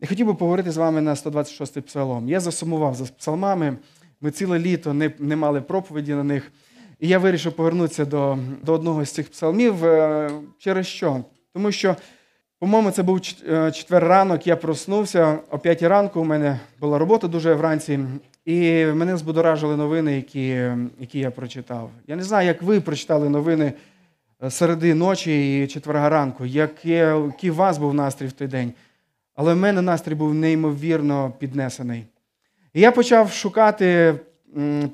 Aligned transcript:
Я 0.00 0.08
хотів 0.08 0.26
би 0.26 0.34
поговорити 0.34 0.70
з 0.70 0.76
вами 0.76 1.00
на 1.00 1.14
126-й 1.14 1.80
псалом. 1.80 2.28
Я 2.28 2.40
засумував 2.40 2.94
за 2.94 3.04
псалмами. 3.04 3.76
Ми 4.20 4.30
ціле 4.30 4.58
літо 4.58 4.94
не, 4.94 5.10
не 5.18 5.36
мали 5.36 5.60
проповіді 5.60 6.14
на 6.14 6.24
них. 6.24 6.52
І 7.00 7.08
я 7.08 7.18
вирішив 7.18 7.52
повернутися 7.52 8.04
до 8.04 8.38
до 8.62 8.72
одного 8.72 9.04
з 9.04 9.10
цих 9.10 9.30
псалмів. 9.30 9.84
Е, 9.84 10.30
через 10.58 10.86
що? 10.86 11.24
Тому 11.52 11.72
що, 11.72 11.96
по-моєму, 12.58 12.90
це 12.90 13.02
був 13.02 13.20
е, 13.48 13.72
четвер 13.72 14.04
ранок, 14.04 14.46
я 14.46 14.56
проснувся 14.56 15.38
о 15.50 15.58
5 15.58 15.82
ранку. 15.82 16.20
У 16.20 16.24
мене 16.24 16.60
була 16.80 16.98
робота 16.98 17.28
дуже 17.28 17.54
вранці, 17.54 18.00
і 18.44 18.86
мене 18.86 19.16
збудоражили 19.16 19.76
новини, 19.76 20.16
які 20.16 20.48
які 21.00 21.18
я 21.18 21.30
прочитав. 21.30 21.90
Я 22.06 22.16
не 22.16 22.22
знаю, 22.22 22.46
як 22.46 22.62
ви 22.62 22.80
прочитали 22.80 23.28
новини 23.28 23.72
е, 24.42 24.50
середи 24.50 24.94
ночі 24.94 25.62
і 25.62 25.66
четверга 25.66 26.08
ранку, 26.08 26.46
який 26.46 27.50
у 27.50 27.54
вас 27.54 27.78
був 27.78 27.94
настрій 27.94 28.26
в 28.26 28.32
той 28.32 28.48
день. 28.48 28.72
Але 29.36 29.54
в 29.54 29.56
мене 29.56 29.82
настрій 29.82 30.14
був 30.14 30.34
неймовірно 30.34 31.32
піднесений. 31.38 32.04
І 32.74 32.80
я 32.80 32.92
почав 32.92 33.32
шукати, 33.32 34.14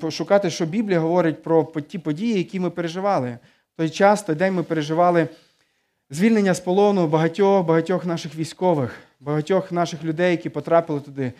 шукати, 0.09 0.49
що 0.49 0.65
Біблія 0.65 0.99
говорить 0.99 1.43
про 1.43 1.63
ті 1.63 1.99
події, 1.99 2.37
які 2.37 2.59
ми 2.59 2.69
переживали. 2.69 3.37
В 3.73 3.77
той 3.77 3.89
час, 3.89 4.23
той 4.23 4.35
день 4.35 4.53
ми 4.53 4.63
переживали 4.63 5.27
звільнення 6.09 6.53
з 6.53 6.59
полону 6.59 7.07
багатьох 7.07 7.65
багатьох 7.65 8.05
наших 8.05 8.35
військових, 8.35 8.95
багатьох 9.19 9.71
наших 9.71 10.03
людей, 10.03 10.31
які 10.31 10.49
потрапили 10.49 10.99
туди. 10.99 11.33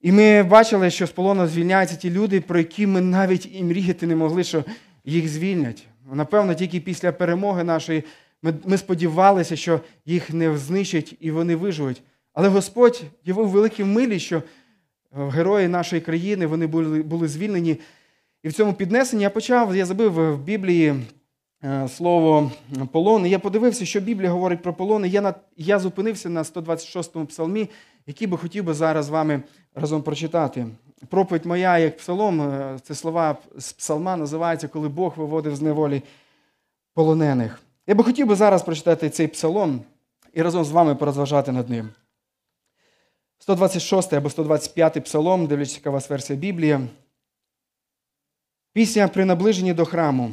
І 0.00 0.12
ми 0.12 0.42
бачили, 0.42 0.90
що 0.90 1.06
з 1.06 1.10
полону 1.10 1.46
звільняються 1.46 1.96
ті 1.96 2.10
люди, 2.10 2.40
про 2.40 2.58
які 2.58 2.86
ми 2.86 3.00
навіть 3.00 3.48
і 3.52 3.64
мріяти 3.64 4.06
не 4.06 4.16
могли, 4.16 4.44
що 4.44 4.64
їх 5.04 5.28
звільнять. 5.28 5.86
Напевно, 6.12 6.54
тільки 6.54 6.80
після 6.80 7.12
перемоги 7.12 7.64
нашої 7.64 8.04
ми, 8.42 8.54
ми 8.64 8.78
сподівалися, 8.78 9.56
що 9.56 9.80
їх 10.06 10.30
не 10.30 10.56
знищать 10.56 11.14
і 11.20 11.30
вони 11.30 11.56
виживуть. 11.56 12.02
Але 12.32 12.48
Господь 12.48 13.02
явив 13.24 13.48
великі 13.48 13.84
милі, 13.84 14.18
що 14.18 14.36
е, 14.36 14.42
герої 15.12 15.68
нашої 15.68 16.02
країни 16.02 16.46
вони 16.46 16.66
були 16.66 17.02
були 17.02 17.28
звільнені. 17.28 17.76
І 18.42 18.48
в 18.48 18.52
цьому 18.52 18.72
піднесенні 18.72 19.22
я 19.22 19.30
почав, 19.30 19.76
я 19.76 19.86
забив 19.86 20.12
в 20.12 20.38
Біблії 20.38 20.94
е, 21.64 21.88
слово 21.88 22.52
полон. 22.92 23.26
І 23.26 23.30
я 23.30 23.38
подивився, 23.38 23.84
що 23.84 24.00
Біблія 24.00 24.30
говорить 24.30 24.62
про 24.62 24.74
полон. 24.74 25.06
І 25.06 25.10
я 25.10 25.20
на, 25.20 25.34
я 25.56 25.78
зупинився 25.78 26.28
на 26.28 26.42
126-му 26.42 27.26
псалмі, 27.26 27.70
який 28.06 28.26
би 28.26 28.36
хотів 28.36 28.64
би 28.64 28.74
зараз 28.74 29.06
з 29.06 29.08
вами 29.08 29.42
разом 29.74 30.02
прочитати. 30.02 30.66
Проповідь 31.08 31.46
моя, 31.46 31.78
як 31.78 31.96
псалом, 31.96 32.40
е, 32.40 32.78
це 32.82 32.94
слова 32.94 33.36
з 33.58 33.72
псалма 33.72 34.16
називається, 34.16 34.68
коли 34.68 34.88
Бог 34.88 35.14
виводив 35.16 35.56
з 35.56 35.62
неволі 35.62 36.02
полонених. 36.94 37.60
Я 37.86 37.94
би 37.94 38.04
хотів 38.04 38.26
би 38.26 38.34
зараз 38.34 38.62
прочитати 38.62 39.10
цей 39.10 39.26
псалом 39.28 39.80
і 40.32 40.42
разом 40.42 40.64
з 40.64 40.70
вами 40.70 40.94
порозважати 40.94 41.52
над 41.52 41.70
ним. 41.70 41.88
126 43.40 44.12
або 44.12 44.30
125 44.30 45.04
псалом, 45.04 45.46
дивлячись, 45.46 45.76
яка 45.76 45.90
у 45.90 45.92
вас 45.92 46.10
версія 46.10 46.38
Біблії. 46.38 46.78
Пісня 48.72 49.08
при 49.08 49.24
наближенні 49.24 49.74
до 49.74 49.84
храму. 49.84 50.32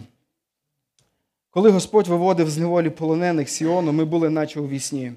Коли 1.50 1.70
Господь 1.70 2.08
виводив 2.08 2.50
з 2.50 2.58
неволі 2.58 2.90
полонених 2.90 3.50
Сіону, 3.50 3.92
ми 3.92 4.06
були 4.06 4.30
наче 4.30 4.60
у 4.60 4.68
вісні. 4.68 5.14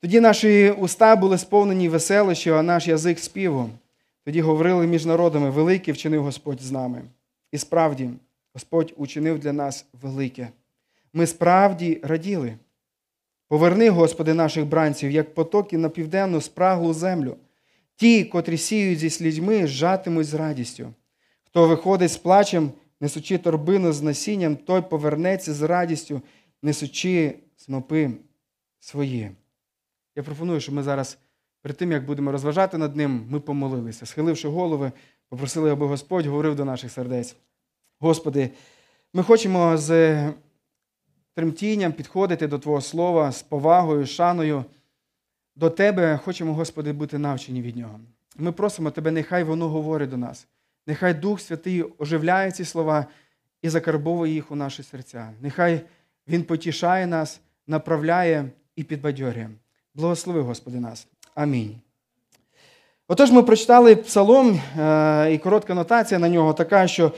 Тоді 0.00 0.20
наші 0.20 0.70
уста 0.70 1.16
були 1.16 1.38
сповнені 1.38 1.88
веселощі, 1.88 2.50
а 2.50 2.62
наш 2.62 2.88
язик 2.88 3.18
співу. 3.18 3.70
Тоді 4.24 4.40
говорили 4.40 4.86
між 4.86 5.06
народами, 5.06 5.50
велике 5.50 5.92
вчинив 5.92 6.22
Господь 6.22 6.62
з 6.62 6.70
нами. 6.70 7.02
І 7.52 7.58
справді, 7.58 8.10
Господь 8.54 8.94
учинив 8.96 9.38
для 9.38 9.52
нас 9.52 9.86
велике. 10.02 10.48
Ми 11.12 11.26
справді 11.26 12.00
раділи. 12.02 12.56
Поверни, 13.48 13.90
Господи, 13.90 14.34
наших 14.34 14.66
бранців, 14.66 15.10
як 15.10 15.34
потоки 15.34 15.78
на 15.78 15.88
південну 15.88 16.40
спраглу 16.40 16.92
землю. 16.92 17.36
Ті, 17.96 18.24
котрі 18.24 18.56
сіють 18.56 18.98
зі 18.98 19.10
слідьми, 19.10 19.66
жатимуть 19.66 20.26
з 20.26 20.34
радістю. 20.34 20.94
Хто 21.44 21.68
виходить 21.68 22.10
з 22.10 22.16
плачем, 22.16 22.72
несучи 23.00 23.38
торбину 23.38 23.92
з 23.92 24.02
насінням, 24.02 24.56
той 24.56 24.82
повернеться 24.82 25.54
з 25.54 25.62
радістю, 25.62 26.22
несучи 26.62 27.34
снопи 27.56 28.10
свої. 28.80 29.30
Я 30.16 30.22
пропоную, 30.22 30.60
щоб 30.60 30.74
ми 30.74 30.82
зараз, 30.82 31.18
перед 31.62 31.76
тим, 31.76 31.92
як 31.92 32.06
будемо 32.06 32.32
розважати 32.32 32.78
над 32.78 32.96
ним, 32.96 33.26
ми 33.30 33.40
помолилися, 33.40 34.06
схиливши 34.06 34.48
голови, 34.48 34.92
попросили, 35.28 35.70
аби 35.70 35.86
Господь 35.86 36.26
говорив 36.26 36.54
до 36.54 36.64
наших 36.64 36.92
сердець. 36.92 37.36
Господи, 38.00 38.50
ми 39.12 39.22
хочемо 39.22 39.76
з 39.76 40.32
тремтінням 41.34 41.92
підходити 41.92 42.46
до 42.46 42.58
Твого 42.58 42.80
Слова 42.80 43.32
з 43.32 43.42
повагою, 43.42 44.06
шаною. 44.06 44.64
До 45.56 45.70
Тебе 45.70 46.20
хочемо, 46.24 46.54
Господи, 46.54 46.92
бути 46.92 47.18
навчені 47.18 47.62
від 47.62 47.76
Нього. 47.76 48.00
Ми 48.36 48.52
просимо 48.52 48.90
Тебе, 48.90 49.10
нехай 49.10 49.44
воно 49.44 49.68
говорить 49.68 50.10
до 50.10 50.16
нас. 50.16 50.46
Нехай 50.86 51.14
Дух 51.14 51.40
Святий 51.40 51.84
оживляє 51.98 52.52
ці 52.52 52.64
слова 52.64 53.06
і 53.62 53.68
закарбовує 53.68 54.32
їх 54.32 54.50
у 54.50 54.56
наші 54.56 54.82
серця. 54.82 55.32
Нехай 55.40 55.80
Він 56.28 56.42
потішає 56.42 57.06
нас, 57.06 57.40
направляє 57.66 58.50
і 58.76 58.84
підбадьорює. 58.84 59.48
Благослови, 59.94 60.40
Господи, 60.40 60.80
нас. 60.80 61.06
Амінь. 61.34 61.80
Отож, 63.08 63.30
ми 63.30 63.42
прочитали 63.42 63.96
псалом, 63.96 64.60
е, 64.78 65.32
і 65.32 65.38
коротка 65.38 65.74
нотація 65.74 66.20
на 66.20 66.28
нього 66.28 66.52
така, 66.52 66.86
що 66.86 67.12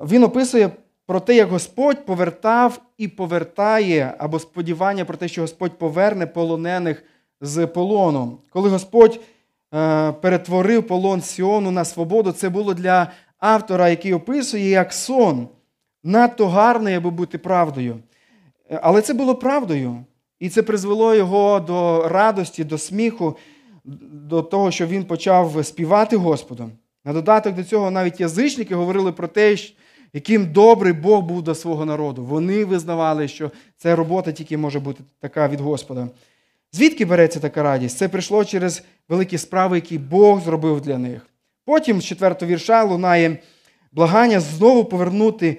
він 0.00 0.24
описує 0.24 0.70
про 1.06 1.20
те, 1.20 1.34
як 1.34 1.48
Господь 1.48 2.06
повертав 2.06 2.80
і 2.98 3.08
повертає, 3.08 4.14
або 4.18 4.38
сподівання 4.38 5.04
про 5.04 5.16
те, 5.16 5.28
що 5.28 5.40
Господь 5.40 5.78
поверне 5.78 6.26
полонених 6.26 7.02
з 7.40 7.66
полону. 7.66 8.38
Коли 8.50 8.68
Господь 8.68 9.20
е, 9.74 10.12
перетворив 10.12 10.86
полон 10.86 11.22
Сіону 11.22 11.70
на 11.70 11.84
свободу, 11.84 12.32
це 12.32 12.48
було 12.48 12.74
для 12.74 13.10
автора, 13.38 13.88
який 13.88 14.14
описує 14.14 14.68
як 14.68 14.92
сон. 14.92 15.48
Надто 16.04 16.48
гарний, 16.48 16.94
аби 16.94 17.10
бути 17.10 17.38
правдою. 17.38 17.96
Але 18.82 19.02
це 19.02 19.14
було 19.14 19.34
правдою. 19.34 20.04
І 20.38 20.48
це 20.48 20.62
призвело 20.62 21.14
його 21.14 21.60
до 21.60 22.08
радості, 22.08 22.64
до 22.64 22.78
сміху, 22.78 23.36
до 24.12 24.42
того, 24.42 24.70
що 24.70 24.86
він 24.86 25.04
почав 25.04 25.66
співати 25.66 26.16
Господом. 26.16 26.72
На 27.04 27.12
додаток 27.12 27.54
до 27.54 27.64
цього 27.64 27.90
навіть 27.90 28.20
язичники 28.20 28.74
говорили 28.74 29.12
про 29.12 29.28
те, 29.28 29.56
яким 30.16 30.52
добрий 30.52 30.92
Бог 30.92 31.22
був 31.22 31.42
до 31.42 31.54
свого 31.54 31.84
народу. 31.84 32.24
Вони 32.24 32.64
визнавали, 32.64 33.28
що 33.28 33.50
ця 33.76 33.96
робота 33.96 34.32
тільки 34.32 34.56
може 34.56 34.80
бути 34.80 35.04
така 35.20 35.48
від 35.48 35.60
Господа. 35.60 36.08
Звідки 36.72 37.04
береться 37.04 37.40
така 37.40 37.62
радість? 37.62 37.98
Це 37.98 38.08
прийшло 38.08 38.44
через 38.44 38.82
великі 39.08 39.38
справи, 39.38 39.76
які 39.76 39.98
Бог 39.98 40.40
зробив 40.40 40.80
для 40.80 40.98
них. 40.98 41.26
Потім 41.64 42.00
з 42.00 42.04
четвертого 42.04 42.52
вірша 42.52 42.84
лунає 42.84 43.38
благання 43.92 44.40
знову 44.40 44.84
повернути 44.84 45.58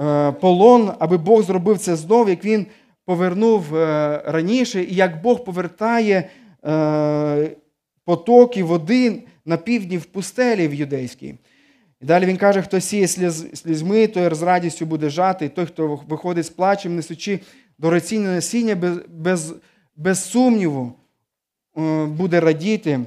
е, 0.00 0.32
полон, 0.32 0.92
аби 0.98 1.18
Бог 1.18 1.42
зробив 1.42 1.78
це 1.78 1.96
знову, 1.96 2.28
як 2.28 2.44
він 2.44 2.66
повернув 3.04 3.76
е, 3.76 4.22
раніше, 4.26 4.82
і 4.82 4.94
як 4.94 5.22
Бог 5.22 5.44
повертає 5.44 6.28
е, 6.64 7.50
потоки 8.04 8.64
води 8.64 9.22
на 9.44 9.56
півдні 9.56 9.98
в 9.98 10.04
пустелі 10.04 10.68
в 10.68 10.74
юдейській. 10.74 11.34
І 12.04 12.06
далі 12.06 12.26
він 12.26 12.36
каже, 12.36 12.62
хто 12.62 12.80
сіє 12.80 13.08
слізьми, 13.54 14.06
той 14.06 14.34
з 14.34 14.42
радістю 14.42 14.86
буде 14.86 15.10
жати, 15.10 15.46
і 15.46 15.48
той, 15.48 15.66
хто 15.66 16.00
виходить 16.08 16.46
з 16.46 16.50
плачем, 16.50 16.96
несучи 16.96 17.40
дораційне 17.78 18.28
насіння, 18.28 18.74
без, 18.74 18.98
без, 19.08 19.54
без 19.96 20.24
сумніву 20.24 20.92
е, 21.78 22.06
буде 22.06 22.40
радіти, 22.40 23.00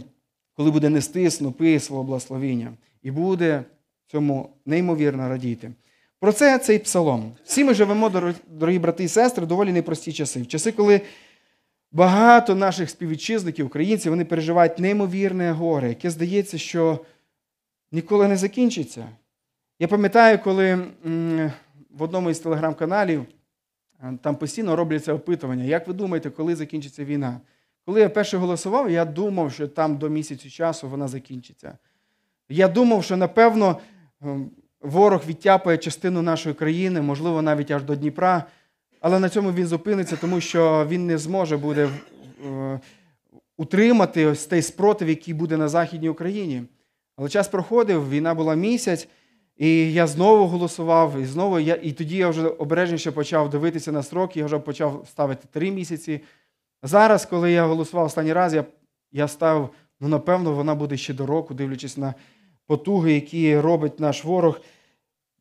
коли 0.53 0.71
буде 0.71 0.89
нести 0.89 1.31
снопи 1.31 1.79
свого 1.79 2.03
благословіння. 2.03 2.73
І 3.03 3.11
буде 3.11 3.63
цьому 4.07 4.49
неймовірно 4.65 5.29
радіти. 5.29 5.71
Про 6.19 6.31
це 6.31 6.57
цей 6.59 6.79
псалом. 6.79 7.31
Всі 7.45 7.63
ми 7.63 7.73
живемо, 7.73 8.33
дорогі 8.47 8.79
брати 8.79 9.03
і 9.03 9.07
сестри, 9.07 9.45
доволі 9.45 9.71
непрості 9.71 10.13
часи. 10.13 10.41
В 10.41 10.47
часи, 10.47 10.71
коли 10.71 11.01
багато 11.91 12.55
наших 12.55 12.89
співвітчизників, 12.89 13.65
українців, 13.65 14.11
вони 14.11 14.25
переживають 14.25 14.79
неймовірне 14.79 15.51
горе, 15.51 15.89
яке 15.89 16.09
здається, 16.09 16.57
що 16.57 16.99
ніколи 17.91 18.27
не 18.27 18.37
закінчиться. 18.37 19.07
Я 19.79 19.87
пам'ятаю, 19.87 20.39
коли 20.39 20.75
в 21.89 22.01
одному 22.01 22.29
із 22.29 22.39
телеграм-каналів 22.39 23.25
е, 24.03 24.17
там 24.21 24.35
постійно 24.35 24.75
робляться 24.75 25.13
опитування, 25.13 25.63
як 25.63 25.87
ви 25.87 25.93
думаєте, 25.93 26.29
коли 26.29 26.55
закінчиться 26.55 27.05
війна? 27.05 27.39
Коли 27.85 27.99
я 27.99 28.09
перше 28.09 28.37
голосував, 28.37 28.91
я 28.91 29.05
думав, 29.05 29.51
що 29.51 29.67
там 29.67 29.97
до 29.97 30.09
місяцю 30.09 30.49
часу 30.49 30.89
вона 30.89 31.07
закінчиться. 31.07 31.77
Я 32.49 32.67
думав, 32.67 33.03
що 33.03 33.17
напевно 33.17 33.79
ворог 34.81 35.23
відтяпає 35.27 35.77
частину 35.77 36.21
нашої 36.21 36.55
країни, 36.55 37.01
можливо, 37.01 37.41
навіть 37.41 37.71
аж 37.71 37.83
до 37.83 37.95
Дніпра, 37.95 38.43
але 39.01 39.19
на 39.19 39.29
цьому 39.29 39.51
він 39.51 39.67
зупиниться, 39.67 40.15
тому 40.15 40.41
що 40.41 40.87
він 40.89 41.05
не 41.05 41.17
зможе 41.17 41.57
буде 41.57 41.89
утримати 43.57 44.25
ось 44.25 44.45
цей 44.45 44.61
спротив, 44.61 45.09
який 45.09 45.33
буде 45.33 45.57
на 45.57 45.67
Західній 45.67 46.09
Україні. 46.09 46.63
Але 47.17 47.29
час 47.29 47.47
проходив, 47.47 48.09
війна 48.09 48.33
була 48.33 48.55
місяць, 48.55 49.07
і 49.57 49.93
я 49.93 50.07
знову 50.07 50.47
голосував, 50.47 51.19
і 51.19 51.25
знову 51.25 51.59
я, 51.59 51.79
і 51.83 51.91
тоді 51.91 52.17
я 52.17 52.29
вже 52.29 52.47
обережніше 52.47 53.11
почав 53.11 53.49
дивитися 53.49 53.91
на 53.91 54.03
сроки, 54.03 54.39
я 54.39 54.45
вже 54.45 54.59
почав 54.59 55.05
ставити 55.09 55.47
три 55.51 55.71
місяці. 55.71 56.21
Зараз, 56.83 57.25
коли 57.25 57.51
я 57.51 57.65
голосував 57.65 58.05
останній 58.05 58.33
раз, 58.33 58.53
я 58.53 58.65
я 59.11 59.27
ставив, 59.27 59.69
ну, 59.99 60.07
напевно, 60.07 60.53
вона 60.53 60.75
буде 60.75 60.97
ще 60.97 61.13
до 61.13 61.25
року, 61.25 61.53
дивлячись 61.53 61.97
на 61.97 62.13
потуги, 62.65 63.13
які 63.13 63.59
робить 63.59 63.99
наш 63.99 64.25
ворог. 64.25 64.59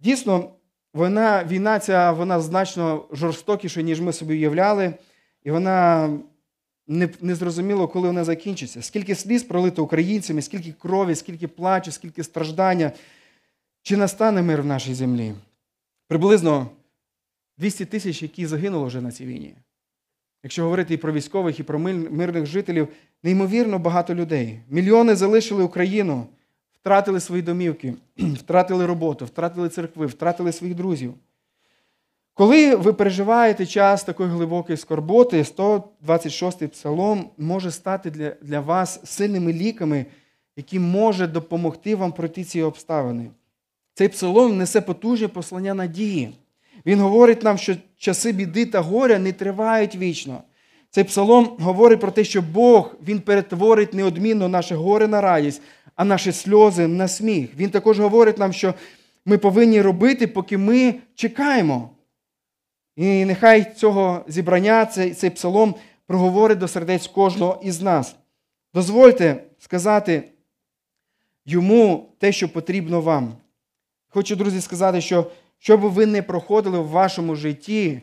Дійсно, 0.00 0.50
війна, 0.94 1.44
війна 1.44 1.78
ця 1.78 2.12
вона 2.12 2.40
значно 2.40 3.04
жорстокіша, 3.12 3.82
ніж 3.82 4.00
ми 4.00 4.12
собі 4.12 4.34
уявляли, 4.34 4.94
і 5.42 5.50
вона 5.50 6.08
не, 6.88 7.08
не 7.20 7.34
зрозуміло, 7.34 7.88
коли 7.88 8.08
вона 8.08 8.24
закінчиться. 8.24 8.82
Скільки 8.82 9.14
сліз 9.14 9.42
пролито 9.42 9.84
українцями, 9.84 10.42
скільки 10.42 10.72
крові, 10.72 11.14
скільки 11.14 11.48
плачу, 11.48 11.92
скільки 11.92 12.24
страждання. 12.24 12.92
Чи 13.82 13.96
настане 13.96 14.42
мир 14.42 14.62
в 14.62 14.66
нашій 14.66 14.94
землі? 14.94 15.34
Приблизно 16.08 16.70
200 17.58 17.84
тисяч, 17.84 18.22
які 18.22 18.46
загинули 18.46 18.86
вже 18.86 19.00
на 19.00 19.12
цій 19.12 19.26
війні. 19.26 19.54
Якщо 20.42 20.62
говорити 20.62 20.94
і 20.94 20.96
про 20.96 21.12
військових, 21.12 21.60
і 21.60 21.62
про 21.62 21.78
мирних 21.78 22.46
жителів, 22.46 22.88
неймовірно 23.22 23.78
багато 23.78 24.14
людей. 24.14 24.60
Мільйони 24.68 25.16
залишили 25.16 25.64
Україну, 25.64 26.26
втратили 26.80 27.20
свої 27.20 27.42
домівки, 27.42 27.94
втратили 28.16 28.86
роботу, 28.86 29.24
втратили 29.24 29.68
церкви, 29.68 30.06
втратили 30.06 30.52
своїх 30.52 30.76
друзів. 30.76 31.14
Коли 32.36 32.74
ви 32.76 32.92
переживаєте 32.92 33.66
час 33.66 34.04
такої 34.04 34.30
глибокої 34.30 34.76
скорботи, 34.76 35.42
126-й 35.42 36.66
псалом 36.66 37.30
може 37.38 37.70
стати 37.70 38.10
для, 38.10 38.32
для 38.42 38.60
вас 38.60 39.00
сильними 39.04 39.52
ліками, 39.52 40.06
які 40.56 40.78
можуть 40.78 41.32
допомогти 41.32 41.94
вам 41.94 42.12
пройти 42.12 42.44
ці 42.44 42.62
обставини. 42.62 43.30
Цей 43.94 44.08
псалом 44.08 44.58
несе 44.58 44.80
потужне 44.80 45.28
послання 45.28 45.74
надії. 45.74 46.34
Він 46.86 47.00
говорить 47.00 47.42
нам, 47.42 47.58
що 47.58 47.76
часи 47.98 48.32
біди 48.32 48.66
та 48.66 48.80
горя 48.80 49.18
не 49.18 49.32
тривають 49.32 49.96
вічно. 49.96 50.42
Цей 50.90 51.04
псалом 51.04 51.56
говорить 51.58 52.00
про 52.00 52.10
те, 52.10 52.24
що 52.24 52.42
Бог 52.42 52.94
Він 53.08 53.20
перетворить 53.20 53.94
неодмінно 53.94 54.48
наше 54.48 54.74
горе 54.74 55.08
на 55.08 55.20
радість, 55.20 55.62
а 55.94 56.04
наші 56.04 56.32
сльози 56.32 56.86
на 56.86 57.08
сміх. 57.08 57.50
Він 57.56 57.70
також 57.70 58.00
говорить 58.00 58.38
нам, 58.38 58.52
що 58.52 58.74
ми 59.24 59.38
повинні 59.38 59.82
робити, 59.82 60.26
поки 60.26 60.58
ми 60.58 60.94
чекаємо. 61.14 61.90
І 62.96 63.24
нехай 63.24 63.74
цього 63.74 64.24
зібрання, 64.28 64.86
цей, 64.86 65.14
цей 65.14 65.30
псалом 65.30 65.74
проговорить 66.06 66.58
до 66.58 66.68
сердець 66.68 67.06
кожного 67.06 67.60
із 67.62 67.82
нас. 67.82 68.16
Дозвольте 68.74 69.44
сказати 69.58 70.30
йому 71.44 72.12
те, 72.18 72.32
що 72.32 72.48
потрібно 72.48 73.00
вам. 73.00 73.36
Хочу, 74.08 74.36
друзі, 74.36 74.60
сказати, 74.60 75.00
що 75.00 75.30
що 75.58 75.78
би 75.78 75.88
ви 75.88 76.06
не 76.06 76.22
проходили 76.22 76.78
в 76.78 76.88
вашому 76.88 77.36
житті, 77.36 78.02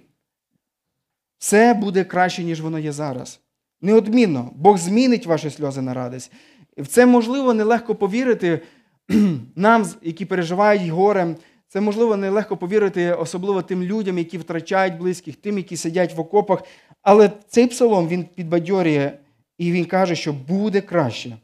все 1.38 1.74
буде 1.74 2.04
краще, 2.04 2.44
ніж 2.44 2.62
воно 2.62 2.80
є 2.80 2.92
зараз. 2.92 3.40
Неодмінно, 3.82 4.52
Бог 4.56 4.78
змінить 4.78 5.26
ваші 5.26 5.50
сльози 5.50 5.82
на 5.82 5.94
радість. 5.94 6.32
В 6.78 6.88
це 6.88 7.06
можливо 7.06 7.54
нелегко 7.54 7.96
повірити 7.96 8.62
нам, 9.56 9.86
які 10.02 10.26
переживають 10.26 10.88
горем. 10.88 11.36
Це 11.74 11.82
можливо 11.82 12.18
нелегко 12.18 12.58
повірити, 12.58 13.14
особливо 13.14 13.62
тим 13.62 13.84
людям, 13.84 14.18
які 14.18 14.38
втрачають 14.38 14.98
близьких, 14.98 15.36
тим, 15.36 15.58
які 15.58 15.78
сидять 15.78 16.14
в 16.14 16.20
окопах. 16.20 16.64
Але 17.02 17.32
цей 17.48 17.68
псалом 17.68 18.08
він 18.08 18.24
підбадьорює 18.24 19.12
і 19.58 19.72
він 19.72 19.86
каже, 19.86 20.16
що 20.16 20.34
буде 20.34 20.82
краще. 20.82 21.38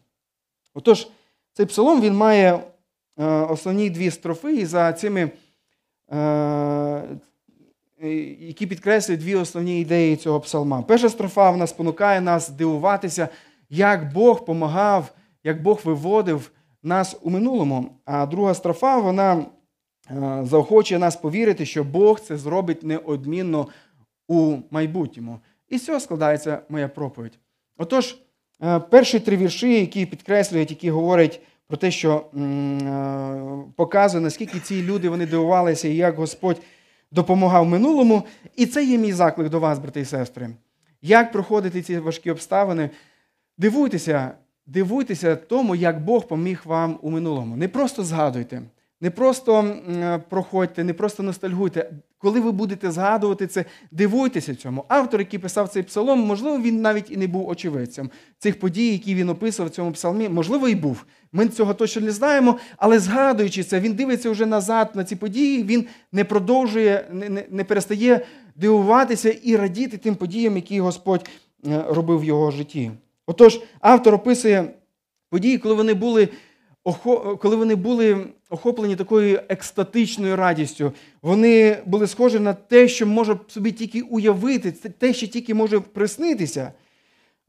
Отож, 0.74 1.08
цей 1.54 1.66
псалом 1.66 2.02
він 2.02 2.14
має 2.14 2.54
е, 2.54 3.26
основні 3.26 3.90
дві 3.90 4.12
строфи, 4.12 4.56
і 4.56 4.66
за 4.66 4.94
цими 4.94 5.30
Е, 6.12 7.04
які 8.40 8.68
підкреслюють 8.68 9.22
дві 9.22 9.36
основні 9.36 9.82
ідеї 9.82 10.16
цього 10.16 10.40
псалма. 10.40 10.82
Перша 10.82 11.10
строфа 11.10 11.52
вона 11.52 11.68
спонукає 11.68 12.22
нас 12.22 12.50
дивуватися, 12.50 13.30
як 13.70 14.14
Бог 14.14 14.46
помагав, 14.46 15.12
як 15.44 15.64
Бог 15.64 15.82
виводив 15.84 16.52
нас 16.84 17.18
у 17.22 17.30
минулому. 17.30 17.90
А 18.06 18.26
друга 18.26 18.54
строфа 18.54 18.98
вона 18.98 19.46
заохочує 20.44 21.00
нас 21.00 21.16
повірити, 21.16 21.66
що 21.66 21.84
Бог 21.84 22.20
це 22.20 22.38
зробить 22.38 22.84
неодмінно 22.84 23.68
у 24.28 24.58
майбутньому. 24.72 25.40
І 25.70 25.78
з 25.78 25.86
цього 25.86 26.00
складається 26.00 26.62
моя 26.70 26.88
проповідь. 26.88 27.40
Отож, 27.78 28.18
е, 28.64 28.80
перші 28.80 29.20
три 29.20 29.38
вірші, 29.38 29.80
які 29.80 30.06
підкреслюють, 30.06 30.70
які 30.70 30.90
говорять 30.90 31.42
про 31.68 31.78
те, 31.78 31.92
що 31.92 32.16
е, 32.16 32.22
показує, 33.76 34.24
наскільки 34.24 34.60
ці 34.60 34.84
люди 34.84 35.10
вони 35.10 35.26
дивувалися 35.26 35.88
і 35.88 35.96
як 35.96 36.16
Господь 36.16 36.62
допомагав 37.12 37.66
минулому. 37.66 38.24
І 38.56 38.66
це 38.66 38.86
є 38.86 38.98
мій 38.98 39.14
заклик 39.14 39.50
до 39.50 39.60
вас, 39.60 39.80
брати 39.80 40.00
і 40.00 40.06
сестри. 40.06 40.50
Як 41.02 41.32
проходити 41.32 41.82
ці 41.82 42.00
важкі 42.00 42.32
обставини? 42.32 42.90
Дивуйтеся, 43.58 44.32
дивуйтеся 44.66 45.36
тому, 45.36 45.76
як 45.76 46.04
Бог 46.04 46.28
поміг 46.28 46.62
вам 46.66 47.00
у 47.02 47.10
минулому. 47.10 47.56
Не 47.56 47.68
просто 47.68 48.04
згадуйте. 48.04 48.62
Не 49.02 49.10
просто 49.10 49.76
проходьте, 50.30 50.84
не 50.84 50.94
просто 50.94 51.24
ностальгуйте. 51.24 51.92
Коли 52.18 52.40
ви 52.40 52.52
будете 52.52 52.92
згадувати 52.92 53.48
це, 53.48 53.66
дивуйтеся 53.92 54.56
цьому. 54.56 54.86
Автор, 54.88 55.20
який 55.20 55.40
писав 55.40 55.70
цей 55.70 55.84
псалом, 55.84 56.20
можливо, 56.20 56.60
він 56.60 56.82
навіть 56.82 57.12
і 57.12 57.18
не 57.18 57.28
був 57.28 57.50
очевидцем 57.50 58.10
цих 58.38 58.60
подій, 58.60 58.92
які 58.92 59.16
він 59.16 59.30
описував 59.30 59.72
в 59.72 59.76
цьому 59.76 59.92
псалмі, 59.92 60.30
можливо, 60.30 60.68
і 60.70 60.76
був. 60.76 61.06
Ми 61.32 61.48
цього 61.48 61.74
точно 61.74 62.02
не 62.02 62.12
знаємо, 62.12 62.58
але 62.78 63.00
згадуючи 63.00 63.64
це, 63.64 63.80
він 63.80 63.94
дивиться 63.94 64.30
вже 64.30 64.46
назад 64.46 64.92
на 64.94 65.04
ці 65.04 65.16
події, 65.16 65.64
він 65.64 65.86
не 66.12 66.24
продовжує, 66.24 67.08
не, 67.12 67.30
не, 67.30 67.46
не 67.50 67.64
перестає 67.64 68.26
дивуватися 68.56 69.30
і 69.30 69.56
радіти 69.56 69.98
тим 69.98 70.16
подіям, 70.16 70.56
які 70.56 70.80
Господь 70.80 71.30
е, 71.68 71.84
робив 71.90 72.20
в 72.20 72.24
його 72.24 72.52
житті. 72.52 72.92
Отож, 73.28 73.62
автор 73.80 74.14
описує 74.16 74.74
події, 75.30 75.58
коли 75.58 75.76
вони 75.76 75.94
були 75.94 76.30
коли 77.40 77.56
вони 77.56 77.76
були 77.76 78.28
охоплені 78.50 78.96
такою 78.96 79.40
екстатичною 79.50 80.36
радістю, 80.36 80.92
вони 81.22 81.78
були 81.86 82.08
схожі 82.08 82.40
на 82.40 82.54
те, 82.54 82.88
що 82.88 83.08
може 83.08 83.38
собі 83.48 83.72
тільки 83.72 84.02
уявити, 84.02 84.72
те, 84.72 85.14
що 85.14 85.28
тільки 85.28 85.54
може 85.54 85.80
приснитися. 85.80 86.72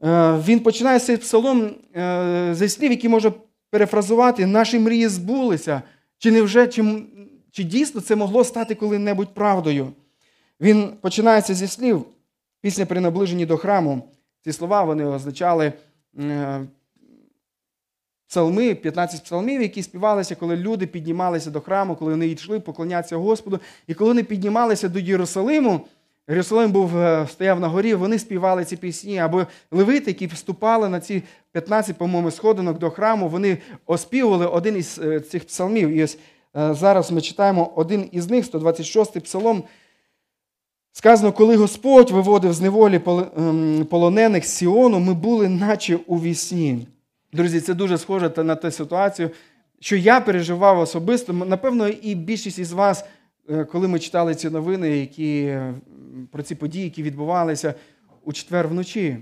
Е, 0.03 0.39
він 0.47 0.59
починає 0.59 0.99
цей 0.99 1.17
псалом 1.17 1.71
е, 1.95 2.49
зі 2.55 2.69
слів, 2.69 2.91
які 2.91 3.09
може 3.09 3.31
перефразувати, 3.69 4.45
наші 4.45 4.79
мрії 4.79 5.07
збулися. 5.07 5.81
Чи 6.17 6.31
невже, 6.31 6.67
чи, 6.67 7.03
чи 7.51 7.63
дійсно 7.63 8.01
це 8.01 8.15
могло 8.15 8.43
стати 8.43 8.75
коли-небудь 8.75 9.33
правдою? 9.33 9.87
Він 10.61 10.89
починається 11.01 11.53
зі 11.53 11.67
слів 11.67 12.05
після 12.61 12.85
при 12.85 12.99
наближенні 12.99 13.45
до 13.45 13.57
храму. 13.57 14.03
Ці 14.43 14.51
слова 14.51 14.83
вони 14.83 15.05
означали 15.05 15.73
е, 16.19 16.61
псалми, 18.31 18.75
15 18.75 19.23
псалмів, 19.23 19.61
які 19.61 19.83
співалися, 19.83 20.35
коли 20.35 20.55
люди 20.55 20.87
піднімалися 20.87 21.49
до 21.51 21.61
храму, 21.61 21.95
коли 21.95 22.11
вони 22.11 22.27
йшли 22.27 22.59
поклонятися 22.59 23.15
Господу. 23.15 23.59
І 23.87 23.93
коли 23.93 24.09
вони 24.09 24.23
піднімалися 24.23 24.89
до 24.89 24.99
Єрусалиму, 24.99 25.81
Єрусалим 26.29 26.71
був, 26.71 26.97
е, 26.97 27.27
стояв 27.31 27.59
на 27.59 27.67
горі, 27.67 27.93
вони 27.93 28.19
співали 28.19 28.65
ці 28.65 28.77
пісні, 28.77 29.19
або 29.19 29.45
левити, 29.71 30.11
які 30.11 30.27
вступали 30.27 30.89
на 30.89 30.99
ці 30.99 31.23
15, 31.51 31.97
по-моєму, 31.97 32.31
сходинок 32.31 32.79
до 32.79 32.89
храму, 32.89 33.29
вони 33.29 33.57
оспівували 33.85 34.47
один 34.47 34.77
із 34.77 34.99
е, 35.03 35.19
цих 35.19 35.45
псалмів. 35.45 35.89
І 35.89 36.03
ось 36.03 36.17
е, 36.57 36.73
зараз 36.73 37.11
ми 37.11 37.21
читаємо 37.21 37.71
один 37.75 38.09
із 38.11 38.29
них, 38.29 38.51
126-й 38.51 39.19
псалом. 39.19 39.63
Сказано, 40.91 41.31
коли 41.31 41.55
Господь 41.55 42.11
виводив 42.11 42.53
з 42.53 42.61
неволі 42.61 43.01
ем, 43.07 43.87
полонених 43.89 44.45
з 44.45 44.49
Сіону, 44.49 44.99
ми 44.99 45.13
були, 45.13 45.49
наче 45.49 45.99
у 46.07 46.21
вісні. 46.21 46.87
Друзі, 47.33 47.61
це 47.61 47.73
дуже 47.73 47.97
схоже 47.97 48.31
на 48.37 48.55
ту 48.55 48.71
ситуацію, 48.71 49.29
що 49.79 49.95
я 49.95 50.21
переживав 50.21 50.79
особисто. 50.79 51.33
Напевно, 51.33 51.87
і 51.87 52.15
більшість 52.15 52.59
із 52.59 52.71
вас, 52.71 53.05
е, 53.49 53.65
коли 53.65 53.87
ми 53.87 53.99
читали 53.99 54.35
ці 54.35 54.49
новини, 54.49 54.97
які, 54.97 55.41
е, 55.41 55.73
про 56.31 56.43
ці 56.43 56.55
події, 56.55 56.83
які 56.83 57.03
відбувалися 57.03 57.73
у 58.23 58.33
четвер 58.33 58.67
вночі. 58.67 59.17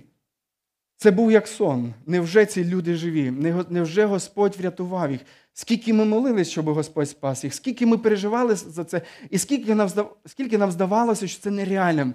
Це 0.97 1.11
був 1.11 1.31
як 1.31 1.47
сон. 1.47 1.93
Невже 2.05 2.45
ці 2.45 2.65
люди 2.65 2.95
живі? 2.95 3.31
Невже 3.69 4.05
Господь 4.05 4.55
врятував 4.57 5.11
їх? 5.11 5.21
Скільки 5.53 5.93
ми 5.93 6.05
молились, 6.05 6.49
щоб 6.49 6.65
Господь 6.65 7.09
спас 7.09 7.43
їх, 7.43 7.53
скільки 7.53 7.85
ми 7.85 7.97
переживали 7.97 8.55
за 8.55 8.83
це, 8.83 9.01
і 9.29 9.37
скільки 9.37 9.75
нам 9.75 9.89
скільки 10.25 10.57
нам 10.57 10.71
здавалося, 10.71 11.27
що 11.27 11.41
це 11.41 11.51
нереально. 11.51 12.13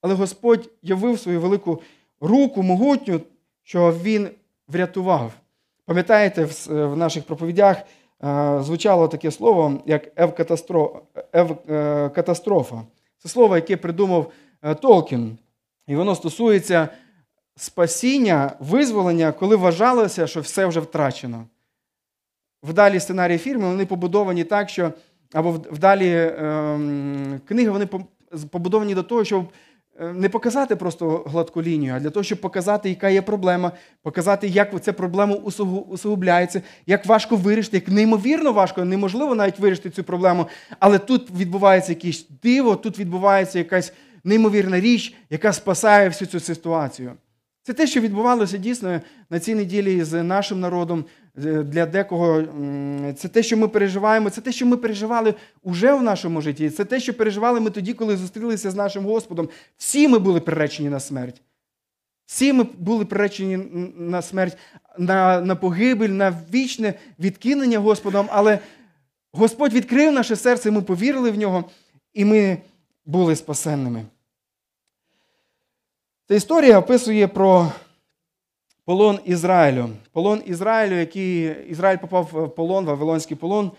Але 0.00 0.14
Господь 0.14 0.70
явив 0.82 1.18
свою 1.18 1.40
велику 1.40 1.82
руку, 2.20 2.62
могутню, 2.62 3.20
що 3.62 3.94
Він 4.02 4.28
врятував. 4.68 5.32
Пам'ятаєте, 5.86 6.44
в 6.68 6.96
наших 6.96 7.24
проповідях 7.24 7.76
е, 7.76 7.82
звучало 8.62 9.08
таке 9.08 9.30
слово, 9.30 9.82
як 9.86 10.12
евкатастрофа. 11.36 12.82
Це 13.18 13.28
слово, 13.28 13.56
яке 13.56 13.76
придумав 13.76 14.32
е, 14.62 14.74
Толкін. 14.74 15.38
І 15.86 15.96
воно 15.96 16.14
стосується 16.14 16.88
спасіння, 17.56 18.52
визволення, 18.60 19.32
коли 19.32 19.56
вважалося, 19.56 20.26
що 20.26 20.40
все 20.40 20.66
вже 20.66 20.80
втрачено. 20.80 21.44
Вдалі 22.62 23.00
сценарії 23.00 23.38
фільму 23.38 23.66
вони 23.66 23.86
побудовані 23.86 24.44
так, 24.44 24.68
що 24.68 24.92
або 25.32 25.50
вдалі 25.50 26.34
ем, 26.38 27.40
книги 27.48 27.70
вони 27.70 27.86
побудовані 28.50 28.94
до 28.94 29.02
того, 29.02 29.24
щоб 29.24 29.44
е, 29.44 29.48
не 30.00 30.28
показати 30.28 30.76
просто 30.76 31.24
гладку 31.26 31.62
лінію, 31.62 31.94
а 31.94 32.00
для 32.00 32.10
того, 32.10 32.24
щоб 32.24 32.40
показати, 32.40 32.88
яка 32.88 33.08
є 33.08 33.22
проблема, 33.22 33.72
показати, 34.02 34.48
як 34.48 34.82
ця 34.84 34.92
проблема 34.92 35.34
усугу- 35.34 35.84
усугубляється, 35.88 36.62
як 36.86 37.06
важко 37.06 37.36
вирішити, 37.36 37.76
як 37.76 37.88
неймовірно 37.88 38.52
важко, 38.52 38.84
неможливо 38.84 39.34
навіть 39.34 39.58
вирішити 39.58 39.90
цю 39.90 40.04
проблему. 40.04 40.46
Але 40.78 40.98
тут 40.98 41.30
відбувається 41.30 41.92
якесь 41.92 42.26
диво, 42.42 42.76
тут 42.76 42.98
відбувається 42.98 43.58
якась 43.58 43.92
неймовірна 44.24 44.80
річ, 44.80 45.14
яка 45.30 45.52
спасає 45.52 46.08
всю 46.08 46.28
цю 46.28 46.40
ситуацію. 46.40 47.12
Це 47.66 47.72
те, 47.72 47.86
що 47.86 48.00
відбувалося 48.00 48.56
дійсно 48.58 49.00
на 49.30 49.40
цій 49.40 49.54
неділі 49.54 50.04
з 50.04 50.22
нашим 50.22 50.60
народом. 50.60 51.04
Е, 51.44 51.62
Для 51.62 51.86
декого 51.86 52.42
це 53.16 53.28
те, 53.28 53.42
що 53.42 53.56
ми 53.56 53.68
переживаємо, 53.68 54.30
це 54.30 54.40
те, 54.40 54.52
що 54.52 54.66
ми 54.66 54.76
переживали 54.76 55.34
уже 55.62 55.94
в 55.94 56.02
нашому 56.02 56.40
житті. 56.40 56.70
Це 56.70 56.84
те, 56.84 57.00
що 57.00 57.14
переживали 57.14 57.60
ми 57.60 57.70
тоді, 57.70 57.92
коли 57.92 58.16
зустрілися 58.16 58.70
з 58.70 58.74
нашим 58.74 59.04
Господом. 59.04 59.48
Всі 59.76 60.08
ми 60.08 60.18
були 60.18 60.40
приречені 60.40 60.88
на 60.88 61.00
смерть. 61.00 61.42
Всі 62.26 62.52
ми 62.52 62.66
були 62.78 63.04
приречені 63.04 63.56
на 63.96 64.22
смерть, 64.22 64.56
на, 64.98 65.40
на 65.40 65.56
погибель, 65.56 66.08
на 66.08 66.42
вічне 66.54 66.94
відкинення 67.18 67.78
Господом. 67.78 68.26
Але 68.30 68.58
Господь 69.32 69.72
відкрив 69.72 70.12
наше 70.12 70.36
серце, 70.36 70.70
ми 70.70 70.82
повірили 70.82 71.30
в 71.30 71.38
нього, 71.38 71.64
і 72.14 72.24
ми 72.24 72.58
були 73.06 73.36
спасенними. 73.36 74.04
Ця 76.28 76.34
історія 76.34 76.78
описує 76.78 77.28
про 77.28 77.72
полон 78.84 79.18
Ізраїлю. 79.24 79.88
Полон 80.12 80.42
Ізраїлю, 80.46 80.94
який 80.94 81.54
Ізраїль 81.68 81.98
попав 81.98 82.30
в 82.32 82.54
полон, 82.54 82.84
Вавилонський 82.84 83.36
полон, 83.36 83.70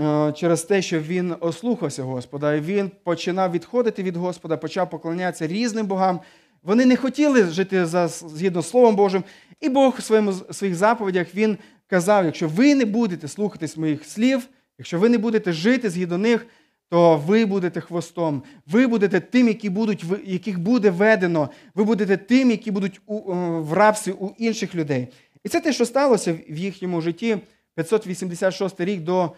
е, 0.00 0.32
через 0.32 0.62
те, 0.62 0.82
що 0.82 1.00
він 1.00 1.34
ослухався 1.40 2.02
Господа, 2.02 2.54
і 2.54 2.60
він 2.60 2.90
починав 3.04 3.50
відходити 3.50 4.02
від 4.02 4.16
Господа, 4.16 4.56
почав 4.56 4.90
поклонятися 4.90 5.46
різним 5.46 5.86
богам. 5.86 6.20
Вони 6.62 6.84
не 6.84 6.96
хотіли 6.96 7.44
жити 7.44 7.86
за, 7.86 8.08
згідно 8.08 8.62
з 8.62 8.68
Словом 8.68 8.96
Божим. 8.96 9.24
І 9.60 9.68
Бог 9.68 9.94
у 9.98 10.02
своєму, 10.02 10.32
своїх 10.32 10.76
заповідях 10.76 11.34
він 11.34 11.58
казав: 11.86 12.24
якщо 12.24 12.48
ви 12.48 12.74
не 12.74 12.84
будете 12.84 13.28
слухатись 13.28 13.76
моїх 13.76 14.04
слів, 14.04 14.48
якщо 14.78 14.98
ви 14.98 15.08
не 15.08 15.18
будете 15.18 15.52
жити 15.52 15.90
згідно 15.90 16.18
них, 16.18 16.46
то 16.88 17.16
ви 17.16 17.46
будете 17.46 17.80
хвостом. 17.80 18.42
Ви 18.66 18.86
будете 18.86 19.20
тим, 19.20 19.48
які 19.48 19.70
будуть, 19.70 20.04
яких 20.24 20.60
буде 20.60 20.90
ведено. 20.90 21.48
Ви 21.74 21.84
будете 21.84 22.16
тим, 22.16 22.50
які 22.50 22.70
будуть 22.70 23.00
у, 23.06 23.32
е, 23.32 23.60
в 23.60 23.72
рабстві 23.72 24.12
у 24.12 24.30
інших 24.38 24.74
людей. 24.74 25.08
І 25.44 25.48
це 25.48 25.60
те, 25.60 25.72
що 25.72 25.86
сталося 25.86 26.38
в 26.48 26.58
їхньому 26.58 27.00
житті 27.00 27.38
586 27.74 28.80
рік 28.80 29.00
до 29.00 29.30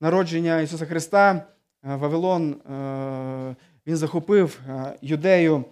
народження 0.00 0.60
Ісуса 0.60 0.86
Христа. 0.86 1.32
Е, 1.32 1.96
Вавилон 1.96 2.50
е, 2.50 3.56
він 3.86 3.96
захопив 3.96 4.60
юдею, 5.02 5.64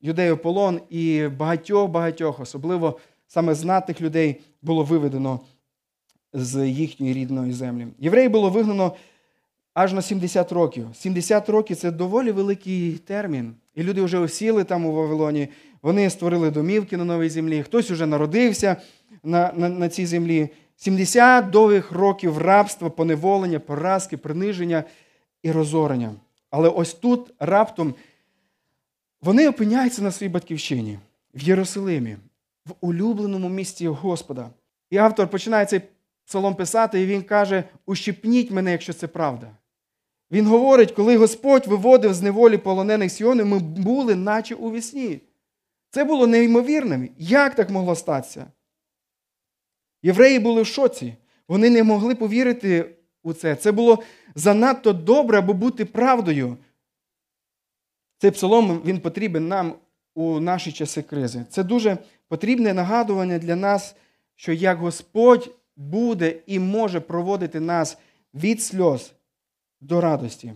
юдею 0.00 0.36
полон, 0.36 0.80
і 0.90 1.28
багатьох-багатьох, 1.28 2.40
особливо 2.40 2.98
саме 3.26 3.54
знатних 3.54 4.00
людей, 4.00 4.40
було 4.62 4.84
виведено 4.84 5.40
з 6.32 6.68
їхньої 6.68 7.14
рідної 7.14 7.52
землі. 7.52 7.86
Євреї 7.98 8.28
було 8.28 8.50
вигнано 8.50 8.92
аж 9.80 9.92
на 9.92 10.02
70 10.02 10.52
років. 10.52 10.86
70 10.94 11.48
років 11.48 11.76
це 11.76 11.90
доволі 11.90 12.32
великий 12.32 12.92
термін. 12.92 13.54
І 13.74 13.82
люди 13.82 14.02
вже 14.02 14.18
осіли 14.18 14.64
там 14.64 14.86
у 14.86 14.92
Вавилоні, 14.92 15.48
вони 15.82 16.10
створили 16.10 16.50
домівки 16.50 16.96
на 16.96 17.04
новій 17.04 17.28
землі, 17.28 17.62
хтось 17.62 17.90
вже 17.90 18.06
народився 18.06 18.76
на, 19.22 19.52
на, 19.56 19.68
на 19.68 19.88
цій 19.88 20.06
землі. 20.06 20.48
70 20.76 21.50
довгих 21.50 21.92
років 21.92 22.38
рабства, 22.38 22.90
поневолення, 22.90 23.58
поразки, 23.58 24.16
приниження 24.16 24.84
і 25.42 25.52
розорення. 25.52 26.12
Але 26.50 26.68
ось 26.68 26.94
тут 26.94 27.32
раптом 27.38 27.94
вони 29.22 29.48
опиняються 29.48 30.02
на 30.02 30.10
своїй 30.10 30.30
батьківщині, 30.30 30.98
в 31.34 31.42
Єрусалимі, 31.42 32.16
в 32.66 32.72
улюбленому 32.80 33.48
місті 33.48 33.88
Господа. 33.88 34.50
І 34.90 34.96
автор 34.96 35.28
починає 35.28 35.66
цей 35.66 35.80
псалом 36.26 36.54
писати, 36.54 37.02
і 37.02 37.06
він 37.06 37.22
каже: 37.22 37.64
Ущипніть 37.86 38.50
мене, 38.50 38.72
якщо 38.72 38.92
це 38.92 39.06
правда. 39.06 39.50
Він 40.30 40.46
говорить, 40.46 40.92
коли 40.92 41.16
Господь 41.16 41.66
виводив 41.66 42.14
з 42.14 42.22
неволі 42.22 42.58
полонених 42.58 43.12
Сіони, 43.12 43.44
ми 43.44 43.58
були, 43.58 44.14
наче 44.14 44.54
у 44.54 44.72
вісні. 44.72 45.20
Це 45.90 46.04
було 46.04 46.26
неймовірним. 46.26 47.08
Як 47.18 47.54
так 47.54 47.70
могло 47.70 47.94
статися? 47.94 48.46
Євреї 50.02 50.38
були 50.38 50.62
в 50.62 50.66
шоці. 50.66 51.14
Вони 51.48 51.70
не 51.70 51.82
могли 51.82 52.14
повірити 52.14 52.96
у 53.22 53.32
це. 53.32 53.56
Це 53.56 53.72
було 53.72 53.98
занадто 54.34 54.92
добре, 54.92 55.38
аби 55.38 55.52
бути 55.52 55.84
правдою. 55.84 56.56
Цей 58.18 58.30
псалом 58.30 58.82
він 58.84 59.00
потрібен 59.00 59.48
нам 59.48 59.74
у 60.14 60.40
наші 60.40 60.72
часи 60.72 61.02
кризи. 61.02 61.44
Це 61.50 61.64
дуже 61.64 61.98
потрібне 62.28 62.74
нагадування 62.74 63.38
для 63.38 63.56
нас, 63.56 63.96
що 64.36 64.52
як 64.52 64.78
Господь 64.78 65.50
буде 65.76 66.36
і 66.46 66.58
може 66.58 67.00
проводити 67.00 67.60
нас 67.60 67.98
від 68.34 68.62
сльоз 68.62 69.12
до 69.80 70.00
радості. 70.00 70.52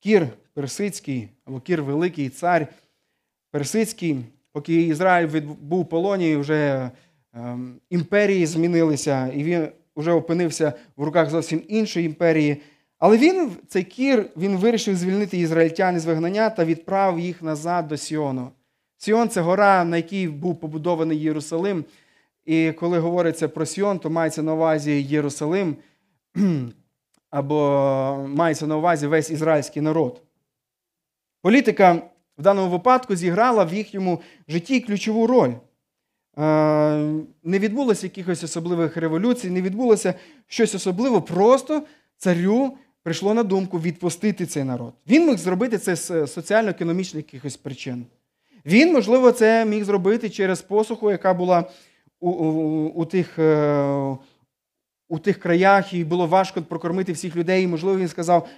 Кір 0.00 0.28
Персидський, 0.54 1.28
або 1.44 1.60
Кір 1.60 1.82
Великий 1.82 2.28
цар 2.28 2.66
Персидський, 3.50 4.18
поки 4.52 4.82
Ізраїль 4.82 5.42
був 5.60 5.80
у 5.80 5.84
полоні, 5.84 6.36
вже 6.36 6.90
ем, 7.34 7.80
імперії 7.90 8.46
змінилися, 8.46 9.26
і 9.26 9.44
він 9.44 9.68
вже 9.96 10.12
опинився 10.12 10.72
в 10.96 11.04
руках 11.04 11.30
зовсім 11.30 11.62
іншої 11.68 12.06
імперії. 12.06 12.62
Але 12.98 13.16
він, 13.16 13.50
цей 13.68 13.84
кір, 13.84 14.26
він 14.36 14.56
вирішив 14.56 14.96
звільнити 14.96 15.38
ізраїльтян 15.38 15.96
із 15.96 16.04
вигнання 16.04 16.50
та 16.50 16.64
відправив 16.64 17.20
їх 17.20 17.42
назад 17.42 17.88
до 17.88 17.96
Сіону. 17.96 18.50
Сіон 18.96 19.28
це 19.28 19.40
гора, 19.40 19.84
на 19.84 19.96
якій 19.96 20.28
був 20.28 20.60
побудований 20.60 21.18
Єрусалим. 21.18 21.84
І 22.44 22.72
коли 22.72 22.98
говориться 22.98 23.48
про 23.48 23.66
Сіон, 23.66 23.98
то 23.98 24.10
мається 24.10 24.42
на 24.42 24.54
увазі 24.54 25.02
Єрусалим 25.02 25.76
або 27.32 28.26
мається 28.28 28.66
на 28.66 28.76
увазі 28.76 29.06
весь 29.06 29.30
ізраїльський 29.30 29.82
народ. 29.82 30.22
Політика 31.42 32.02
в 32.38 32.42
даному 32.42 32.70
випадку 32.70 33.16
зіграла 33.16 33.64
в 33.64 33.74
їхньому 33.74 34.20
житті 34.48 34.80
ключову 34.80 35.26
роль. 35.26 35.50
Е, 35.50 36.42
Не 37.42 37.58
відбулося 37.58 38.06
якихось 38.06 38.44
особливих 38.44 38.96
революцій, 38.96 39.50
не 39.50 39.62
відбулося 39.62 40.14
щось 40.46 40.74
особливе, 40.74 41.20
просто 41.20 41.82
царю 42.16 42.72
прийшло 43.02 43.34
на 43.34 43.42
думку 43.42 43.80
відпустити 43.80 44.46
цей 44.46 44.64
народ. 44.64 44.92
Він 45.08 45.26
міг 45.26 45.36
зробити 45.36 45.78
це 45.78 45.96
з 45.96 46.26
соціально-економічних 46.26 47.24
якихось 47.24 47.56
причин. 47.56 48.06
Він, 48.66 48.92
можливо, 48.92 49.32
це 49.32 49.64
міг 49.64 49.84
зробити 49.84 50.30
через 50.30 50.62
посуху, 50.62 51.10
яка 51.10 51.34
була 51.34 51.64
у, 52.20 52.30
у, 52.30 52.86
у, 52.88 53.04
тих, 53.04 53.38
е, 53.38 54.16
у 55.12 55.18
тих 55.18 55.38
краях, 55.38 55.94
і 55.94 56.04
було 56.04 56.26
важко 56.26 56.62
прокормити 56.62 57.12
всіх 57.12 57.36
людей. 57.36 57.64
І, 57.64 57.66
можливо, 57.66 57.98
він 57.98 58.08
сказав: 58.08 58.48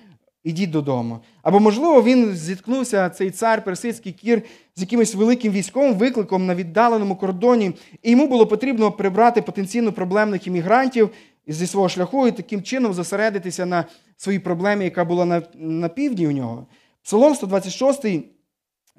ідіть 0.44 0.70
додому. 0.70 1.18
Або, 1.42 1.60
можливо, 1.60 2.02
він 2.02 2.36
зіткнувся, 2.36 3.08
цей 3.08 3.30
цар 3.30 3.64
персидський 3.64 4.12
кір, 4.12 4.42
з 4.76 4.80
якимось 4.80 5.14
великим 5.14 5.52
військовим 5.52 5.94
викликом 5.94 6.46
на 6.46 6.54
віддаленому 6.54 7.16
кордоні, 7.16 7.72
і 8.02 8.10
йому 8.10 8.26
було 8.26 8.46
потрібно 8.46 8.92
прибрати 8.92 9.42
потенційно 9.42 9.92
проблемних 9.92 10.46
іммігрантів 10.46 11.10
зі 11.46 11.66
свого 11.66 11.88
шляху 11.88 12.28
і 12.28 12.32
таким 12.32 12.62
чином 12.62 12.94
зосередитися 12.94 13.66
на 13.66 13.84
своїй 14.16 14.38
проблемі, 14.38 14.84
яка 14.84 15.04
була 15.04 15.24
на, 15.24 15.42
на 15.54 15.88
півдні 15.88 16.28
у 16.28 16.32
нього. 16.32 16.66
Псалом 17.02 17.34
126, 17.34 18.06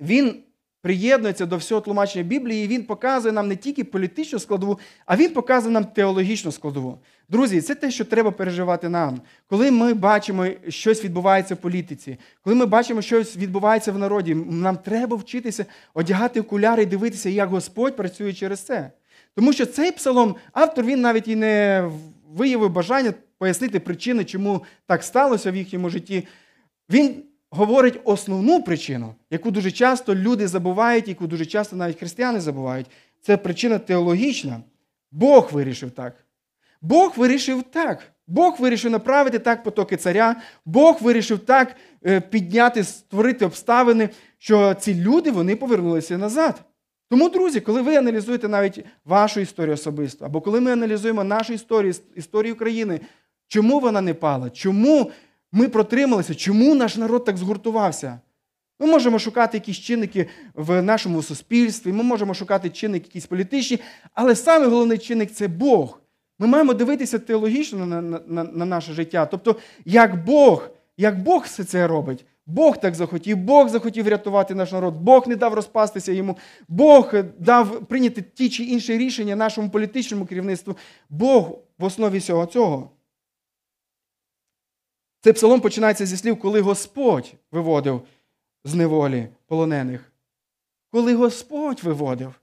він 0.01 0.35
приєднується 0.85 1.45
до 1.45 1.57
всього 1.57 1.81
тлумачення 1.81 2.23
Біблії, 2.23 2.65
і 2.65 2.67
він 2.67 2.83
показує 2.83 3.31
нам 3.31 3.47
не 3.47 3.55
тільки 3.55 3.83
політичну 3.83 4.39
складову, 4.39 4.79
а 5.05 5.15
він 5.15 5.33
показує 5.33 5.73
нам 5.73 5.85
теологічну 5.85 6.51
складову. 6.51 6.99
Друзі, 7.29 7.61
це 7.61 7.75
те, 7.75 7.91
що 7.91 8.05
треба 8.05 8.31
переживати 8.31 8.89
нам. 8.89 9.21
Коли 9.49 9.71
ми 9.71 9.93
бачимо, 9.93 10.47
щось 10.67 11.03
відбувається 11.03 11.55
в 11.55 11.57
політиці, 11.57 12.17
коли 12.43 12.55
ми 12.55 12.65
бачимо, 12.65 13.01
щось 13.01 13.37
відбувається 13.37 13.91
в 13.91 13.97
народі, 13.97 14.35
нам 14.35 14.77
треба 14.77 15.17
вчитися 15.17 15.65
одягати 15.93 16.41
окуляри 16.41 16.83
і 16.83 16.85
дивитися, 16.85 17.29
як 17.29 17.49
Господь 17.49 17.95
працює 17.95 18.33
через 18.33 18.59
це. 18.59 18.91
Тому 19.35 19.53
що 19.53 19.65
цей 19.65 19.91
псалом, 19.91 20.35
автор 20.51 20.85
він 20.85 21.01
навіть 21.01 21.27
і 21.27 21.35
не 21.35 21.83
виявив 22.33 22.69
бажання 22.69 23.13
пояснити 23.37 23.79
причини, 23.79 24.23
чому 24.23 24.63
так 24.87 25.03
сталося 25.03 25.51
в 25.51 25.55
їхньому 25.55 25.89
житті. 25.89 26.27
Він 26.89 27.23
говорить 27.55 27.99
основну 28.03 28.63
причину, 28.63 29.15
яку 29.29 29.51
дуже 29.51 29.71
часто 29.71 30.15
люди 30.15 30.47
забувають, 30.47 31.07
яку 31.07 31.27
дуже 31.27 31.45
часто 31.45 31.75
навіть 31.75 31.99
християни 31.99 32.39
забувають. 32.39 32.87
Це 33.21 33.37
причина 33.37 33.79
теологічна. 33.79 34.61
Бог 35.11 35.49
вирішив 35.51 35.91
так. 35.91 36.13
Бог 36.81 37.13
вирішив 37.17 37.63
так. 37.63 38.03
Бог 38.27 38.55
вирішив 38.59 38.91
направити 38.91 39.39
так 39.39 39.63
потоки 39.63 39.97
царя. 39.97 40.35
Бог 40.65 40.97
вирішив 41.01 41.39
так 41.39 41.75
е, 42.05 42.21
підняти, 42.21 42.83
створити 42.83 43.45
обставини, 43.45 44.09
що 44.37 44.73
ці 44.73 44.95
люди 44.95 45.31
вони 45.31 45.55
повернулися 45.55 46.17
назад. 46.17 46.61
Тому, 47.09 47.29
друзі, 47.29 47.59
коли 47.59 47.81
ви 47.81 47.95
аналізуєте 47.95 48.47
навіть 48.47 48.85
вашу 49.05 49.39
історію 49.39 49.73
особисто, 49.73 50.25
або 50.25 50.41
коли 50.41 50.61
ми 50.61 50.71
аналізуємо 50.71 51.23
нашу 51.23 51.53
історію, 51.53 51.93
історію 52.15 52.53
України, 52.53 52.99
чому 53.47 53.79
вона 53.79 54.01
не 54.01 54.13
пала? 54.13 54.49
Чому 54.49 55.11
ми 55.55 55.67
протрималися? 55.67 56.35
Чому 56.35 56.75
наш 56.75 56.97
народ 56.97 57.25
так 57.25 57.37
згуртувався? 57.37 58.19
Ми 58.79 58.87
можемо 58.87 59.19
шукати 59.19 59.57
якісь 59.57 59.77
чинники 59.77 60.27
в 60.53 60.81
нашому 60.81 61.23
суспільстві, 61.23 61.93
ми 61.93 62.03
можемо 62.03 62.33
шукати 62.33 62.69
чинники 62.69 63.05
якісь 63.07 63.25
політичні, 63.25 63.79
але 64.13 64.35
саме 64.35 64.67
головний 64.67 64.97
чинник 64.97 65.31
це 65.31 65.47
Бог. 65.47 66.01
Ми 66.39 66.47
маємо 66.47 66.73
дивитися 66.73 67.19
теологічно 67.19 67.85
на, 67.85 68.01
на, 68.01 68.19
на, 68.27 68.43
на 68.43 68.65
наше 68.65 68.93
життя. 68.93 69.25
Тобто, 69.25 69.55
як 69.85 70.25
Бог, 70.25 70.69
як 70.97 71.23
Бог 71.23 71.43
все 71.43 71.63
це 71.63 71.87
робить. 71.87 72.25
Бог 72.45 72.77
так 72.77 72.95
захотів, 72.95 73.37
Бог 73.37 73.69
захотів 73.69 74.07
рятувати 74.07 74.55
наш 74.55 74.71
народ, 74.71 74.95
Бог 74.95 75.27
не 75.27 75.35
дав 75.35 75.53
розпастися 75.53 76.11
йому, 76.11 76.37
Бог 76.67 77.13
дав 77.39 77.85
прийняти 77.85 78.21
ті 78.21 78.49
чи 78.49 78.63
інші 78.63 78.97
рішення 78.97 79.35
нашому 79.35 79.69
політичному 79.69 80.25
керівництву. 80.25 80.75
Бог 81.09 81.51
в 81.79 81.83
основі 81.83 82.17
всього 82.17 82.45
цього. 82.45 82.94
Цей 85.25 85.33
псалом 85.33 85.61
починається 85.61 86.05
зі 86.05 86.17
слів, 86.17 86.39
коли 86.39 86.61
Господь 86.61 87.33
виводив 87.51 88.01
з 88.63 88.73
неволі 88.73 89.27
полонених. 89.47 90.11
Коли 90.91 91.15
Господь 91.15 91.83
виводив. 91.83 92.33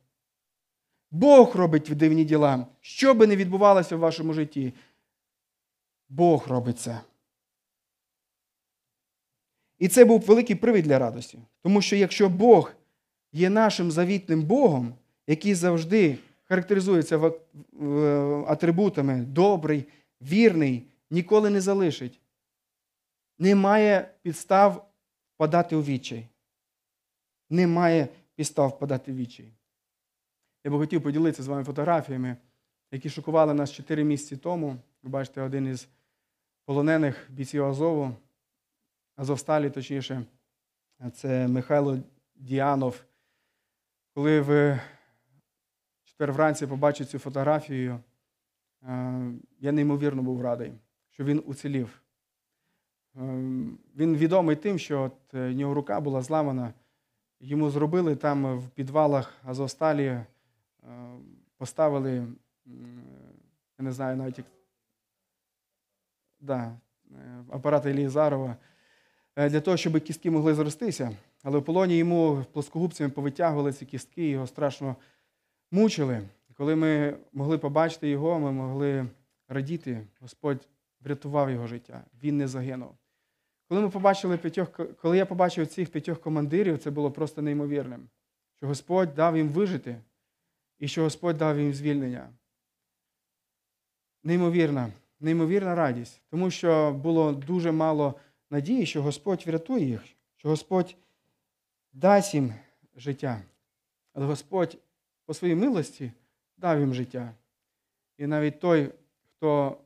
Бог 1.11 1.57
робить 1.57 1.91
дивні 1.97 2.25
діла. 2.25 2.67
Що 2.81 3.15
би 3.15 3.27
не 3.27 3.37
відбувалося 3.37 3.97
в 3.97 3.99
вашому 3.99 4.33
житті, 4.33 4.73
Бог 6.09 6.49
робить 6.49 6.79
це. 6.79 7.01
І 9.79 9.89
це 9.89 10.05
був 10.05 10.21
великий 10.21 10.57
привід 10.57 10.85
для 10.85 10.99
радості. 10.99 11.39
Тому 11.63 11.83
що 11.83 11.97
якщо 11.97 12.29
Бог 12.29 12.73
є 13.33 13.51
нашим 13.51 13.91
завітним 13.91 14.43
Богом, 14.43 14.95
який 15.27 15.55
завжди 15.55 16.19
характеризується 16.45 17.33
атрибутами 18.47 19.21
добрий, 19.21 19.85
вірний, 20.21 20.87
ніколи 21.11 21.51
не 21.51 21.61
залишить, 21.61 22.22
немає 23.43 24.15
підстав 24.23 24.93
впадати 25.35 25.77
у 25.77 25.83
відчай. 25.83 26.29
Немає 27.51 28.09
підстав 28.35 28.69
впадати 28.69 29.13
в 29.13 29.17
відчай. 29.17 29.53
Я 30.65 30.71
би 30.71 30.79
хотів 30.79 31.03
поділитися 31.03 31.43
з 31.43 31.47
вами 31.47 31.65
фотографіями, 31.65 32.37
які 32.91 33.11
шокували 33.11 33.55
нас 33.55 33.73
4 33.73 34.05
місяці 34.05 34.37
тому. 34.37 34.77
Ви 35.03 35.11
бачите, 35.11 35.43
один 35.43 35.67
із 35.67 35.89
полонених 36.65 37.31
бійців 37.31 37.65
Азову, 37.65 38.17
Азовсталі, 39.17 39.71
точніше, 39.71 40.25
це 41.15 41.49
Михайло 41.49 41.99
Діанов. 42.35 43.05
Коли 44.15 44.41
в 44.41 44.81
четвер 46.05 46.33
вранці 46.33 46.67
побачив 46.67 47.07
цю 47.07 47.19
фотографію, 47.19 48.01
я 49.59 49.73
неймовірно 49.73 50.23
був 50.23 50.43
радий, 50.43 50.73
що 51.11 51.25
він 51.25 51.43
уцілів. 51.47 52.02
Він 53.97 54.17
відомий 54.17 54.57
тим, 54.57 54.79
що 54.79 55.03
от 55.03 55.33
в 55.33 55.53
нього 55.53 55.75
рука 55.75 56.01
була 56.01 56.23
зламана. 56.23 56.73
Йому 57.41 57.71
зробили 57.71 58.17
там 58.17 58.59
в 58.59 58.69
підвалах 58.69 59.35
Азовсталі, 59.45 60.21
поставили, 61.57 62.27
я 63.79 63.85
не 63.85 63.93
знаю, 63.93 64.17
навіть 64.17 64.39
як 64.39 64.47
да, 66.41 66.79
апарат 67.51 67.87
Елізарова, 67.87 68.57
для 69.37 69.61
того, 69.61 69.77
щоб 69.77 70.01
кістки 70.01 70.31
могли 70.31 70.55
зростися. 70.55 71.17
Але 71.43 71.59
в 71.59 71.65
полоні 71.65 71.97
йому 71.97 72.45
плоскогубцями 72.53 73.11
повитягували 73.11 73.73
ці 73.73 73.87
кістки, 73.87 74.29
його 74.29 74.47
страшно 74.47 74.97
мучили. 75.71 76.29
Коли 76.55 76.77
ми 76.77 77.17
могли 77.33 77.59
побачити 77.59 78.09
його, 78.09 78.39
ми 78.39 78.53
могли 78.53 79.07
радіти, 79.49 80.07
Господь 80.21 80.69
врятував 81.01 81.51
його 81.51 81.67
життя, 81.67 82.05
він 82.23 82.37
не 82.37 82.49
загинув. 82.49 82.97
Коли 83.73 83.83
ми 83.83 83.91
побачили 83.91 84.39
п'ятьох, 84.39 84.81
коли 85.01 85.17
я 85.17 85.27
побачив 85.27 85.67
цих 85.67 85.91
п'ятьох 85.91 86.21
командирів, 86.21 86.79
це 86.79 86.91
було 86.91 87.11
просто 87.11 87.43
неймовірним, 87.43 88.09
що 88.57 88.67
Господь 88.67 89.15
дав 89.15 89.37
їм 89.37 89.49
вижити 89.49 89.97
і 90.79 90.89
що 90.89 91.03
Господь 91.03 91.37
дав 91.37 91.59
їм 91.59 91.75
звільнення. 91.75 92.29
Неймовірна, 94.23 94.93
неймовірна 95.21 95.75
радість, 95.75 96.23
тому 96.31 96.51
що 96.51 96.93
було 96.93 97.33
дуже 97.33 97.73
мало 97.73 98.15
надії, 98.51 98.87
що 98.87 99.03
Господь 99.03 99.47
врятує 99.47 99.85
їх, 99.85 100.03
що 100.37 100.49
Господь 100.49 100.97
дасть 101.93 102.35
їм 102.35 102.55
життя. 102.97 103.43
Але 104.13 104.27
Господь 104.27 104.79
по 105.27 105.35
своїй 105.35 105.55
милості 105.55 106.13
дав 106.57 106.81
їм 106.81 106.95
життя. 106.95 107.35
І 108.19 108.27
навіть 108.27 108.61
той, 108.61 108.93
хто 109.37 109.79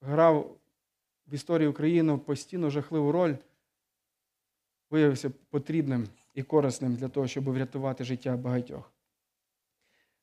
грав 0.00 0.57
в 1.28 1.34
історії 1.34 1.68
України 1.68 2.18
постійно 2.18 2.70
жахливу 2.70 3.12
роль, 3.12 3.34
виявився 4.90 5.30
потрібним 5.30 6.08
і 6.34 6.42
корисним 6.42 6.94
для 6.94 7.08
того, 7.08 7.26
щоб 7.26 7.44
врятувати 7.44 8.04
життя 8.04 8.36
багатьох. 8.36 8.92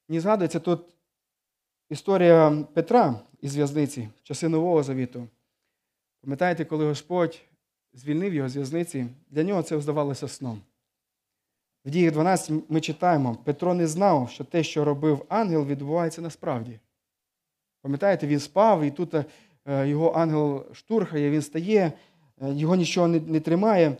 Мені 0.08 0.20
згадується 0.20 0.60
тут 0.60 0.96
історія 1.89 2.68
Петра 2.74 3.20
із 3.41 3.56
в'язниці, 3.56 4.10
часи 4.24 4.50
Нового 4.50 4.84
Завіту. 4.84 5.28
Пам'ятаєте, 6.22 6.65
коли 6.65 6.86
Господь 6.86 7.41
звільнив 7.94 8.34
його 8.34 8.50
з 8.50 8.56
в'язниці, 8.56 9.08
для 9.30 9.44
нього 9.44 9.63
це 9.63 9.82
здавалося 9.82 10.28
сном. 10.28 10.62
В 11.86 11.89
діях 11.89 12.13
12 12.13 12.63
ми 12.70 12.82
читаємо, 12.82 13.36
Петро 13.36 13.74
не 13.74 13.88
знав, 13.88 14.30
що 14.30 14.44
те, 14.44 14.63
що 14.63 14.86
робив 14.86 15.26
ангел, 15.30 15.65
відбувається 15.65 16.22
насправді. 16.22 16.80
Пам'ятаєте, 17.82 18.28
він 18.28 18.39
спав, 18.39 18.84
і 18.84 18.91
тут 18.91 19.13
е, 19.13 19.26
його 19.65 20.12
ангел 20.12 20.65
штурхає, 20.73 21.30
він 21.30 21.41
стає, 21.41 21.91
е, 22.41 22.54
його 22.54 22.75
нічого 22.75 23.08
не, 23.08 23.19
не 23.19 23.39
тримає. 23.39 23.97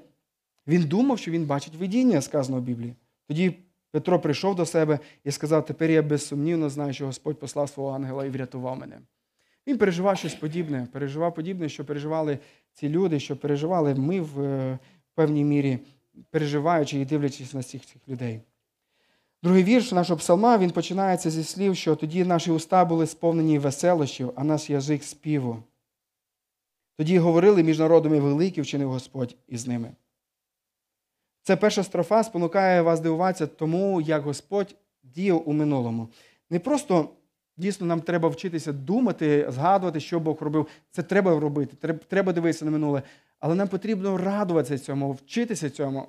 Він 0.68 0.84
думав, 0.84 1.20
що 1.20 1.32
він 1.32 1.46
бачить 1.46 1.76
видіння, 1.76 2.22
сказано 2.22 2.58
в 2.58 2.62
Біблії. 2.62 2.96
Тоді 3.28 3.54
Петро 3.92 4.20
прийшов 4.20 4.56
до 4.56 4.66
себе 4.66 5.00
і 5.24 5.32
сказав: 5.32 5.66
Тепер 5.66 5.92
я 5.92 6.02
безсумнівно 6.02 6.70
знаю, 6.70 6.94
що 6.94 7.06
Господь 7.06 7.40
послав 7.40 7.70
свого 7.70 7.96
ангела 7.96 8.26
і 8.26 8.30
врятував 8.30 8.80
мене. 8.80 9.00
Він 9.68 9.78
переживав 9.78 10.18
щось 10.18 10.36
подібне, 10.36 10.88
переживав 10.92 11.36
подібне, 11.36 11.70
що 11.70 11.86
переживали 11.86 12.40
ці 12.74 12.90
люди, 12.90 13.20
що 13.20 13.38
переживали 13.38 13.96
ми 13.96 14.22
в 14.22 14.42
е, 14.42 14.80
певній 15.16 15.44
мірі, 15.44 15.80
переживаючи 16.30 17.00
і 17.00 17.06
дивлячись 17.06 17.54
на 17.54 17.64
цих 17.64 17.86
цих 17.86 18.08
людей. 18.08 18.42
Другий 19.46 19.64
вірш 19.64 19.92
нашого 19.92 20.18
псалма 20.18 20.58
він 20.58 20.72
починається 20.72 21.30
зі 21.30 21.44
слів, 21.44 21.76
що 21.76 21.96
тоді 21.96 22.24
наші 22.24 22.52
уста 22.52 22.86
були 22.86 23.08
сповнені 23.08 23.60
веселощів, 23.60 24.32
а 24.36 24.44
наш 24.44 24.70
язик 24.70 25.04
співу. 25.04 25.64
Тоді 26.98 27.20
говорили 27.20 27.64
між 27.64 27.80
народами 27.80 28.20
великий 28.20 28.64
вчинив 28.64 28.90
Господь 28.90 29.36
із 29.48 29.68
ними. 29.68 29.92
Це 31.42 31.56
перша 31.56 31.84
строфа 31.84 32.24
спонукає 32.24 32.82
вас 32.82 33.00
дивуватися 33.00 33.48
тому, 33.48 34.02
як 34.02 34.24
Господь 34.24 34.76
діяв 35.04 35.50
у 35.50 35.54
минулому. 35.54 36.10
Не 36.50 36.60
просто 36.60 37.10
дійсно 37.58 37.88
нам 37.88 38.02
треба 38.02 38.30
вчитися 38.30 38.72
думати, 38.74 39.48
згадувати, 39.50 40.00
що 40.00 40.20
Бог 40.20 40.38
робив. 40.40 40.68
Це 40.92 41.04
треба 41.04 41.40
робити, 41.40 41.94
треба 42.08 42.34
дивитися 42.34 42.66
на 42.66 42.72
минуле. 42.72 43.02
Але 43.40 43.56
нам 43.56 43.68
потрібно 43.68 44.18
радуватися 44.18 44.86
цьому, 44.86 45.12
вчитися 45.12 45.70
цьому. 45.70 46.08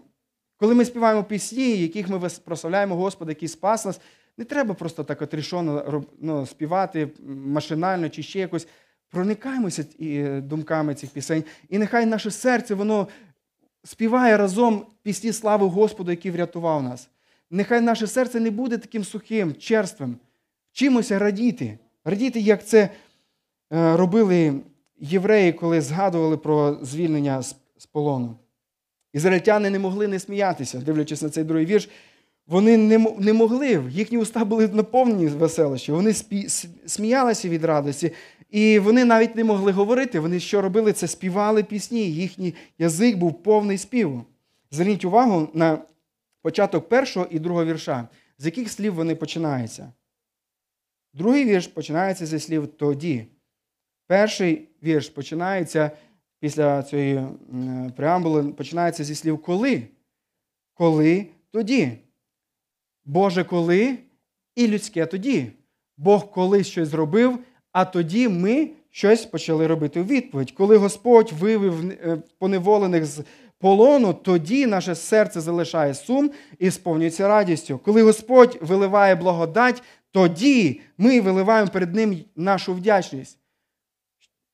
Коли 0.56 0.74
ми 0.74 0.84
співаємо 0.84 1.24
пісні, 1.24 1.76
яких 1.76 2.08
ми 2.08 2.28
прославляємо 2.44 2.96
Господа, 2.96 3.30
який 3.30 3.48
спас 3.48 3.84
нас, 3.84 4.00
не 4.36 4.44
треба 4.44 4.74
просто 4.74 5.04
так 5.04 5.22
отрішено 5.22 6.04
ну, 6.20 6.46
співати 6.46 7.08
машинально 7.26 8.08
чи 8.08 8.22
ще 8.22 8.38
якось. 8.38 8.68
Проникаємося 9.10 9.84
думками 10.40 10.94
цих 10.94 11.10
пісень, 11.10 11.44
і 11.68 11.78
нехай 11.78 12.06
наше 12.06 12.30
серце 12.30 12.74
воно 12.74 13.08
співає 13.84 14.36
разом 14.36 14.86
пісні 15.02 15.32
слави 15.32 15.66
Господу, 15.66 16.10
який 16.10 16.30
врятував 16.30 16.82
нас. 16.82 17.08
Нехай 17.50 17.80
наше 17.80 18.06
серце 18.06 18.40
не 18.40 18.50
буде 18.50 18.78
таким 18.78 19.04
сухим, 19.04 19.54
черствим. 19.54 20.16
Вчимося 20.72 21.18
радіти. 21.18 21.78
Радіти, 22.04 22.40
як 22.40 22.66
це 22.66 22.82
е, 22.82 23.96
робили 23.96 24.60
євреї, 24.98 25.52
коли 25.52 25.80
згадували 25.80 26.36
про 26.36 26.78
звільнення 26.82 27.42
з 27.78 27.86
полону. 27.92 28.36
Ізраїльтяни 29.16 29.70
не 29.70 29.78
могли 29.78 30.08
не 30.08 30.18
сміятися, 30.18 30.78
дивлячись 30.78 31.22
на 31.22 31.28
цей 31.30 31.44
другий 31.44 31.66
вірш. 31.66 31.88
Вони 32.46 32.76
не 33.18 33.32
могли, 33.32 33.84
їхні 33.90 34.18
уста 34.18 34.44
були 34.44 34.68
наповнені 34.68 35.26
веселощі, 35.26 35.92
вони 35.92 36.12
сміялися 36.86 37.48
від 37.48 37.64
радості, 37.64 38.12
і 38.50 38.78
вони 38.78 39.04
навіть 39.04 39.36
не 39.36 39.44
могли 39.44 39.72
говорити. 39.72 40.20
Вони 40.20 40.40
що 40.40 40.62
робили? 40.62 40.92
Це 40.92 41.08
співали 41.08 41.62
пісні, 41.62 42.10
їхній 42.10 42.54
язик 42.78 43.16
був 43.16 43.42
повний 43.42 43.78
співу. 43.78 44.24
Зверніть 44.70 45.04
увагу 45.04 45.48
на 45.54 45.78
початок 46.42 46.88
першого 46.88 47.26
і 47.30 47.38
другого 47.38 47.64
вірша, 47.64 48.08
з 48.38 48.46
яких 48.46 48.70
слів 48.70 48.94
вони 48.94 49.14
починаються. 49.14 49.92
Другий 51.14 51.44
вірш 51.44 51.66
починається 51.66 52.26
зі 52.26 52.38
слів 52.38 52.66
тоді. 52.66 53.26
Перший 54.06 54.68
вірш 54.82 55.08
починається 55.08 55.90
після 56.40 56.82
цієї 56.82 57.26
преамбули, 57.96 58.42
починається 58.42 59.04
зі 59.04 59.14
слів 59.14 59.42
коли. 59.42 59.82
Коли 60.74 61.26
тоді. 61.50 61.92
Боже 63.04 63.44
коли 63.44 63.98
і 64.54 64.68
людське 64.68 65.06
тоді. 65.06 65.52
Бог 65.96 66.30
колись 66.30 66.66
щось 66.66 66.88
зробив, 66.88 67.38
а 67.72 67.84
тоді 67.84 68.28
ми 68.28 68.70
щось 68.90 69.24
почали 69.24 69.66
робити 69.66 70.00
у 70.00 70.04
відповідь. 70.04 70.50
Коли 70.50 70.76
Господь 70.76 71.32
вивів 71.32 71.90
е, 71.90 72.22
поневолених 72.38 73.06
з 73.06 73.24
полону, 73.58 74.14
тоді 74.14 74.66
наше 74.66 74.94
серце 74.94 75.40
залишає 75.40 75.94
сум 75.94 76.30
і 76.58 76.70
сповнюється 76.70 77.28
радістю. 77.28 77.78
Коли 77.78 78.02
Господь 78.02 78.58
виливає 78.60 79.14
благодать, 79.14 79.82
тоді 80.10 80.80
ми 80.98 81.20
виливаємо 81.20 81.70
перед 81.70 81.94
Ним 81.94 82.24
нашу 82.36 82.74
вдячність. 82.74 83.38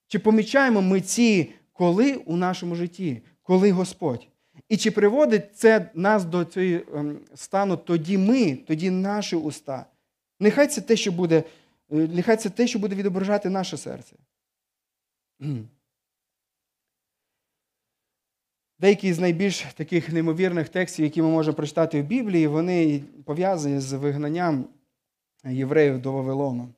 Чи 0.07 0.19
помічаємо 0.19 0.83
ми 0.83 1.01
ці 1.01 1.53
коли 1.73 2.15
у 2.15 2.37
нашому 2.37 2.75
житті, 2.75 3.23
коли 3.43 3.73
Господь? 3.73 4.29
І 4.69 4.77
чи 4.77 4.91
приводить 4.91 5.57
це 5.57 5.91
нас 5.95 6.25
до 6.25 6.45
цього 6.45 6.67
ем, 6.67 7.21
стану 7.35 7.77
тоді 7.77 8.19
ми, 8.19 8.57
тоді 8.57 8.91
наші 8.91 9.37
уста? 9.37 9.87
Нехай 10.41 10.67
це 10.67 10.81
те, 10.81 10.97
що 10.97 11.13
буде, 11.13 11.37
е, 11.39 11.45
нехай 11.91 12.37
це 12.37 12.51
те, 12.51 12.67
що 12.67 12.79
буде 12.79 12.97
відображати 12.97 13.51
наше 13.51 13.77
серце. 13.77 14.17
Деякі 18.79 19.13
з 19.13 19.19
найбільш 19.19 19.61
таких 19.75 20.13
неймовірних 20.13 20.69
текстів, 20.69 21.05
які 21.05 21.23
ми 21.23 21.29
можемо 21.29 21.55
прочитати 21.55 22.03
в 22.03 22.05
Біблії, 22.05 22.47
вони 22.47 23.03
пов'язані 23.25 23.81
з 23.81 23.93
вигнанням 23.93 24.65
євреїв 25.45 26.03
до 26.03 26.13
Вавилону. 26.13 26.69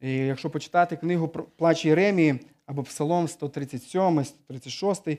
І 0.00 0.12
якщо 0.12 0.50
почитати 0.50 0.96
книгу 0.96 1.28
Плач 1.28 1.84
Єремії 1.84 2.40
або 2.68 2.82
Псалом 2.82 3.28
137, 3.28 4.24
136, 4.24 5.18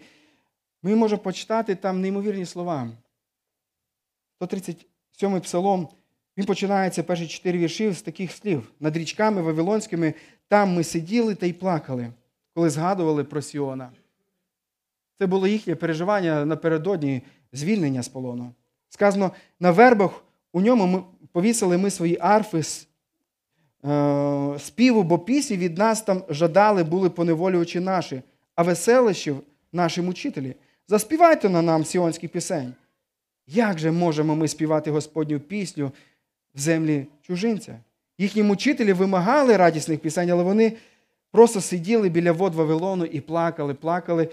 ми 0.84 0.96
можемо 0.96 1.22
почитати 1.22 1.76
там 1.76 2.02
неймовірні 2.02 2.46
слова. 2.46 2.90
137 4.36 5.42
псалом, 5.42 5.88
він 6.38 6.46
починається 6.46 7.04
перші 7.04 7.28
чотири 7.28 7.58
вірші 7.58 7.92
з 7.92 8.02
таких 8.02 8.32
слів. 8.32 8.72
Над 8.80 8.98
річками 8.98 9.42
Вавилонськими 9.42 10.14
там 10.48 10.74
ми 10.74 10.84
сиділи 10.84 11.36
та 11.36 11.46
й 11.46 11.54
плакали, 11.54 12.12
коли 12.54 12.70
згадували 12.70 13.24
про 13.24 13.42
Сіона. 13.42 13.92
Це 15.18 15.28
було 15.28 15.48
їхнє 15.48 15.76
переживання 15.76 16.46
напередодні 16.46 17.22
звільнення 17.54 18.04
з 18.04 18.08
полону. 18.08 18.54
Сказано, 18.90 19.32
на 19.60 19.72
вербах 19.72 20.24
у 20.54 20.62
ньому 20.62 20.88
ми 20.88 21.04
повісили 21.32 21.78
ми 21.78 21.90
свої 21.90 22.18
арфи 22.22 22.64
співу, 24.60 25.04
бо 25.04 25.20
пісні 25.20 25.58
від 25.58 25.78
нас 25.78 26.02
там 26.02 26.24
жадали, 26.30 26.84
були 26.84 27.10
поневолювачі 27.10 27.80
наші, 27.80 28.22
а 28.56 28.64
веселищів 28.64 29.42
наші 29.74 30.02
мучителі. 30.02 30.56
Заспівайте 30.88 31.50
на 31.50 31.62
нам 31.62 31.86
сіонських 31.86 32.30
пісень. 32.30 32.74
Як 33.48 33.80
же 33.80 33.92
можемо 33.92 34.36
ми 34.36 34.48
співати 34.48 34.92
Господню 34.92 35.40
пісню 35.40 35.92
в 36.56 36.60
землі 36.60 37.06
чужинця? 37.22 37.80
Їхні 38.18 38.44
мучителі 38.44 38.94
вимагали 38.94 39.58
радісних 39.58 40.00
пісень, 40.00 40.30
але 40.30 40.44
вони 40.44 40.74
просто 41.32 41.62
сиділи 41.62 42.10
біля 42.10 42.32
вод 42.32 42.56
Вавилону 42.56 43.06
і 43.06 43.22
плакали, 43.22 43.74
плакали 43.74 44.30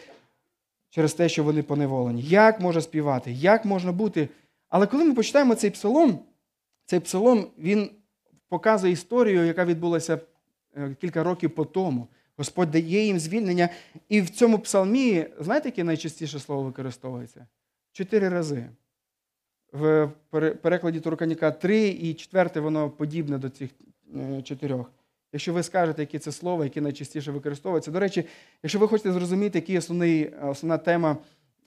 через 0.90 1.14
те, 1.14 1.28
що 1.28 1.44
вони 1.44 1.62
поневолені. 1.62 2.22
Як 2.22 2.60
можна 2.60 2.80
співати? 2.80 3.32
Як 3.32 3.64
можна 3.64 3.92
бути? 3.92 4.28
Але 4.68 4.86
коли 4.86 5.04
ми 5.04 5.14
почитаємо 5.14 5.54
цей 5.54 5.70
псалом, 5.70 6.18
цей 6.86 7.00
псалом 7.00 7.46
він 7.58 7.90
показує 8.48 8.92
історію, 8.92 9.44
яка 9.44 9.64
відбулася 9.64 10.20
е, 10.76 10.96
кілька 11.00 11.22
років 11.22 11.54
по 11.54 11.64
тому. 11.64 12.08
Господь 12.36 12.70
дає 12.70 13.04
їм 13.04 13.18
звільнення. 13.18 13.68
І 14.08 14.20
в 14.20 14.30
цьому 14.30 14.58
псалмі, 14.58 15.26
знаєте, 15.40 15.68
яке 15.68 15.84
найчастіше 15.84 16.38
слово 16.38 16.62
використовується? 16.62 17.46
Чотири 17.92 18.28
рази. 18.28 18.68
В 19.72 20.10
перекладі 20.62 21.00
Турканіка 21.00 21.50
три 21.50 21.88
і 21.88 22.14
четверте, 22.14 22.60
воно 22.60 22.90
подібне 22.90 23.38
до 23.38 23.48
цих 23.50 23.70
е, 24.16 24.42
чотирьох. 24.42 24.90
Якщо 25.32 25.52
ви 25.52 25.62
скажете, 25.62 26.02
які 26.02 26.18
це 26.18 26.32
слова, 26.32 26.64
які 26.64 26.80
найчастіше 26.80 27.32
використовуються. 27.32 27.90
До 27.90 28.00
речі, 28.00 28.24
якщо 28.62 28.78
ви 28.78 28.88
хочете 28.88 29.12
зрозуміти, 29.12 29.58
які 29.58 29.78
основна 30.42 30.78
тема 30.78 31.16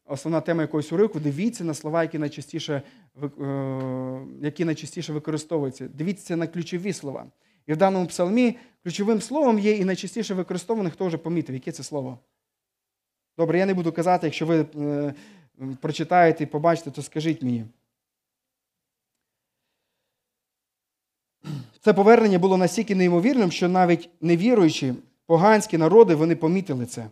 основна 0.10 0.42
тема 0.42 0.62
якогось 0.62 0.92
уривку, 0.92 1.20
дивіться 1.20 1.64
на 1.64 1.74
слова, 1.74 2.02
які 2.04 2.18
найчастіше 2.18 2.82
е, 3.24 4.22
які 4.42 4.66
найчастіше 4.66 5.14
використовуються. 5.14 5.88
Дивіться 5.88 6.36
на 6.36 6.48
ключові 6.48 6.94
слова. 6.94 7.26
І 7.68 7.74
в 7.74 7.78
даному 7.78 8.08
псалмі 8.08 8.58
ключовим 8.84 9.22
словом 9.22 9.60
є 9.60 9.72
і 9.72 9.86
найчастіше 9.86 10.34
використоване, 10.34 10.90
хто 10.90 11.06
вже 11.06 11.18
помітив, 11.18 11.56
яке 11.56 11.72
це 11.72 11.84
слово. 11.84 12.20
Добре, 13.38 13.60
я 13.60 13.66
не 13.66 13.74
буду 13.74 13.92
казати, 13.92 14.28
якщо 14.28 14.46
ви 14.46 14.66
е, 14.76 15.14
прочитаєте 15.82 16.44
і 16.44 16.48
побачите, 16.48 16.92
то 16.92 17.02
скажіть 17.02 17.44
мені. 17.44 17.66
Це 21.82 21.94
повернення 21.94 22.40
було 22.40 22.58
настільки 22.58 22.96
неймовірним, 22.96 23.52
що 23.52 23.70
навіть 23.70 24.10
невіруючі 24.22 24.94
поганські 25.26 25.78
народи 25.78 26.16
вони 26.16 26.36
помітили 26.36 26.86
це. 26.86 27.10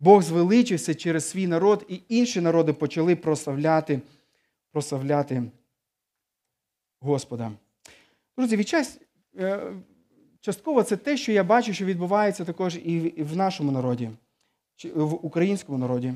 Бог 0.00 0.22
звеличився 0.22 0.94
через 0.94 1.28
свій 1.28 1.46
народ, 1.46 1.86
і 1.88 2.00
інші 2.08 2.40
народи 2.40 2.72
почали 2.72 3.16
прославляти 3.16 4.00
прославляти 4.72 5.42
Господа. 7.00 7.52
Друзі, 8.36 8.56
відчас, 8.56 9.00
е, 9.38 9.60
частково 10.40 10.82
це 10.82 10.96
те, 10.96 11.16
що 11.16 11.32
я 11.32 11.44
бачу, 11.44 11.72
що 11.72 11.84
відбувається 11.84 12.44
також 12.44 12.76
і 12.76 13.14
в 13.18 13.36
нашому 13.36 13.72
народі, 13.72 14.10
в 14.94 15.26
українському 15.26 15.78
народі. 15.78 16.14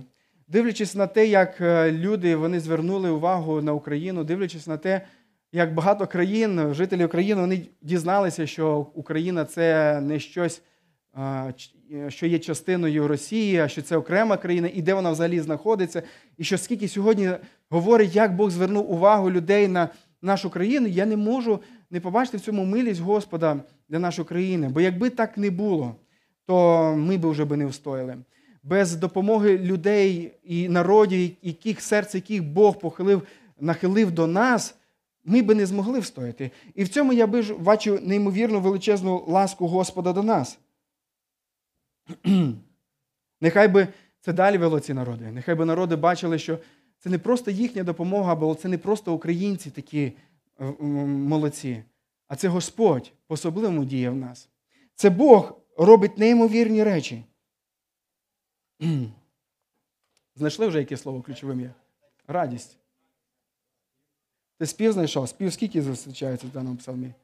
Дивлячись 0.49 0.95
на 0.95 1.07
те, 1.07 1.27
як 1.27 1.61
е, 1.61 1.92
люди 1.92 2.37
вони 2.37 2.61
звернули 2.61 3.11
увагу 3.11 3.62
на 3.62 3.73
Україну, 3.73 4.25
дивлячись 4.25 4.66
на 4.66 4.77
те, 4.77 5.07
як 5.53 5.75
багато 5.75 6.07
країн, 6.07 6.75
жителів 6.75 7.07
України, 7.07 7.40
вони 7.40 7.66
дізналися, 7.83 8.47
що 8.47 8.87
Україна 8.95 9.45
це 9.45 10.01
не 10.01 10.21
щось, 10.21 10.62
що 12.09 12.27
є 12.27 12.38
частиною 12.38 13.09
Росії, 13.09 13.68
що 13.68 13.83
це 13.83 13.96
окрема 13.96 14.37
країна, 14.37 14.70
і 14.75 14.83
де 14.83 14.94
вона 14.94 15.11
взагалі 15.11 15.40
знаходиться. 15.40 16.03
І 16.38 16.44
що 16.44 16.59
скільки 16.59 16.88
сьогодні 16.88 17.31
говорить, 17.70 18.16
як 18.16 18.37
Бог 18.37 18.51
звернув 18.51 18.92
увагу 18.92 19.31
людей 19.31 19.68
на 19.68 19.88
нашу 20.22 20.51
країну, 20.51 20.87
я 20.87 21.07
не 21.07 21.16
можу 21.16 21.61
не 21.90 22.01
побачити 22.01 22.37
в 22.37 22.40
цьому 22.40 22.64
милість 22.64 23.01
Господа 23.01 23.61
для 23.88 23.98
нашої 23.98 24.29
країни. 24.29 24.68
Бо 24.68 24.81
якби 24.81 25.11
так 25.11 25.38
не 25.38 25.51
було, 25.51 25.96
то 26.46 26.94
ми 26.96 27.18
б 27.18 27.27
вже 27.27 27.44
би 27.44 27.57
не 27.57 27.66
встояли. 27.66 28.16
Без 28.62 28.94
допомоги 28.94 29.59
людей 29.59 30.33
і 30.44 30.68
народів, 30.68 31.31
яких 31.42 31.81
серце 31.81 32.18
яких 32.18 32.44
Бог 32.44 32.79
похилив, 32.79 33.22
нахилив 33.61 34.11
до 34.11 34.27
нас 34.27 34.75
ми 35.25 35.42
би 35.42 35.55
не 35.55 35.66
змогли 35.66 35.98
встояти. 35.98 36.51
І 36.75 36.85
в 36.85 36.88
цьому 36.88 37.12
я 37.12 37.27
бачу 37.59 37.98
неймовірну 38.03 38.61
величезну 38.61 39.25
ласку 39.29 39.66
Господа 39.66 40.12
до 40.12 40.22
нас. 40.22 40.59
Нехай 43.41 43.69
би 43.69 43.88
це 44.21 44.33
далі 44.33 44.59
вело 44.59 44.81
ці 44.81 44.95
народи. 44.95 45.31
Нехай 45.33 45.55
би 45.55 45.65
народи 45.65 45.97
бачили, 45.97 46.38
що 46.38 46.59
це 46.99 47.11
не 47.11 47.19
просто 47.19 47.51
їхня 47.51 47.85
допомога, 47.85 48.35
бо 48.35 48.55
це 48.55 48.69
не 48.69 48.79
просто 48.79 49.15
українці 49.15 49.71
такі 49.71 50.12
е, 50.61 50.65
молодці, 50.83 51.85
а 52.29 52.37
це 52.37 52.49
Господь 52.49 53.12
по 53.27 53.35
особливому 53.35 53.85
діє 53.85 54.11
в 54.11 54.17
нас. 54.17 54.49
Це 54.95 55.11
Бог 55.11 55.61
робить 55.77 56.19
неймовірні 56.19 56.85
речі. 56.85 57.25
Знайшли 60.37 60.67
вже 60.67 60.79
яке 60.79 60.97
слово 60.97 61.23
ключовим 61.23 61.61
є? 61.61 61.75
Радість. 62.29 62.79
Ти 64.59 64.67
спів 64.67 64.93
знайшов? 64.93 65.29
Спів 65.29 65.53
скільки 65.53 65.83
зустрічається 65.83 66.47
в 66.47 66.51
даному 66.51 66.77
псалмі? 66.77 67.15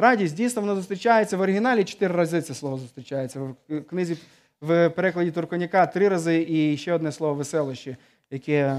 Радість, 0.00 0.34
дійсно, 0.34 0.62
воно 0.62 0.76
зустрічається 0.76 1.36
в 1.36 1.40
оригіналі 1.40 1.84
чотири 1.84 2.14
рази 2.14 2.42
це 2.42 2.54
слово 2.54 2.78
зустрічається. 2.78 3.40
В 3.68 3.80
книзі 3.80 4.16
в 4.60 4.88
перекладі 4.88 5.30
Турконяка 5.30 5.86
три 5.86 6.08
рази 6.08 6.46
і 6.48 6.76
ще 6.76 6.92
одне 6.92 7.12
слово 7.12 7.34
веселище, 7.34 7.96
яке 8.30 8.76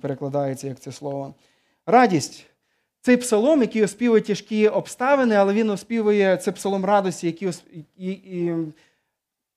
перекладається 0.00 0.68
як 0.68 0.80
це 0.80 0.92
слово. 0.92 1.34
Радість. 1.86 2.46
Цей 3.00 3.16
псалом, 3.16 3.60
який 3.60 3.84
оспівує 3.84 4.20
тяжкі 4.20 4.68
обставини, 4.68 5.34
але 5.34 5.52
він 5.52 5.70
оспівує 5.70 6.36
це 6.36 6.52
псалом 6.52 6.84
радості, 6.84 7.26
який 7.26 7.50
і, 7.96 8.10
і, 8.10 8.52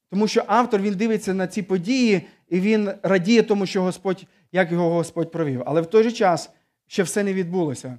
тому 0.10 0.28
що 0.28 0.43
автор 0.47 0.82
він 0.82 0.93
дивиться 0.93 1.34
на 1.34 1.47
ці 1.47 1.62
події 1.62 2.21
і 2.49 2.60
він 2.60 2.91
радіє 3.04 3.43
тому, 3.43 3.65
що 3.65 3.82
Господь, 3.82 4.25
як 4.51 4.71
його 4.71 4.89
Господь 4.89 5.32
провів. 5.32 5.63
Але 5.65 5.82
в 5.82 5.86
той 5.86 6.04
же 6.04 6.12
час 6.12 6.49
ще 6.88 7.04
все 7.04 7.23
не 7.23 7.34
відбулося. 7.34 7.97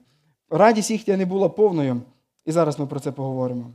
Радість 0.51 0.91
їхня 0.91 1.17
не 1.17 1.27
була 1.27 1.49
повною, 1.49 2.03
і 2.47 2.53
зараз 2.53 2.79
ми 2.79 2.87
про 2.87 3.01
це 3.01 3.13
поговоримо. 3.13 3.75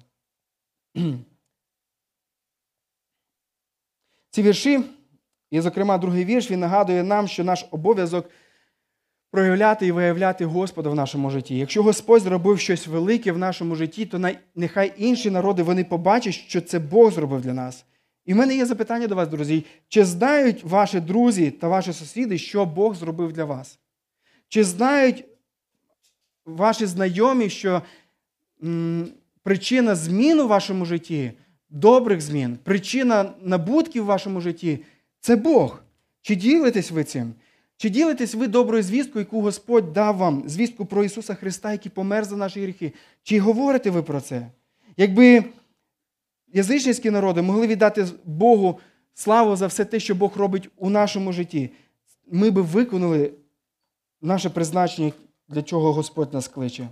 Ці 4.29 4.41
вірші, 4.41 4.83
і, 5.51 5.61
зокрема, 5.61 5.97
другий 5.97 6.25
вірш, 6.25 6.51
він 6.51 6.59
нагадує 6.59 7.03
нам, 7.03 7.27
що 7.27 7.43
наш 7.43 7.65
обов'язок 7.71 8.29
проявляти 9.31 9.87
і 9.87 9.91
виявляти 9.91 10.45
Господа 10.45 10.89
в 10.89 10.95
нашому 10.95 11.29
житті. 11.29 11.57
Якщо 11.57 11.83
Господь 11.83 12.21
зробив 12.21 12.59
щось 12.59 12.87
велике 12.87 13.31
в 13.31 13.37
нашому 13.37 13.75
житті, 13.75 14.05
то 14.05 14.31
нехай 14.55 14.93
інші 14.97 15.31
народи 15.31 15.63
вони 15.63 15.83
побачать, 15.83 16.33
що 16.33 16.61
це 16.61 16.79
Бог 16.79 17.11
зробив 17.11 17.41
для 17.41 17.53
нас. 17.53 17.85
І 18.25 18.33
в 18.33 18.35
мене 18.35 18.55
є 18.55 18.65
запитання 18.65 19.07
до 19.07 19.15
вас, 19.15 19.27
друзі. 19.27 19.65
Чи 19.87 20.05
знають 20.05 20.63
ваші 20.63 20.99
друзі 20.99 21.51
та 21.51 21.67
ваші 21.67 21.93
сусіди, 21.93 22.37
що 22.37 22.65
Бог 22.65 22.95
зробив 22.95 23.33
для 23.33 23.45
вас? 23.45 23.79
Чи 24.47 24.63
знають 24.63 25.25
ваші 26.45 26.85
знайомі, 26.85 27.49
що 27.49 27.81
причина 29.43 29.95
змін 29.95 30.39
у 30.39 30.47
вашому 30.47 30.85
житті, 30.85 31.31
добрих 31.69 32.21
змін, 32.21 32.57
причина 32.63 33.33
набутків 33.41 34.03
в 34.03 34.05
вашому 34.05 34.41
житті 34.41 34.79
це 35.19 35.35
Бог? 35.35 35.83
Чи 36.21 36.35
ділитесь 36.35 36.91
ви 36.91 37.03
цим? 37.03 37.33
Чи 37.77 37.89
ділитесь 37.89 38.35
ви 38.35 38.47
доброю 38.47 38.83
звісткою, 38.83 39.25
яку 39.25 39.41
Господь 39.41 39.93
дав 39.93 40.17
вам, 40.17 40.43
звістку 40.45 40.85
про 40.85 41.03
Ісуса 41.03 41.35
Христа, 41.35 41.71
який 41.71 41.91
помер 41.91 42.25
за 42.25 42.37
наші 42.37 42.61
гріхи? 42.61 42.93
Чи 43.23 43.39
говорите 43.39 43.89
ви 43.89 44.03
про 44.03 44.21
це? 44.21 44.47
Якби 44.97 45.43
язичницькі 46.53 47.11
народи 47.11 47.41
могли 47.41 47.67
віддати 47.67 48.05
Богу 48.25 48.79
славу 49.13 49.55
за 49.55 49.67
все 49.67 49.85
те, 49.85 49.99
що 49.99 50.15
Бог 50.15 50.37
робить 50.37 50.69
у 50.77 50.89
нашому 50.89 51.33
житті, 51.33 51.69
ми 52.31 52.51
би 52.51 52.61
виконали 52.61 53.31
наше 54.21 54.49
призначення, 54.49 55.11
для 55.49 55.61
чого 55.61 55.93
Господь 55.93 56.33
нас 56.33 56.47
кличе. 56.47 56.89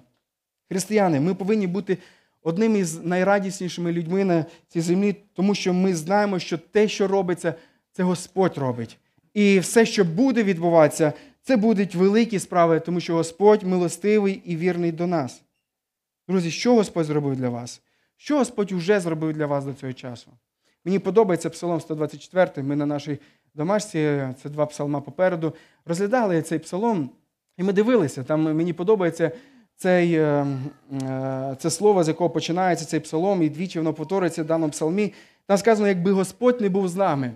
Християни, 0.69 1.19
ми 1.19 1.35
повинні 1.35 1.67
бути 1.67 1.97
одним 2.43 2.75
із 2.75 3.03
найрадіснішими 3.03 3.91
людьми 3.91 4.25
на 4.25 4.45
цій 4.67 4.81
землі, 4.81 5.15
тому 5.33 5.55
що 5.55 5.73
ми 5.73 5.95
знаємо, 5.95 6.39
що 6.39 6.57
те, 6.57 6.87
що 6.87 7.07
робиться, 7.07 7.53
це 7.91 8.03
Господь 8.03 8.57
робить. 8.57 8.97
І 9.33 9.59
все, 9.59 9.85
що 9.85 10.05
буде 10.05 10.43
відбуватися, 10.43 11.13
це 11.41 11.57
будуть 11.57 11.95
великі 11.95 12.39
справи, 12.39 12.79
тому 12.79 12.99
що 12.99 13.13
Господь 13.13 13.63
милостивий 13.63 14.41
і 14.45 14.55
вірний 14.55 14.91
до 14.91 15.07
нас. 15.07 15.41
Друзі, 16.27 16.51
що 16.51 16.75
Господь 16.75 17.05
зробив 17.05 17.35
для 17.35 17.49
вас? 17.49 17.81
Що 18.17 18.37
Господь 18.37 18.71
вже 18.71 18.99
зробив 18.99 19.33
для 19.33 19.45
вас 19.45 19.65
до 19.65 19.73
цього 19.73 19.93
часу? 19.93 20.31
Мені 20.85 20.99
подобається 20.99 21.49
Псалом 21.49 21.81
124. 21.81 22.67
Ми 22.67 22.75
на 22.75 22.85
нашій 22.85 23.19
домашці, 23.53 24.27
це 24.43 24.49
два 24.49 24.65
псалма 24.65 25.01
попереду, 25.01 25.53
розглядали 25.85 26.41
цей 26.41 26.59
псалом, 26.59 27.09
і 27.57 27.63
ми 27.63 27.73
дивилися. 27.73 28.23
Там 28.23 28.41
мені 28.41 28.73
подобається 28.73 29.31
цей, 29.79 30.13
е, 30.13 30.47
е, 30.93 31.55
це 31.59 31.69
слово, 31.69 32.03
з 32.03 32.07
якого 32.07 32.29
починається 32.29 32.85
цей 32.85 32.99
псалом, 32.99 33.43
і 33.43 33.49
двічі 33.49 33.79
воно 33.79 33.93
повторюється 33.93 34.43
в 34.43 34.45
даному 34.45 34.71
псалмі. 34.71 35.13
Там 35.45 35.57
сказано, 35.57 35.87
якби 35.87 36.11
Господь 36.11 36.61
не 36.61 36.69
був 36.69 36.87
з 36.87 36.95
нами. 36.95 37.31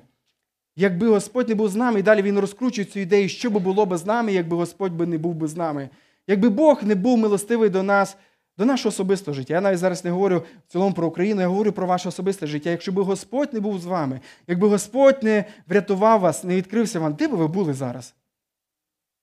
Якби 0.75 1.07
Господь 1.07 1.49
не 1.49 1.55
був 1.55 1.69
з 1.69 1.75
нами, 1.75 1.99
і 1.99 2.03
далі 2.03 2.21
він 2.21 2.39
розкручує 2.39 2.85
цю 2.85 2.99
ідею, 2.99 3.29
що 3.29 3.49
би 3.49 3.59
було 3.59 3.85
би 3.85 3.97
з 3.97 4.05
нами, 4.05 4.33
якби 4.33 4.57
Господь 4.57 4.93
би 4.93 5.05
не 5.05 5.17
був 5.17 5.35
би 5.35 5.47
з 5.47 5.57
нами. 5.57 5.89
Якби 6.27 6.49
Бог 6.49 6.83
не 6.83 6.95
був 6.95 7.17
милостивий 7.17 7.69
до 7.69 7.83
нас, 7.83 8.17
до 8.57 8.65
нашого 8.65 8.89
особистого 8.89 9.35
життя. 9.35 9.53
Я 9.53 9.61
навіть 9.61 9.79
зараз 9.79 10.05
не 10.05 10.11
говорю 10.11 10.43
в 10.67 10.71
цілому 10.71 10.93
про 10.93 11.07
Україну, 11.07 11.41
я 11.41 11.47
говорю 11.47 11.71
про 11.71 11.87
ваше 11.87 12.09
особисте 12.09 12.47
життя. 12.47 12.69
Якщо 12.69 12.91
би 12.91 13.01
Господь 13.03 13.53
не 13.53 13.59
був 13.59 13.79
з 13.79 13.85
вами, 13.85 14.21
якби 14.47 14.67
Господь 14.67 15.23
не 15.23 15.45
врятував 15.67 16.19
вас, 16.19 16.43
не 16.43 16.55
відкрився 16.55 16.99
вам, 16.99 17.13
де 17.13 17.27
би 17.27 17.37
ви 17.37 17.47
були 17.47 17.73
зараз? 17.73 18.15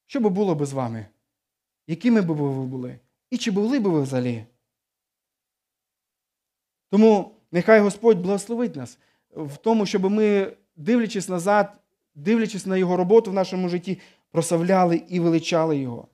Що 0.06 0.20
би 0.20 0.28
було 0.28 0.54
би 0.54 0.66
з 0.66 0.72
вами? 0.72 1.06
Якими 1.86 2.20
би 2.20 2.34
ви 2.34 2.66
були? 2.66 2.98
І 3.30 3.38
чи 3.38 3.50
були 3.50 3.78
би 3.78 3.90
ви 3.90 4.02
взагалі? 4.02 4.44
Тому 6.90 7.34
нехай 7.52 7.80
Господь 7.80 8.18
благословить 8.18 8.76
нас 8.76 8.98
в 9.30 9.56
тому, 9.56 9.86
щоб 9.86 10.10
ми, 10.10 10.52
дивлячись 10.76 11.28
назад, 11.28 11.72
дивлячись 12.14 12.66
на 12.66 12.76
Його 12.76 12.96
роботу 12.96 13.30
в 13.30 13.34
нашому 13.34 13.68
житті, 13.68 13.98
прославляли 14.30 15.02
і 15.08 15.20
величали 15.20 15.78
Його. 15.78 16.08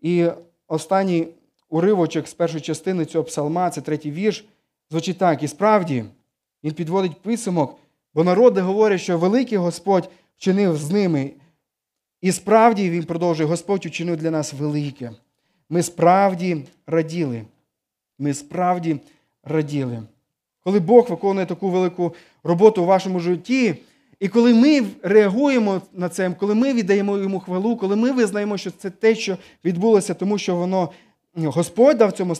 І 0.00 0.28
останній 0.66 1.28
уривочок 1.68 2.28
з 2.28 2.34
першої 2.34 2.60
частини 2.60 3.04
цього 3.04 3.24
псалма, 3.24 3.70
це 3.70 3.80
третій 3.80 4.10
вірш, 4.10 4.44
звучить 4.90 5.18
так. 5.18 5.42
І 5.42 5.48
справді 5.48 6.04
він 6.64 6.72
підводить 6.72 7.22
підсумок, 7.22 7.78
бо 8.14 8.24
народи 8.24 8.60
говорять, 8.60 9.00
що 9.00 9.18
великий 9.18 9.58
Господь 9.58 10.10
вчинив 10.36 10.76
з 10.76 10.90
ними. 10.90 11.32
І 12.20 12.32
справді 12.32 12.90
він 12.90 13.04
продовжує, 13.04 13.48
Господь 13.48 13.86
учинив 13.86 14.16
для 14.16 14.30
нас 14.30 14.52
велике. 14.52 15.12
Ми 15.70 15.82
справді 15.82 16.64
раділи. 16.86 17.44
Ми 18.18 18.34
справді 18.34 19.00
раділи. 19.44 20.02
Коли 20.60 20.80
Бог 20.80 21.10
виконує 21.10 21.46
таку 21.46 21.70
велику 21.70 22.14
роботу 22.42 22.82
у 22.82 22.86
вашому 22.86 23.20
житті, 23.20 23.74
і 24.20 24.28
коли 24.28 24.54
ми 24.54 24.86
реагуємо 25.02 25.82
на 25.92 26.08
це, 26.08 26.30
коли 26.30 26.54
ми 26.54 26.72
віддаємо 26.72 27.18
йому 27.18 27.40
хвалу, 27.40 27.76
коли 27.76 27.96
ми 27.96 28.12
визнаємо, 28.12 28.58
що 28.58 28.70
це 28.70 28.90
те, 28.90 29.14
що 29.14 29.38
відбулося, 29.64 30.14
тому 30.14 30.38
що 30.38 30.56
воно 30.56 30.92
Господь 31.34 31.98
дав 31.98 32.12
цьому 32.12 32.34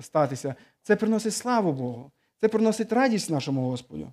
статися, 0.00 0.54
це 0.82 0.96
приносить 0.96 1.34
славу 1.34 1.72
Богу, 1.72 2.10
це 2.40 2.48
приносить 2.48 2.92
радість 2.92 3.30
нашому 3.30 3.70
Господу. 3.70 4.12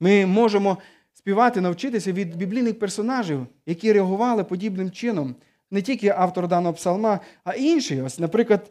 Ми 0.00 0.26
можемо 0.26 0.78
співати, 1.14 1.60
навчитися 1.60 2.12
від 2.12 2.36
біблійних 2.36 2.78
персонажів, 2.78 3.46
які 3.66 3.92
реагували 3.92 4.44
подібним 4.44 4.90
чином. 4.90 5.34
Не 5.70 5.82
тільки 5.82 6.08
автор 6.08 6.48
даного 6.48 6.74
псалма, 6.74 7.20
а 7.44 7.54
інші. 7.54 8.02
Ось, 8.02 8.18
Наприклад, 8.18 8.70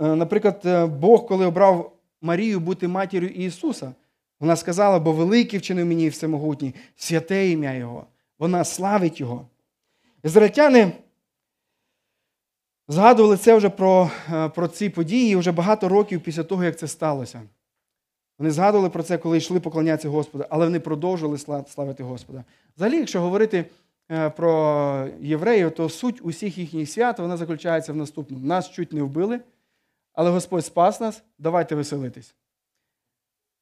наприклад, 0.00 0.90
Бог, 1.00 1.26
коли 1.26 1.46
обрав 1.46 1.96
Марію 2.22 2.60
бути 2.60 2.88
матір'ю 2.88 3.28
Ісуса, 3.28 3.92
вона 4.40 4.56
сказала, 4.56 4.98
бо 4.98 5.12
великий 5.12 5.58
вчинив 5.58 5.86
мені 5.86 6.08
всемогутній, 6.08 6.74
святе 6.96 7.48
ім'я 7.48 7.74
Його. 7.74 8.06
Вона 8.38 8.64
славить 8.64 9.20
Його. 9.20 9.46
Ізраїльтяни 10.24 10.92
згадували 12.88 13.36
це 13.36 13.54
вже 13.54 13.68
про, 13.68 14.10
про 14.54 14.68
ці 14.68 14.88
події 14.88 15.36
вже 15.36 15.52
багато 15.52 15.88
років 15.88 16.20
після 16.20 16.42
того, 16.42 16.64
як 16.64 16.78
це 16.78 16.88
сталося. 16.88 17.42
Вони 18.38 18.50
згадували 18.50 18.90
про 18.90 19.02
це, 19.02 19.18
коли 19.18 19.38
йшли 19.38 19.60
поклонятися 19.60 20.08
Господу, 20.08 20.44
але 20.50 20.66
вони 20.66 20.80
продовжували 20.80 21.38
славити 21.68 22.02
Господа. 22.02 22.44
Взагалі, 22.76 22.96
якщо 22.96 23.20
говорити 23.20 23.64
про 24.36 25.08
євреїв, 25.20 25.70
то 25.70 25.88
суть 25.88 26.20
усіх 26.22 26.58
їхніх 26.58 26.90
свят 26.90 27.18
вона 27.18 27.36
заключається 27.36 27.92
в 27.92 27.96
наступному. 27.96 28.46
Нас 28.46 28.70
чуть 28.70 28.92
не 28.92 29.02
вбили, 29.02 29.40
але 30.12 30.30
Господь 30.30 30.66
спас 30.66 31.00
нас, 31.00 31.22
давайте 31.38 31.74
веселитись. 31.74 32.34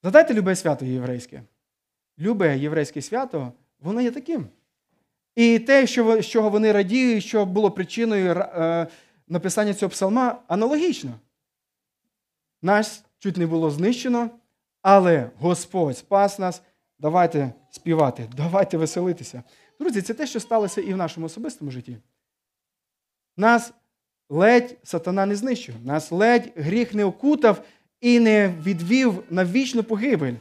Задайте 0.03 0.35
любе 0.35 0.57
свято 0.57 0.85
єврейське. 0.85 1.43
Любе 2.19 2.59
єврейське 2.59 3.03
свято, 3.03 3.53
воно 3.81 4.01
є 4.01 4.11
таким. 4.11 4.47
І 5.35 5.59
те, 5.59 5.87
що, 5.87 6.23
з 6.23 6.27
чого 6.27 6.51
вони 6.51 6.73
радіють, 6.73 7.25
що 7.25 7.47
було 7.47 7.71
причиною 7.71 8.33
е, 8.33 8.87
написання 9.29 9.75
цього 9.75 9.91
псалма, 9.91 10.43
аналогічно. 10.49 11.11
Нас 12.63 13.05
чуть 13.19 13.37
не 13.37 13.47
було 13.47 13.71
знищено, 13.71 14.31
але 14.83 15.31
Господь 15.39 15.99
спас 15.99 16.39
нас. 16.39 16.63
Давайте 16.99 17.53
співати, 17.71 18.29
давайте 18.37 18.77
веселитися. 18.77 19.43
Друзі, 19.81 20.03
це 20.03 20.15
те, 20.15 20.27
що 20.27 20.41
сталося 20.41 20.81
і 20.81 20.95
в 20.95 20.97
нашому 20.97 21.27
особистому 21.27 21.71
житті. 21.71 21.97
Нас 23.37 23.73
ледь 24.29 24.77
сатана 24.83 25.27
не 25.27 25.37
знищив, 25.37 25.75
нас 25.85 26.13
ледь 26.13 26.53
гріх 26.57 26.95
не 26.95 27.05
окутав 27.05 27.63
і 28.01 28.21
не 28.21 28.55
відвів 28.63 29.23
на 29.31 29.45
вічну 29.45 29.83
погибель. 29.83 30.35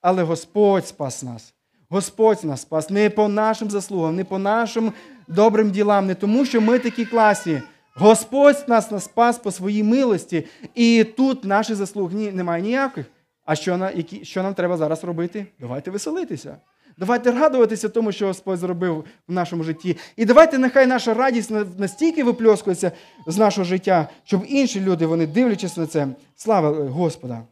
Але 0.00 0.22
Господь 0.22 0.86
спас 0.86 1.22
нас. 1.22 1.54
Господь 1.88 2.44
нас 2.44 2.60
спас 2.60 2.90
не 2.90 3.10
по 3.10 3.28
нашим 3.28 3.70
заслугам, 3.70 4.16
не 4.16 4.24
по 4.24 4.38
нашим 4.38 4.92
добрим 5.28 5.70
ділам, 5.70 6.06
не 6.06 6.14
тому, 6.14 6.44
що 6.44 6.60
ми 6.60 6.78
такі 6.78 7.04
класні. 7.04 7.62
Господь 7.94 8.64
нас 8.68 8.90
нас 8.90 9.04
спас 9.04 9.38
по 9.38 9.50
своїй 9.50 9.82
милості. 9.82 10.46
І 10.74 11.04
тут 11.04 11.44
наших 11.44 11.76
заслуг 11.76 12.12
немає 12.12 12.62
ніяких. 12.62 13.06
А 13.44 13.54
що, 13.54 14.42
нам 14.42 14.54
треба 14.54 14.76
зараз 14.76 15.04
робити? 15.04 15.46
Давайте 15.60 15.90
веселитися. 15.90 16.56
Давайте 16.98 17.32
радуватися 17.32 17.88
тому, 17.88 18.12
що 18.12 18.26
Господь 18.26 18.58
зробив 18.58 19.04
в 19.28 19.32
нашому 19.32 19.64
житті. 19.64 19.96
І 20.16 20.24
давайте, 20.24 20.58
нехай 20.58 20.86
наша 20.86 21.14
радість 21.14 21.50
настільки 21.78 22.24
випльоскується 22.24 22.92
з 23.26 23.38
нашого 23.38 23.64
життя, 23.64 24.08
щоб 24.24 24.44
інші 24.48 24.80
люди, 24.80 25.06
вони 25.06 25.26
дивлячись 25.26 25.76
на 25.76 25.86
це, 25.86 26.08
слава 26.36 26.70
Господа. 26.88 27.42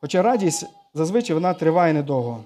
Хоча 0.00 0.22
радість 0.22 0.66
зазвичай 0.94 1.34
вона 1.34 1.54
триває 1.54 1.92
недовго. 1.92 2.44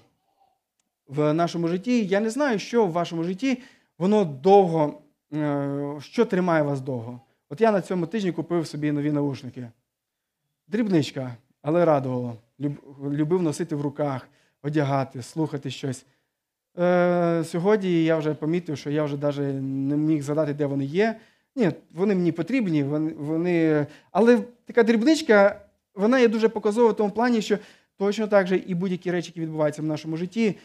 В 1.09 1.33
нашому 1.33 1.69
житті 1.69 2.05
я 2.07 2.21
не 2.21 2.31
знаю, 2.31 2.59
що 2.59 2.87
в 2.87 2.93
вашому 2.93 3.25
житті 3.25 3.63
воно 3.99 4.25
довго, 4.25 5.03
е, 5.33 5.97
що 6.01 6.25
тримає 6.25 6.63
вас 6.63 6.81
довго. 6.81 7.21
От 7.51 7.61
я 7.61 7.73
на 7.73 7.81
цьому 7.81 8.07
тижні 8.07 8.33
купив 8.33 8.67
собі 8.67 8.93
нові 8.93 9.13
наушники. 9.13 9.69
Дрібничка, 10.69 11.37
але 11.63 11.85
радувало. 11.85 12.37
Любив 13.03 13.43
носити 13.43 13.77
в 13.77 13.81
руках 13.81 14.29
одягати, 14.65 15.23
слухати 15.23 15.71
щось. 15.71 16.07
Е, 16.79 17.45
Сьогодні 17.45 18.05
я 18.05 18.17
вже 18.17 18.35
помітив, 18.35 18.79
що 18.79 18.91
я 18.91 19.05
вже 19.05 19.17
навіть 19.17 19.63
не 19.63 19.97
міг 19.97 20.23
згадати, 20.23 20.55
де 20.55 20.67
вони 20.67 20.85
є. 20.85 21.21
Ні, 21.57 21.71
вони 21.95 22.15
мені 22.15 22.33
потрібні, 22.33 22.83
вони, 23.19 23.87
але 24.11 24.41
така 24.67 24.83
дрібничка, 24.83 25.61
вона 25.95 26.19
є 26.19 26.29
дуже 26.29 26.49
показова 26.49 26.91
в 26.91 26.97
тому 26.97 27.11
плані, 27.11 27.43
що 27.43 27.59
точно 27.97 28.27
так 28.27 28.47
же 28.47 28.57
і 28.67 28.75
будь-які 28.75 29.11
речі, 29.11 29.29
які 29.29 29.41
відбуваються 29.41 29.83
в 29.83 29.85
нашому 29.85 30.17
житті, 30.17 30.57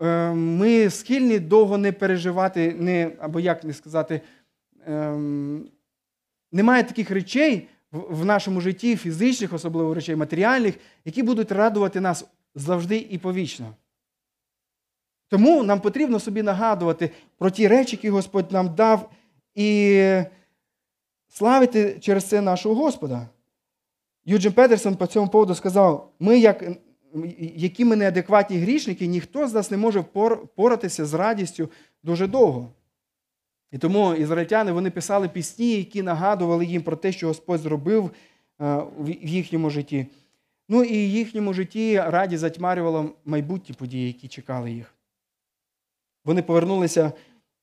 е, 0.00 0.30
ми 0.32 0.90
схильні 0.90 1.38
довго 1.38 1.78
не 1.78 1.92
переживати, 1.92 2.74
не, 2.78 3.10
або 3.18 3.40
як 3.40 3.64
не 3.64 3.72
сказати, 3.72 4.20
е, 4.86 5.18
немає 6.52 6.84
таких 6.84 7.10
речей 7.10 7.68
в 7.92 8.24
нашому 8.24 8.60
житті, 8.60 8.96
фізичних, 8.96 9.52
особливо 9.52 9.94
речей 9.94 10.16
матеріальних, 10.16 10.74
які 11.04 11.22
будуть 11.22 11.52
радувати 11.52 12.00
нас 12.00 12.24
завжди 12.54 13.06
і 13.10 13.18
повічно. 13.18 13.74
Тому 15.28 15.62
нам 15.62 15.80
потрібно 15.80 16.20
собі 16.20 16.42
нагадувати 16.42 17.10
про 17.38 17.50
ті 17.50 17.68
речі, 17.68 17.96
які 17.96 18.10
Господь 18.10 18.52
нам 18.52 18.74
дав, 18.74 19.10
і 19.54 20.22
славити 21.28 21.98
через 22.00 22.24
це 22.24 22.40
нашого 22.40 22.74
Господа. 22.74 23.28
Юджин 24.24 24.52
Петерсон 24.52 24.96
по 24.96 25.06
цьому 25.06 25.28
поводу 25.28 25.54
сказав: 25.54 26.12
ми, 26.18 26.38
як 26.38 26.64
які 27.38 27.84
ми 27.84 27.96
неадекватні 27.96 28.58
грішники, 28.58 29.06
ніхто 29.06 29.48
з 29.48 29.54
нас 29.54 29.70
не 29.70 29.76
може 29.76 30.00
впоратися 30.00 31.06
з 31.06 31.14
радістю 31.14 31.68
дуже 32.02 32.26
довго. 32.26 32.72
І 33.70 33.78
тому 33.78 34.14
ізраїльтяни 34.14 34.72
вони 34.72 34.90
писали 34.90 35.28
пісні, 35.28 35.76
які 35.76 36.02
нагадували 36.02 36.64
їм 36.66 36.82
про 36.82 36.96
те, 36.96 37.12
що 37.12 37.26
Господь 37.26 37.60
зробив 37.60 38.10
в 38.98 39.26
їхньому 39.28 39.70
житті. 39.70 40.06
Ну 40.72 40.84
і 40.84 41.06
в 41.06 41.10
їхньому 41.10 41.54
житті 41.54 42.00
радість 42.06 42.40
затьмарювала 42.40 43.04
майбутні 43.24 43.74
події, 43.78 44.06
які 44.06 44.28
чекали 44.28 44.72
їх. 44.72 44.94
Вони 46.24 46.42
повернулися 46.42 47.12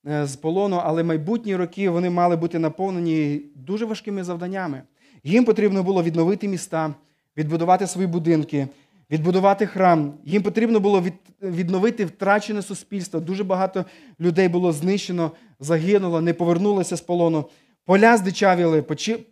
е, 0.08 0.26
з 0.26 0.36
полону, 0.36 0.80
але 0.84 1.02
майбутні 1.02 1.56
роки 1.56 1.90
вони 1.90 2.10
мали 2.10 2.36
бути 2.36 2.58
наповнені 2.58 3.42
дуже 3.54 3.84
важкими 3.84 4.24
завданнями. 4.24 4.82
Їм 5.24 5.44
потрібно 5.44 5.82
було 5.82 6.02
відновити 6.02 6.48
міста, 6.48 6.94
відбудувати 7.36 7.86
свої 7.86 8.06
будинки, 8.06 8.68
відбудувати 9.10 9.66
храм. 9.66 10.14
Їм 10.24 10.42
потрібно 10.42 10.80
було 10.80 11.04
відновити 11.42 12.04
втрачене 12.04 12.62
суспільство. 12.62 13.20
Дуже 13.20 13.44
багато 13.44 13.84
людей 14.20 14.48
було 14.48 14.72
знищено, 14.72 15.32
загинуло, 15.60 16.20
не 16.20 16.34
повернулося 16.34 16.96
з 16.96 17.00
полону. 17.00 17.44
Поля 17.84 18.16
здичавіли, 18.16 18.82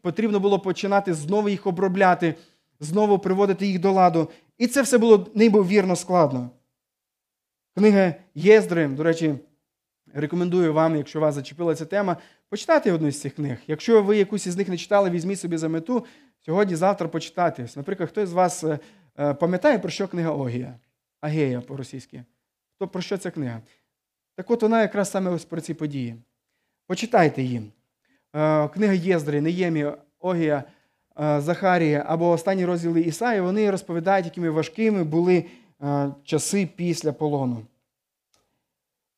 потрібно 0.03 0.41
було 0.41 0.59
починати 0.59 1.15
знову 1.15 1.49
їх 1.49 1.67
обробляти, 1.67 2.35
знову 2.81 3.19
приводити 3.19 3.67
їх 3.67 3.79
до 3.81 3.93
ладу. 3.93 4.31
І 4.59 4.67
це 4.67 4.83
все 4.83 4.99
було 4.99 5.31
неймовірно 5.35 5.97
складно. 5.97 6.51
Книга 7.77 8.15
Єздри, 8.35 8.89
до 8.89 9.03
речі, 9.03 9.35
рекомендую 10.15 10.73
вам, 10.73 10.97
якщо 10.97 11.21
вас 11.21 11.35
зачепила 11.35 11.75
ця 11.75 11.85
тема, 11.85 12.17
почитати 12.49 12.93
одну 12.93 13.11
з 13.11 13.21
цих 13.21 13.35
книг. 13.35 13.59
Якщо 13.67 14.03
ви 14.03 14.17
якусь 14.17 14.47
із 14.47 14.57
них 14.57 14.69
не 14.69 14.77
читали, 14.77 15.11
візьміть 15.11 15.41
собі 15.41 15.57
за 15.57 15.69
мету 15.69 16.07
сьогодні-завтра 16.41 17.09
почитати. 17.09 17.67
Наприклад, 17.77 18.09
хтось 18.09 18.29
з 18.29 18.33
вас 18.33 18.65
е, 18.65 18.79
е, 19.19 19.35
пам'ятає, 19.35 19.79
про 19.79 19.91
що 19.91 20.09
книга 20.09 20.31
Огія? 20.31 20.79
Агея 21.21 21.61
по-російськи. 21.61 22.25
То 22.79 22.89
про 22.89 23.03
що 23.03 23.19
ця 23.19 23.31
книга? 23.31 23.61
Так 24.37 24.51
от 24.51 24.63
вона 24.63 24.83
якраз 24.83 25.11
саме 25.11 25.31
ось 25.31 25.45
про 25.45 25.61
ці 25.61 25.75
події. 25.75 26.17
Почитайте 26.87 27.43
її. 27.43 27.73
Е, 28.37 28.69
книга 28.69 28.93
Єздри, 28.93 29.41
Неємі, 29.41 29.87
Огія, 30.19 30.65
Захарія 31.19 32.05
або 32.09 32.31
останні 32.31 32.65
розділи 32.65 33.01
Ісаї, 33.01 33.41
вони 33.41 33.71
розповідають, 33.71 34.27
якими 34.27 34.51
важкими 34.51 35.05
були 35.05 35.45
часи 36.25 36.69
після 36.77 37.13
полону. 37.13 37.63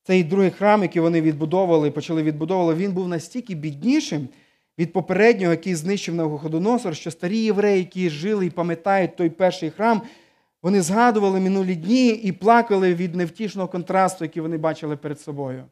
Цей 0.03 0.25
другий 0.25 0.51
храм, 0.51 0.83
який 0.83 1.03
вони 1.03 1.21
відбудовували, 1.21 1.91
почали 1.91 2.23
відбудовувати, 2.23 2.81
він 2.81 2.93
був 2.93 3.09
настільки 3.09 3.55
біднішим 3.55 4.29
від 4.79 4.93
попереднього, 4.93 5.53
який 5.53 5.75
знищив 5.75 6.15
Навуходоносор, 6.15 6.97
що 6.97 7.11
старі 7.11 7.39
євреї, 7.39 7.79
які 7.79 8.11
жили 8.11 8.47
і 8.47 8.51
пам'ятають 8.51 9.17
той 9.17 9.31
перший 9.31 9.71
храм, 9.71 10.03
вони 10.63 10.83
згадували 10.83 11.41
минулі 11.41 11.77
дні 11.77 12.09
і 12.09 12.33
плакали 12.33 12.95
від 12.95 13.15
невтішного 13.15 13.69
контрасту, 13.69 14.25
який 14.25 14.43
вони 14.43 14.59
бачили 14.59 14.97
перед 14.97 15.21
собою. 15.21 15.65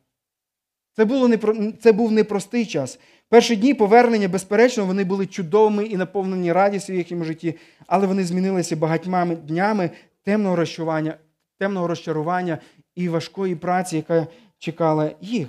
Це 0.99 1.05
було 1.05 1.29
непро... 1.29 1.73
це 1.81 1.93
був 1.93 2.13
непростий 2.13 2.67
час. 2.67 2.99
Перші 3.29 3.57
дні 3.57 3.75
повернення, 3.75 4.29
безперечно, 4.29 4.87
вони 4.87 5.05
були 5.05 5.27
чудовими 5.27 5.85
і 5.85 5.97
наповнені 5.97 6.53
радістю 6.53 6.93
в 6.93 6.97
їхньому 6.97 7.25
житті, 7.25 7.55
але 7.87 8.07
вони 8.07 8.25
змінилися 8.25 8.77
багатьма 8.77 9.27
днями 9.27 9.91
темного 10.23 10.57
розчарування, 10.57 11.15
темного 11.59 11.87
розчарування 11.87 12.59
і 12.95 13.09
важкої 13.09 13.57
праці, 13.57 13.97
яка 13.97 14.27
чекала 14.59 15.11
їх. 15.21 15.49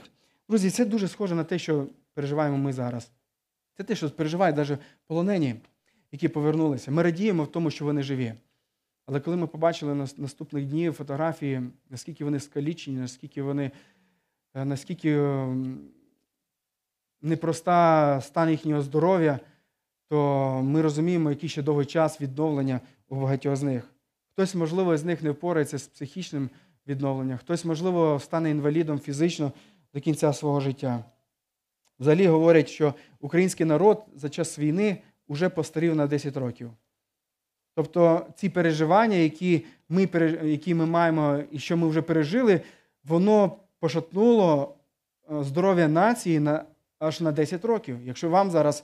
Друзі, 0.49 0.69
це 0.69 0.85
дуже 0.85 1.07
схоже 1.07 1.35
на 1.35 1.43
те, 1.43 1.59
що 1.59 1.87
переживаємо 2.13 2.57
ми 2.57 2.73
зараз. 2.73 3.11
Це 3.77 3.83
те, 3.83 3.95
що 3.95 4.09
переживають 4.09 4.57
навіть 4.57 4.79
полонені, 5.07 5.55
які 6.11 6.27
повернулися. 6.27 6.91
Ми 6.91 7.03
радіємо 7.03 7.43
в 7.43 7.47
тому, 7.47 7.71
що 7.71 7.85
вони 7.85 8.03
живі. 8.03 8.33
Але 9.05 9.19
коли 9.19 9.37
ми 9.37 9.47
побачили 9.47 10.07
наступних 10.17 10.65
днів 10.65 10.93
фотографії, 10.93 11.61
наскільки 11.89 12.23
вони 12.23 12.39
скалічені, 12.39 12.97
наскільки 12.97 13.41
вони, 13.41 13.71
наскільки 14.53 15.17
ем, 15.17 15.79
непроста 17.21 18.21
стан 18.21 18.49
їхнього 18.49 18.81
здоров'я, 18.81 19.39
то 20.07 20.61
ми 20.63 20.81
розуміємо, 20.81 21.29
який 21.29 21.49
ще 21.49 21.61
довгий 21.61 21.85
час 21.85 22.21
відновлення 22.21 22.79
у 23.09 23.15
багатьох 23.15 23.55
з 23.55 23.63
них. 23.63 23.91
Хтось, 24.31 24.55
можливо, 24.55 24.97
з 24.97 25.03
них 25.03 25.21
не 25.23 25.31
впорається 25.31 25.77
з 25.77 25.87
психічним 25.87 26.49
відновленням, 26.87 27.37
хтось, 27.37 27.65
можливо, 27.65 28.19
стане 28.19 28.49
інвалідом 28.49 28.99
фізично 28.99 29.51
до 29.93 29.99
кінця 29.99 30.33
свого 30.33 30.59
життя. 30.59 31.03
Взагалі 31.99 32.27
говорять, 32.27 32.69
що 32.69 32.93
український 33.19 33.65
народ 33.65 34.05
за 34.15 34.29
час 34.29 34.59
війни 34.59 34.97
вже 35.29 35.49
постарів 35.49 35.95
на 35.95 36.07
10 36.07 36.37
років. 36.37 36.71
Тобто 37.75 38.27
ці 38.35 38.49
переживання, 38.49 39.15
які 39.15 39.65
ми 39.89 40.09
які 40.43 40.75
ми 40.75 40.85
маємо 40.85 41.39
і 41.51 41.59
що 41.59 41.77
ми 41.77 41.87
вже 41.87 42.01
пережили, 42.01 42.61
воно 43.03 43.57
пошатнуло 43.79 44.75
е, 45.31 45.43
здоров'я 45.43 45.87
нації 45.87 46.39
на, 46.39 46.65
аж 46.99 47.21
на 47.21 47.31
10 47.31 47.65
років. 47.65 47.97
Якщо 48.05 48.29
вам 48.29 48.51
зараз, 48.51 48.83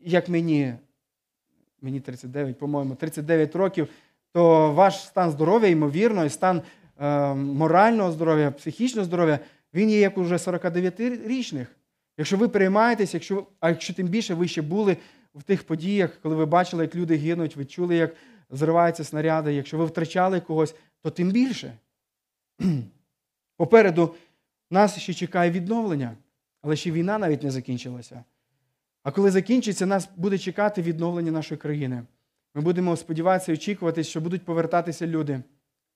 як 0.00 0.28
мені, 0.28 0.74
мені 1.82 2.00
39, 2.00 2.58
по-моєму, 2.58 2.94
39 2.94 3.56
років, 3.56 3.88
то 4.32 4.72
ваш 4.72 5.06
стан 5.06 5.30
здоров'я, 5.30 5.68
ймовірно, 5.68 6.24
і 6.24 6.30
стан 6.30 6.62
е, 7.00 7.34
морального 7.34 8.12
здоров'я, 8.12 8.50
психічного 8.50 9.04
здоров'я, 9.04 9.38
він 9.74 9.90
є 9.90 10.00
як 10.00 10.18
уже 10.18 10.34
49-річних. 10.34 11.66
Якщо 12.18 12.36
ви 12.36 12.48
переймаєтесь, 12.48 13.14
якщо, 13.14 13.46
а 13.60 13.68
якщо 13.68 13.94
тим 13.94 14.06
більше 14.06 14.34
ви 14.34 14.48
ще 14.48 14.62
були 14.62 14.96
в 15.34 15.42
тих 15.42 15.62
подіях, 15.62 16.18
коли 16.22 16.36
ви 16.36 16.46
бачили, 16.46 16.84
як 16.84 16.94
люди 16.94 17.16
гинуть, 17.16 17.56
ви 17.56 17.64
чули, 17.64 17.96
як 17.96 18.14
зриваються 18.50 19.04
снаряди, 19.04 19.54
якщо 19.54 19.78
ви 19.78 19.84
втрачали 19.84 20.40
когось, 20.40 20.74
то 21.02 21.10
тим 21.10 21.30
більше. 21.30 21.72
Попереду 23.60 24.14
нас 24.70 24.98
ще 24.98 25.14
чекає 25.14 25.50
відновлення, 25.50 26.16
але 26.62 26.76
ще 26.76 26.90
війна 26.90 27.18
навіть 27.18 27.42
не 27.42 27.50
закінчилася. 27.50 28.24
А 29.02 29.10
коли 29.10 29.30
закінчиться, 29.30 29.86
нас 29.86 30.08
буде 30.16 30.38
чекати 30.38 30.82
відновлення 30.82 31.32
нашої 31.32 31.58
країни. 31.58 32.02
Ми 32.54 32.62
будемо 32.62 32.96
сподіватися 32.96 33.52
і 33.52 33.54
очікувати, 33.54 34.04
що 34.04 34.20
будуть 34.20 34.44
повертатися 34.44 35.06
люди. 35.06 35.42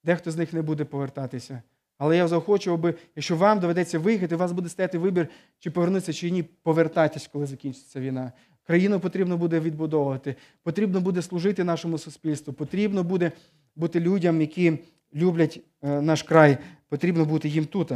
Дехто 0.04 0.30
з 0.30 0.36
них 0.36 0.52
не 0.52 0.62
буде 0.62 0.84
повертатися. 0.84 1.62
Але 1.98 2.16
я 2.16 2.28
заохочував 2.28 2.80
би, 2.80 2.94
якщо 3.16 3.36
вам 3.36 3.60
доведеться 3.60 3.98
виїхати, 3.98 4.34
у 4.34 4.38
вас 4.38 4.52
буде 4.52 4.68
стояти 4.68 4.98
вибір, 4.98 5.28
чи 5.58 5.70
повернутися, 5.70 6.12
чи 6.12 6.30
ні, 6.30 6.42
повертайтесь, 6.42 7.28
коли 7.32 7.46
закінчиться 7.46 8.00
війна. 8.00 8.32
Країну 8.66 9.00
потрібно 9.00 9.36
буде 9.36 9.60
відбудовувати, 9.60 10.36
потрібно 10.62 11.00
буде 11.00 11.22
служити 11.22 11.64
нашому 11.64 11.98
суспільству, 11.98 12.52
потрібно 12.52 13.02
буде 13.02 13.32
бути 13.76 14.00
людям, 14.00 14.40
які 14.40 14.78
люблять 15.14 15.60
е, 15.82 16.00
наш 16.00 16.22
край, 16.22 16.58
потрібно 16.88 17.24
бути 17.24 17.48
їм 17.48 17.66
тут. 17.66 17.92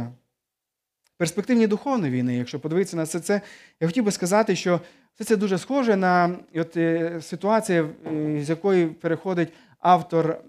Перспективні 1.17 1.67
духовної 1.67 2.11
війни, 2.11 2.35
якщо 2.35 2.59
подивитися 2.59 2.97
на 2.97 3.03
все 3.03 3.19
це, 3.19 3.41
я 3.79 3.87
хотів 3.87 4.03
би 4.03 4.11
сказати, 4.11 4.55
що 4.55 4.81
все 5.15 5.23
це 5.23 5.35
дуже 5.35 5.57
схоже 5.57 5.95
на 5.95 6.35
от, 6.55 6.77
е, 6.77 7.21
ситуацію, 7.21 7.89
е, 8.07 8.41
з 8.43 8.49
якої 8.49 8.87
переходить 8.87 9.53
автор 9.79 10.41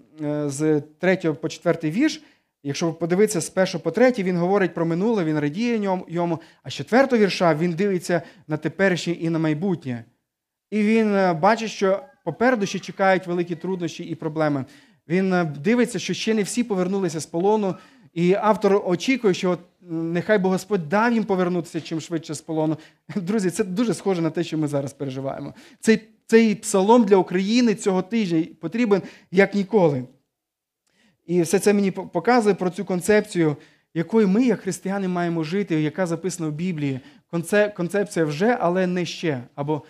з 0.45 0.81
3 0.99 1.33
по 1.33 1.49
4 1.49 1.91
вірш. 1.91 2.23
Якщо 2.63 2.93
подивитися 2.93 3.41
з 3.41 3.49
першого 3.49 3.83
по 3.83 3.91
третій, 3.91 4.23
він 4.23 4.37
говорить 4.37 4.73
про 4.73 4.85
минуле, 4.85 5.23
він 5.23 5.39
радіє 5.39 6.01
йому, 6.07 6.41
а 6.63 6.69
з 6.69 6.73
четвертого 6.73 7.21
вірша 7.21 7.55
він 7.55 7.73
дивиться 7.73 8.21
на 8.47 8.57
теперішнє 8.57 9.13
і 9.13 9.29
на 9.29 9.39
майбутнє. 9.39 10.05
І 10.71 10.83
він 10.83 11.39
бачить, 11.39 11.71
що 11.71 12.03
попереду 12.23 12.65
ще 12.65 12.79
чекають 12.79 13.27
великі 13.27 13.55
труднощі 13.55 14.03
і 14.03 14.15
проблеми. 14.15 14.65
Він 15.11 15.33
е, 15.33 15.45
дивиться, 15.45 15.99
що 15.99 16.13
ще 16.13 16.33
не 16.33 16.43
всі 16.43 16.63
повернулися 16.63 17.19
з 17.19 17.25
полону, 17.25 17.75
і 18.13 18.33
автор 18.33 18.81
очікує, 18.85 19.33
що 19.33 19.57
нехай 19.81 20.37
Бог 20.37 20.51
Господь 20.51 20.89
дав 20.89 21.13
їм 21.13 21.23
повернутися 21.23 21.81
чим 21.81 22.01
швидше 22.01 22.33
з 22.33 22.41
полону. 22.41 22.77
Друзі, 23.15 23.49
це 23.49 23.63
дуже 23.63 23.93
схоже 23.93 24.21
на 24.21 24.29
те, 24.29 24.43
що 24.43 24.57
ми 24.57 24.67
зараз 24.67 24.93
переживаємо. 24.93 25.53
Цей, 25.79 26.01
Цей 26.25 26.55
псалом 26.55 27.03
для 27.03 27.15
України 27.15 27.75
цього 27.75 28.01
тижня 28.01 28.43
потрібен 28.59 29.01
як 29.31 29.55
ніколи. 29.55 30.03
І 31.25 31.41
все 31.41 31.59
це 31.59 31.73
мені 31.73 31.91
показує 31.91 32.55
про 32.55 32.69
цю 32.69 32.85
концепцію, 32.85 33.55
якою 33.93 34.27
ми, 34.27 34.45
як 34.45 34.59
християни, 34.59 35.07
маємо 35.07 35.43
жити, 35.43 35.81
яка 35.81 36.05
записана 36.05 36.49
в 36.49 36.53
Біблії. 36.53 36.99
Концепція 37.75 38.25
вже, 38.25 38.57
але 38.59 38.87
не 38.87 39.05
ще. 39.05 39.43
Або 39.55 39.85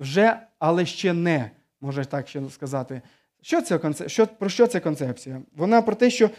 вже, 0.00 0.36
але 0.58 0.86
ще 0.86 1.12
не, 1.12 1.50
можна 1.80 2.04
так 2.04 2.28
ще 2.28 2.42
сказати. 2.50 3.02
Що 3.42 3.62
це 3.62 3.80
що, 4.06 4.26
Про 4.26 4.48
що 4.48 4.66
ця 4.66 4.80
концепція? 4.80 5.42
Вона 5.56 5.82
про 5.82 5.94
те, 5.94 6.10
що 6.10 6.30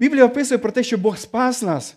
Біблія 0.00 0.24
описує 0.24 0.58
про 0.58 0.72
те, 0.72 0.82
що 0.82 0.98
Бог 0.98 1.18
спас 1.18 1.62
нас, 1.62 1.96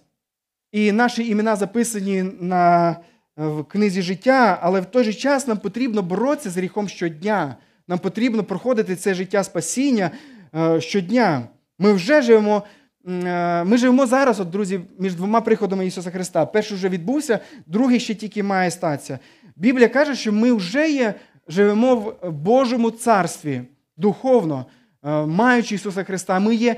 і 0.72 0.92
наші 0.92 1.28
імена 1.28 1.56
записані 1.56 2.24
на, 2.40 2.96
в 3.36 3.64
книзі 3.64 4.02
життя, 4.02 4.60
але 4.62 4.82
в 4.82 4.86
той 4.86 5.04
же 5.04 5.14
час 5.14 5.48
нам 5.48 5.58
потрібно 5.58 6.02
боротися 6.02 6.50
з 6.50 6.58
гріхом 6.58 6.90
щодня. 6.90 7.56
Нам 7.88 8.00
потрібно 8.00 8.44
проходити 8.44 8.96
це 8.96 9.14
життя 9.14 9.44
спасіння. 9.44 10.12
Е, 10.56 10.82
щодня. 10.82 11.48
Ми 11.80 11.94
вже 11.94 12.22
живемо. 12.22 12.64
Е, 13.08 13.64
ми 13.64 13.78
живемо 13.78 14.06
зараз, 14.06 14.40
от, 14.40 14.50
друзі, 14.50 14.80
між 15.00 15.16
двома 15.16 15.42
приходами 15.42 15.88
Ісуса 15.88 16.12
Христа. 16.12 16.46
Перший 16.46 16.78
вже 16.78 16.90
відбувся, 16.90 17.40
другий 17.66 18.00
ще 18.00 18.16
тільки 18.16 18.44
має 18.44 18.72
статися. 18.72 19.20
Біблія 19.56 19.88
каже, 19.88 20.16
що 20.16 20.32
ми 20.32 20.54
вже 20.54 20.90
є, 20.90 21.14
живемо 21.48 21.96
в 21.96 22.32
Божому 22.32 22.92
царстві 22.92 23.62
духовно. 23.98 24.66
е, 25.04 25.26
маючи 25.26 25.76
Ісуса 25.76 26.04
Христа, 26.04 26.40
ми 26.40 26.56
є 26.56 26.76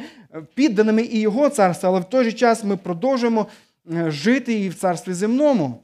підданими 0.55 1.03
і 1.03 1.19
Його 1.19 1.49
царства, 1.49 1.89
але 1.89 1.99
в 1.99 2.05
той 2.05 2.23
же 2.23 2.31
час 2.31 2.63
ми 2.63 2.77
продовжуємо 2.77 3.47
е, 3.93 4.11
жити 4.11 4.59
і 4.59 4.69
в 4.69 4.75
царстві 4.75 5.13
земному. 5.13 5.81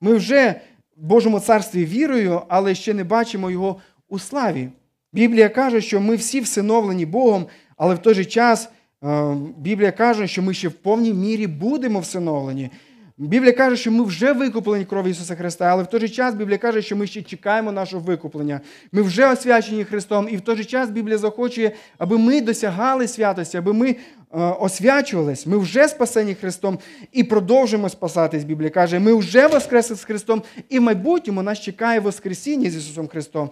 Ми 0.00 0.14
вже 0.14 0.60
в 0.96 1.04
Божому 1.04 1.40
царстві 1.40 1.84
вірою, 1.84 2.42
але 2.48 2.74
ще 2.74 2.94
не 2.94 3.04
бачимо 3.04 3.50
Його 3.50 3.80
у 4.08 4.18
славі. 4.18 4.68
Біблія 5.12 5.48
каже, 5.48 5.80
що 5.80 6.00
ми 6.00 6.16
всі 6.16 6.40
всиновлені 6.40 7.06
Богом, 7.06 7.46
але 7.76 7.94
в 7.94 7.98
той 7.98 8.14
же 8.14 8.24
час 8.24 8.68
е, 9.04 9.34
Біблія 9.58 9.92
каже, 9.92 10.26
що 10.26 10.42
ми 10.42 10.54
ще 10.54 10.68
в 10.68 10.72
повній 10.72 11.14
мірі 11.14 11.46
будемо 11.46 12.00
всиновлені. 12.00 12.70
Біблія 13.18 13.52
каже, 13.52 13.76
що 13.76 13.92
ми 13.92 14.04
вже 14.04 14.32
викуплені 14.32 14.84
кров'ю 14.84 15.10
Ісуса 15.10 15.36
Христа, 15.36 15.64
але 15.64 15.82
в 15.82 15.86
той 15.86 16.00
же 16.00 16.08
час 16.08 16.34
Біблія 16.34 16.58
каже, 16.58 16.82
що 16.82 16.96
ми 16.96 17.06
ще 17.06 17.22
чекаємо 17.22 17.72
нашого 17.72 18.02
викуплення. 18.02 18.60
Ми 18.92 19.02
вже 19.02 19.32
освячені 19.32 19.84
Христом, 19.84 20.28
і 20.30 20.36
в 20.36 20.40
той 20.40 20.56
же 20.56 20.64
час 20.64 20.90
Біблія 20.90 21.18
захочує, 21.18 21.72
аби 21.98 22.18
ми 22.18 22.40
досягали 22.40 23.08
святості, 23.08 23.56
аби 23.56 23.72
ми 23.72 23.88
е, 23.90 23.96
освячувались. 24.40 25.46
Ми 25.46 25.58
вже 25.58 25.88
спасені 25.88 26.34
Христом 26.34 26.78
і 27.12 27.24
продовжимо 27.24 27.88
спасатись. 27.88 28.44
Біблія 28.44 28.70
каже, 28.70 28.98
ми 28.98 29.14
вже 29.14 29.46
воскресли 29.46 29.96
з 29.96 30.04
Христом, 30.04 30.42
і 30.68 30.78
в 30.78 30.82
майбутньому 30.82 31.42
нас 31.42 31.60
чекає 31.60 32.00
Воскресіння 32.00 32.70
з 32.70 32.76
Ісусом 32.76 33.08
Христом. 33.08 33.50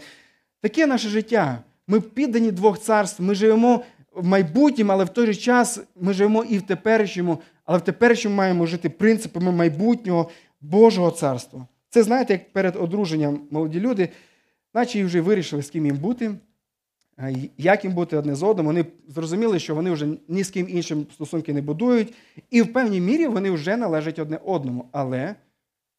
Таке 0.60 0.86
наше 0.86 1.08
життя. 1.08 1.58
Ми 1.88 2.00
піддані 2.00 2.52
двох 2.52 2.80
царств. 2.80 3.22
Ми 3.22 3.34
живемо 3.34 3.82
в 4.14 4.26
майбутньому, 4.26 4.92
але 4.92 5.04
в 5.04 5.08
той 5.08 5.26
же 5.26 5.34
час 5.34 5.80
ми 6.00 6.12
живемо 6.12 6.44
і 6.44 6.58
в 6.58 6.62
теперішньому, 6.62 7.38
але 7.66 7.78
в 7.78 7.80
теперішньому 7.80 8.36
маємо 8.36 8.66
жити 8.66 8.90
принципами 8.90 9.52
майбутнього 9.52 10.30
Божого 10.60 11.10
царства. 11.10 11.66
Це 11.88 12.02
знаєте, 12.02 12.32
як 12.32 12.52
перед 12.52 12.76
одруженням 12.76 13.40
молоді 13.50 13.80
люди, 13.80 14.08
наче 14.74 15.04
вже 15.04 15.20
вирішили, 15.20 15.62
з 15.62 15.70
ким 15.70 15.86
їм 15.86 15.96
бути, 15.96 16.34
як 17.58 17.84
їм 17.84 17.94
бути 17.94 18.16
одне 18.16 18.34
з 18.34 18.42
одним. 18.42 18.66
Вони 18.66 18.84
зрозуміли, 19.08 19.58
що 19.58 19.74
вони 19.74 19.90
вже 19.90 20.08
ні 20.28 20.44
з 20.44 20.50
ким 20.50 20.68
іншим 20.68 21.06
стосунки 21.12 21.52
не 21.52 21.62
будують, 21.62 22.14
і 22.50 22.62
в 22.62 22.72
певній 22.72 23.00
мірі 23.00 23.26
вони 23.26 23.50
вже 23.50 23.76
належать 23.76 24.18
одне 24.18 24.40
одному. 24.44 24.88
Але 24.92 25.34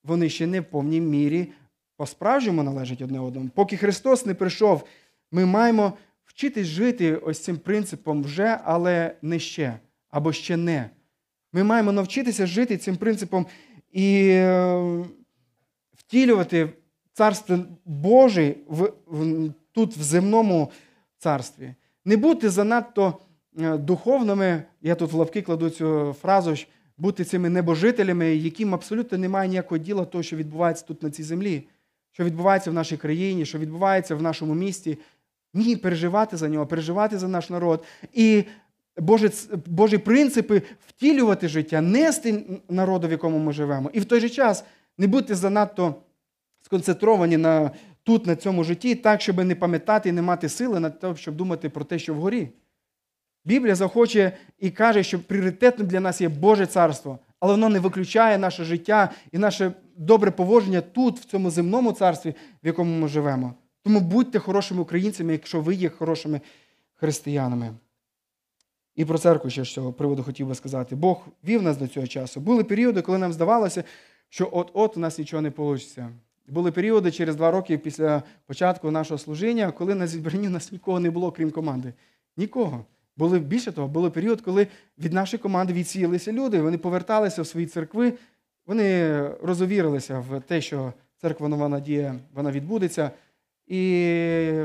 вони 0.03 0.29
ще 0.29 0.47
не 0.47 0.61
в 0.61 0.65
повній 0.65 1.01
мірі 1.01 1.47
по-справжньому 1.97 2.63
належать 2.63 3.01
одне 3.01 3.19
одному. 3.19 3.49
Поки 3.55 3.77
Христос 3.77 4.25
не 4.25 4.33
прийшов, 4.33 4.83
ми 5.31 5.45
маємо 5.45 5.93
вчитись 6.25 6.67
жити 6.67 7.15
ось 7.15 7.39
цим 7.39 7.57
принципом 7.57 8.23
вже, 8.23 8.59
але 8.63 9.15
не 9.21 9.39
ще, 9.39 9.79
або 10.09 10.33
ще 10.33 10.57
не. 10.57 10.89
Ми 11.57 11.63
маємо 11.63 11.91
навчитися 11.91 12.45
жити 12.45 12.77
цим 12.77 12.95
принципом 12.95 13.45
і 13.91 14.27
е, 14.29 15.05
втілювати 15.95 16.69
царство 17.13 17.57
Боже 17.85 18.55
в, 18.67 18.93
в, 19.07 19.49
тут, 19.71 19.97
в 19.97 20.01
земному 20.01 20.71
царстві. 21.17 21.73
Не 22.05 22.17
бути 22.17 22.49
занадто 22.49 23.17
е, 23.59 23.77
духовними, 23.77 24.63
я 24.81 24.95
тут 24.95 25.11
в 25.11 25.15
лапки 25.15 25.41
кладу 25.41 25.69
цю 25.69 26.15
фразу, 26.21 26.55
бути 26.97 27.23
цими 27.23 27.49
небожителями, 27.49 28.35
яким 28.35 28.73
абсолютно 28.73 29.17
немає 29.17 29.49
ніякого 29.49 29.77
діла 29.77 30.05
того, 30.05 30.23
що 30.23 30.35
відбувається 30.35 30.85
тут 30.85 31.03
на 31.03 31.11
цій 31.11 31.23
землі, 31.23 31.67
що 32.11 32.23
відбувається 32.23 32.71
в 32.71 32.73
нашій 32.73 32.97
країні, 32.97 33.45
що 33.45 33.57
відбувається 33.59 34.15
в 34.15 34.21
нашому 34.21 34.53
місті. 34.53 34.97
Ні, 35.53 35.75
переживати 35.75 36.37
за 36.37 36.47
нього, 36.47 36.67
переживати 36.67 37.17
за 37.17 37.27
наш 37.27 37.49
народ. 37.49 37.83
І 38.13 38.43
Божі, 38.97 39.29
Божі 39.65 39.97
принципи 39.97 40.61
втілювати 40.87 41.47
життя, 41.47 41.81
нести 41.81 42.43
народу, 42.69 43.07
в 43.07 43.11
якому 43.11 43.37
ми 43.37 43.53
живемо. 43.53 43.89
І 43.93 43.99
в 43.99 44.05
той 44.05 44.19
же 44.19 44.29
час 44.29 44.63
не 44.97 45.07
бути 45.07 45.35
занадто 45.35 45.95
сконцентровані 46.61 47.37
на, 47.37 47.71
тут, 48.03 48.25
на 48.25 48.35
цьому 48.35 48.63
житті, 48.63 48.95
так, 48.95 49.21
щоб 49.21 49.43
не 49.43 49.55
пам'ятати 49.55 50.09
і 50.09 50.11
не 50.11 50.21
мати 50.21 50.49
сили 50.49 50.79
на 50.79 50.89
те, 50.89 51.15
щоб 51.15 51.35
думати 51.35 51.69
про 51.69 51.83
те, 51.83 51.99
що 51.99 52.13
вгорі. 52.13 52.49
Біблія 53.45 53.75
захоче 53.75 54.31
і 54.59 54.69
каже, 54.69 55.03
що 55.03 55.19
пріоритетним 55.19 55.87
для 55.87 55.99
нас 55.99 56.21
є 56.21 56.29
Боже 56.29 56.65
царство, 56.65 57.19
але 57.39 57.53
воно 57.53 57.69
не 57.69 57.79
виключає 57.79 58.37
наше 58.37 58.63
життя 58.63 59.11
і 59.31 59.37
наше 59.37 59.71
добре 59.97 60.31
поводження 60.31 60.81
тут, 60.81 61.19
в 61.19 61.25
цьому 61.25 61.49
земному 61.51 61.91
царстві, 61.91 62.35
в 62.63 62.67
якому 62.67 62.99
ми 62.99 63.07
живемо. 63.07 63.53
Тому 63.83 63.99
будьте 63.99 64.39
хорошими 64.39 64.81
українцями, 64.81 65.31
якщо 65.31 65.61
ви 65.61 65.75
є 65.75 65.89
хорошими 65.89 66.41
християнами. 66.95 67.73
І 68.97 69.05
про 69.05 69.17
церкву 69.17 69.49
ще 69.49 69.63
з 69.63 69.73
цього 69.73 69.93
приводу 69.93 70.23
хотів 70.23 70.47
би 70.47 70.55
сказати. 70.55 70.95
Бог 70.95 71.27
вів 71.43 71.61
нас 71.61 71.77
до 71.77 71.87
цього 71.87 72.07
часу. 72.07 72.39
Були 72.41 72.63
періоди, 72.63 73.01
коли 73.01 73.17
нам 73.17 73.33
здавалося, 73.33 73.83
що 74.29 74.49
от-от 74.51 74.97
у 74.97 74.99
нас 74.99 75.19
нічого 75.19 75.41
не 75.41 75.49
вийде. 75.49 76.09
Були 76.47 76.71
періоди 76.71 77.11
через 77.11 77.35
два 77.35 77.51
роки 77.51 77.77
після 77.77 78.23
початку 78.45 78.91
нашого 78.91 79.17
служіння, 79.17 79.71
коли 79.71 79.95
на 79.95 80.07
зібранні 80.07 80.49
нас 80.49 80.71
нікого 80.71 80.99
не 80.99 81.11
було, 81.11 81.31
крім 81.31 81.51
команди. 81.51 81.93
Нікого. 82.37 82.85
Були 83.17 83.39
більше 83.39 83.71
того, 83.71 83.87
був 83.87 84.11
період, 84.11 84.41
коли 84.41 84.67
від 84.99 85.13
нашої 85.13 85.41
команди 85.41 85.73
відсіялися 85.73 86.31
люди, 86.31 86.61
вони 86.61 86.77
поверталися 86.77 87.41
в 87.41 87.47
свої 87.47 87.65
церкви, 87.65 88.13
вони 88.65 89.21
розовірилися 89.27 90.19
в 90.19 90.41
те, 90.41 90.61
що 90.61 90.93
церква 91.17 91.47
нова 91.47 91.69
надія 91.69 92.15
вона 92.33 92.51
відбудеться. 92.51 93.11
І 93.67 94.11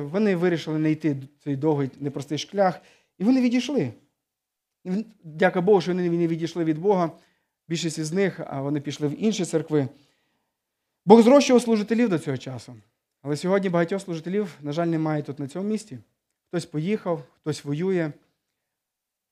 вони 0.03 0.37
вирішили 0.37 0.79
не 0.79 0.91
йти 0.91 1.17
цей 1.45 1.57
довгий 1.57 1.91
непростий 2.01 2.39
шлях, 2.39 2.81
і 3.19 3.25
вони 3.25 3.41
відійшли. 3.41 3.93
Дяка 5.25 5.61
Богу, 5.61 5.81
що 5.81 5.91
вони 5.93 6.11
не 6.11 6.27
відійшли 6.27 6.65
від 6.65 6.79
Бога. 6.79 7.11
Більшість 7.69 7.99
із 7.99 8.13
них, 8.13 8.41
а 8.47 8.61
вони 8.61 8.81
пішли 8.81 9.09
в 9.09 9.23
інші 9.23 9.45
церкви. 9.45 9.89
Бог 11.07 11.23
зрощував 11.23 11.63
служителів 11.63 12.09
до 12.09 12.19
цього 12.19 12.37
часу. 12.37 12.77
Але 13.23 13.37
сьогодні 13.37 13.69
багатьох 13.69 14.03
служителів, 14.03 14.59
на 14.61 14.73
жаль, 14.73 14.87
немає 14.87 15.23
тут 15.23 15.39
на 15.39 15.49
цьому 15.49 15.69
місці. 15.69 15.99
Хтось 16.49 16.67
поїхав, 16.67 17.23
хтось 17.41 17.65
воює. 17.65 18.13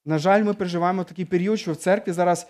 На 0.05 0.19
жаль, 0.19 0.45
ми 0.45 0.55
переживаємо 0.55 1.05
такий 1.05 1.25
період, 1.25 1.59
що 1.59 1.73
в 1.73 1.77
церкві 1.77 2.13
зараз 2.13 2.47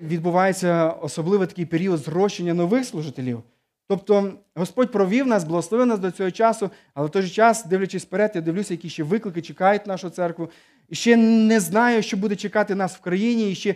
відбувається 0.00 0.90
особливий 0.90 1.48
такий 1.48 1.66
період 1.66 1.98
зрощення 1.98 2.54
нових 2.54 2.84
служителів. 2.84 3.42
Тобто 3.88 4.38
Господь 4.54 4.92
провів 4.92 5.26
нас, 5.26 5.44
благословив 5.44 5.86
нас 5.86 5.98
до 5.98 6.10
цього 6.10 6.30
часу, 6.30 6.70
але 6.94 7.06
в 7.06 7.10
той 7.10 7.22
же 7.22 7.28
час, 7.28 7.66
дивлячись 7.66 8.04
вперед, 8.04 8.32
я 8.34 8.40
дивлюся, 8.40 8.74
які 8.74 8.88
ще 8.88 9.02
виклики 9.02 9.42
чекають 9.42 9.86
нашу 9.86 10.10
церкву. 10.10 10.50
І 10.88 10.94
ще 10.94 11.16
не 11.16 11.60
знаю, 11.60 12.02
що 12.02 12.16
буде 12.16 12.36
чекати 12.36 12.74
нас 12.74 12.96
в 12.96 13.00
країні, 13.00 13.50
і 13.50 13.54
ще 13.54 13.74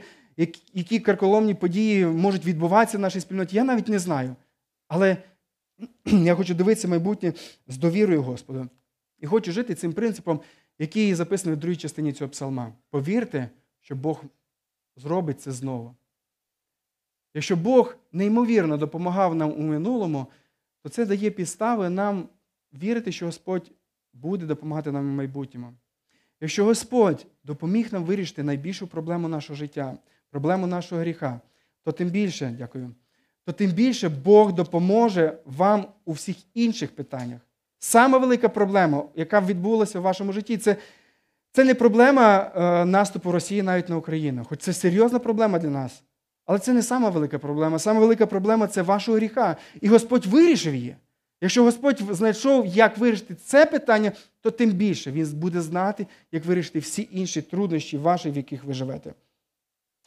які 0.75 1.01
карколомні 1.01 1.55
події 1.55 2.07
можуть 2.07 2.45
відбуватися 2.45 2.99
в 2.99 3.01
нашій 3.01 3.21
спільноті. 3.21 3.57
Я 3.57 3.65
навіть 3.65 3.89
не 3.89 3.99
знаю. 3.99 4.37
Але 4.89 5.17
я 6.07 6.35
хочу 6.35 6.55
дивитися 6.55 6.89
майбутнє 6.89 7.33
з 7.69 7.77
довірою 7.77 8.23
Господу. 8.23 8.69
І 9.19 9.27
хочу 9.27 9.53
жити 9.53 9.75
цим 9.75 9.93
принципом, 9.93 10.41
який 10.79 11.15
записаний 11.15 11.57
в 11.57 11.61
другій 11.61 11.77
частині 11.77 12.13
цього 12.13 12.31
псалма. 12.31 12.73
Повірте, 12.91 13.51
що 13.81 13.97
Бог 13.97 14.25
зробить 14.97 15.41
це 15.41 15.53
знову. 15.53 15.95
Якщо 17.37 17.57
Бог 17.57 17.97
неймовірно 18.13 18.77
допомагав 18.77 19.35
нам 19.35 19.53
у 19.53 19.63
минулому, 19.63 20.27
то 20.83 20.89
це 20.89 21.07
дає 21.07 21.31
підстави 21.31 21.91
нам 21.91 22.29
вірити, 22.83 23.13
що 23.13 23.27
Господь 23.27 23.71
буде 24.13 24.47
допомагати 24.47 24.93
нам 24.93 25.13
у 25.13 25.17
майбутньому. 25.17 25.73
Якщо 26.41 26.65
Господь 26.65 27.27
допоміг 27.45 27.89
нам 27.93 28.05
вирішити 28.05 28.43
найбільшу 28.43 28.87
проблему 28.87 29.29
нашого 29.29 29.57
життя, 29.57 29.95
проблему 30.31 30.67
нашого 30.67 31.01
гріха, 31.01 31.41
то 31.83 31.93
тим 31.93 32.09
більше, 32.09 32.55
дякую, 32.59 32.95
то 33.45 33.53
тим 33.53 33.71
більше 33.71 34.09
Бог 34.09 34.53
допоможе 34.53 35.39
вам 35.45 35.87
у 36.05 36.13
всіх 36.13 36.37
інших 36.55 36.91
питаннях. 36.95 37.41
Сама 37.79 38.19
велика 38.19 38.49
проблема, 38.49 39.05
яка 39.15 39.41
відбулася 39.41 40.01
в 40.01 40.03
вашому 40.03 40.33
житті, 40.33 40.59
це 40.59 40.77
це 41.53 41.65
не 41.65 41.75
проблема 41.75 42.53
е, 42.57 42.85
наступу 42.85 43.33
Росії 43.33 43.63
навіть 43.63 43.89
на 43.89 43.97
Україну. 43.97 44.45
Хоч 44.49 44.59
це 44.59 44.73
серйозна 44.73 45.19
проблема 45.19 45.59
для 45.59 45.71
нас. 45.71 46.03
Але 46.47 46.59
це 46.59 46.73
не 46.73 46.83
сама 46.83 47.11
велика 47.11 47.39
проблема. 47.39 47.79
Сама 47.79 48.01
велика 48.01 48.27
проблема 48.27 48.67
це 48.67 48.83
вашого 48.83 49.19
гріха. 49.19 49.57
І 49.81 49.89
Господь 49.89 50.27
вирішив 50.27 50.75
її. 50.75 50.97
Якщо 51.41 51.63
Господь 51.63 52.03
знайшов, 52.11 52.67
як 52.67 52.99
вирішити 52.99 53.35
це 53.35 53.67
питання, 53.67 54.13
то 54.41 54.51
тим 54.51 54.71
більше 54.71 55.13
Він 55.13 55.33
буде 55.35 55.61
знати, 55.61 56.07
як 56.33 56.45
вирішити 56.45 56.79
всі 56.79 57.09
інші 57.13 57.43
труднощі 57.43 57.99
ваші, 57.99 58.31
в 58.31 58.37
яких 58.37 58.65
ви 58.65 58.75
живете. 58.75 59.15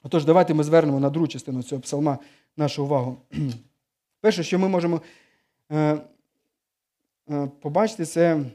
Отож, 0.03 0.25
давайте 0.25 0.53
ми 0.53 0.63
звернемо 0.63 0.99
на 0.99 1.09
другу 1.09 1.27
частину 1.27 1.63
цього 1.63 1.81
псалма 1.81 2.17
нашу 2.57 2.83
увагу. 2.83 3.17
Перше, 4.21 4.43
що 4.43 4.59
ми 4.59 4.67
можемо 4.69 5.01
е, 5.71 5.97
е, 7.29 7.47
побачити, 7.61 8.05
це. 8.05 8.45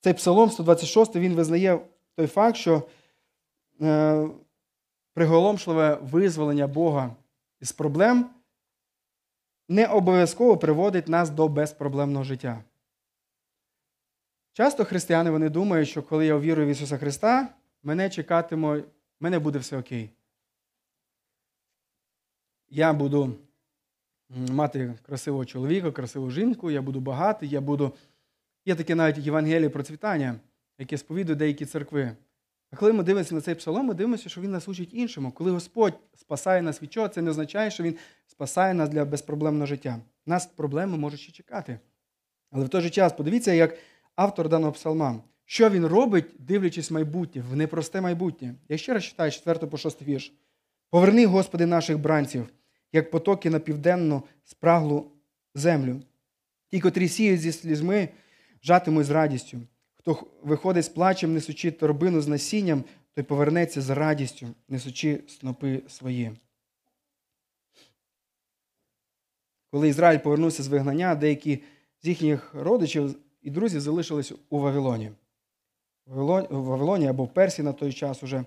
Цей 0.00 0.14
псалом 0.14 0.50
126 0.50 1.16
він 1.16 1.34
визнає 1.34 1.80
той 2.16 2.26
факт, 2.26 2.56
що 2.56 2.88
е, 3.80 4.28
приголомшливе 5.14 5.98
визволення 6.02 6.66
Бога 6.66 7.16
із 7.60 7.72
проблем 7.72 8.30
не 9.68 9.86
обов'язково 9.86 10.58
приводить 10.58 11.08
нас 11.08 11.30
до 11.30 11.48
безпроблемного 11.48 12.24
життя. 12.24 12.64
Часто 14.52 14.84
християни 14.84 15.30
вони 15.30 15.48
думають, 15.48 15.88
що 15.88 16.02
коли 16.02 16.26
я 16.26 16.34
увірую 16.34 16.66
в 16.66 16.70
Ісуса 16.70 16.98
Христа, 16.98 17.48
мене 17.82 18.10
чекатиме, 18.10 18.84
мене 19.20 19.38
буде 19.38 19.58
все 19.58 19.78
окей. 19.78 20.10
Я 22.68 22.92
буду 22.92 23.34
мати 24.28 24.94
красивого 25.06 25.44
чоловіка, 25.44 25.92
красиву 25.92 26.30
жінку, 26.30 26.70
я 26.70 26.82
буду 26.82 27.00
багатий, 27.00 27.48
я 27.48 27.60
буду. 27.60 27.92
Є 28.64 28.74
таке 28.74 28.94
навіть 28.94 29.18
Євангеліє 29.18 29.70
процвітання, 29.70 30.40
яке 30.78 30.98
сповідує 30.98 31.36
деякі 31.36 31.66
церкви. 31.66 32.16
А 32.70 32.76
коли 32.76 32.92
ми 32.92 33.02
дивимося 33.02 33.34
на 33.34 33.40
цей 33.40 33.54
псалом, 33.54 33.86
ми 33.86 33.94
дивимося, 33.94 34.28
що 34.28 34.40
він 34.40 34.50
нас 34.50 34.68
учить 34.68 34.94
іншому. 34.94 35.32
Коли 35.32 35.50
Господь 35.50 35.94
спасає 36.16 36.62
нас 36.62 36.82
від 36.82 36.92
чого, 36.92 37.08
це 37.08 37.22
не 37.22 37.30
означає, 37.30 37.70
що 37.70 37.82
Він 37.82 37.96
спасає 38.26 38.74
нас 38.74 38.88
для 38.88 39.04
безпроблемного 39.04 39.66
життя. 39.66 40.00
Нас 40.26 40.46
проблеми 40.46 40.98
можуть 40.98 41.20
ще 41.20 41.32
чекати. 41.32 41.78
Але 42.50 42.64
в 42.64 42.68
той 42.68 42.80
же 42.80 42.90
час 42.90 43.12
подивіться, 43.12 43.52
як 43.52 43.78
автор 44.14 44.48
даного 44.48 44.72
псалма, 44.72 45.22
що 45.44 45.70
він 45.70 45.86
робить, 45.86 46.26
дивлячись 46.38 46.90
в 46.90 46.94
майбутнє, 46.94 47.42
в 47.50 47.56
непросте 47.56 48.00
майбутнє. 48.00 48.54
Я 48.68 48.76
ще 48.76 48.94
раз 48.94 49.04
читаю 49.04 49.30
4 49.30 49.58
по 49.58 49.78
6 49.78 50.02
вірш. 50.02 50.32
Поверни, 50.90 51.26
Господи, 51.26 51.66
наших 51.66 51.98
бранців, 51.98 52.48
як 52.92 53.10
потоки 53.10 53.50
на 53.50 53.58
південну 53.58 54.22
спраглу 54.44 55.12
землю. 55.54 56.00
Ті, 56.68 56.80
котрі 56.80 57.08
сіють 57.08 57.40
зі 57.40 57.52
слізьми, 57.52 58.08
жатимуть 58.62 59.06
з 59.06 59.10
радістю. 59.10 59.58
Хто 59.94 60.26
виходить 60.42 60.84
з 60.84 60.88
плачем, 60.88 61.34
несучи 61.34 61.70
торбину 61.70 62.20
з 62.20 62.28
насінням, 62.28 62.84
той 63.14 63.24
повернеться 63.24 63.80
з 63.80 63.90
радістю, 63.90 64.46
несучи 64.68 65.20
снопи 65.28 65.82
свої. 65.88 66.32
Коли 69.70 69.88
Ізраїль 69.88 70.18
повернувся 70.18 70.62
з 70.62 70.68
вигнання, 70.68 71.14
деякі 71.14 71.62
з 72.02 72.08
їхніх 72.08 72.54
родичів 72.54 73.16
і 73.42 73.50
друзів 73.50 73.80
залишились 73.80 74.32
у 74.50 74.58
Вавилоні. 74.58 75.10
В 76.06 76.46
Вавилоні 76.50 77.06
або 77.06 77.24
в 77.24 77.34
Персії 77.34 77.64
на 77.64 77.72
той 77.72 77.92
час 77.92 78.22
уже. 78.22 78.44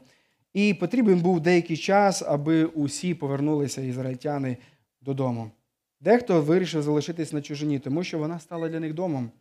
І 0.54 0.74
потрібен 0.74 1.20
був 1.22 1.40
деякий 1.40 1.78
час, 1.78 2.22
аби 2.22 2.66
усі 2.66 3.14
повернулися 3.14 3.82
ізраїльтяни 3.82 4.58
додому. 5.02 5.52
Дехто 6.00 6.42
вирішив 6.42 6.82
залишитись 6.82 7.34
на 7.34 7.42
чужині, 7.42 7.80
тому 7.80 8.04
що 8.04 8.20
вона 8.20 8.40
стала 8.40 8.70
для 8.70 8.80
них 8.80 8.94
домом. 8.94 9.32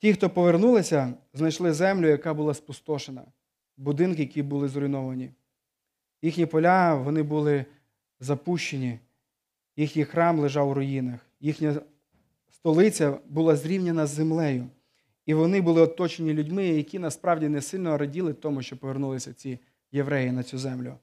Ті, 0.00 0.12
хто 0.12 0.30
повернулися, 0.30 1.14
знайшли 1.34 1.72
землю, 1.72 2.08
яка 2.08 2.34
була 2.34 2.54
спустошена, 2.54 3.22
будинки, 3.76 4.22
які 4.22 4.42
були 4.42 4.68
зруйновані. 4.68 5.30
Їхні 6.22 6.46
поля 6.46 6.94
вони 6.94 7.22
були 7.22 7.64
запущені, 8.20 8.98
їхній 9.76 10.04
храм 10.04 10.38
лежав 10.38 10.68
у 10.68 10.74
руїнах, 10.74 11.20
їхня 11.40 11.80
столиця 12.50 13.18
була 13.28 13.56
зрівняна 13.56 14.06
з 14.06 14.10
землею. 14.10 14.68
І 15.26 15.34
вони 15.34 15.60
були 15.60 15.82
оточені 15.82 16.34
людьми, 16.34 16.66
які 16.66 16.98
насправді 16.98 17.48
не 17.48 17.62
сильно 17.62 17.98
раділи 17.98 18.32
тому, 18.32 18.62
що 18.62 18.76
повернулися 18.76 19.32
ці 19.32 19.58
євреї 19.92 20.32
на 20.32 20.42
цю 20.42 20.58
землю. 20.58 20.94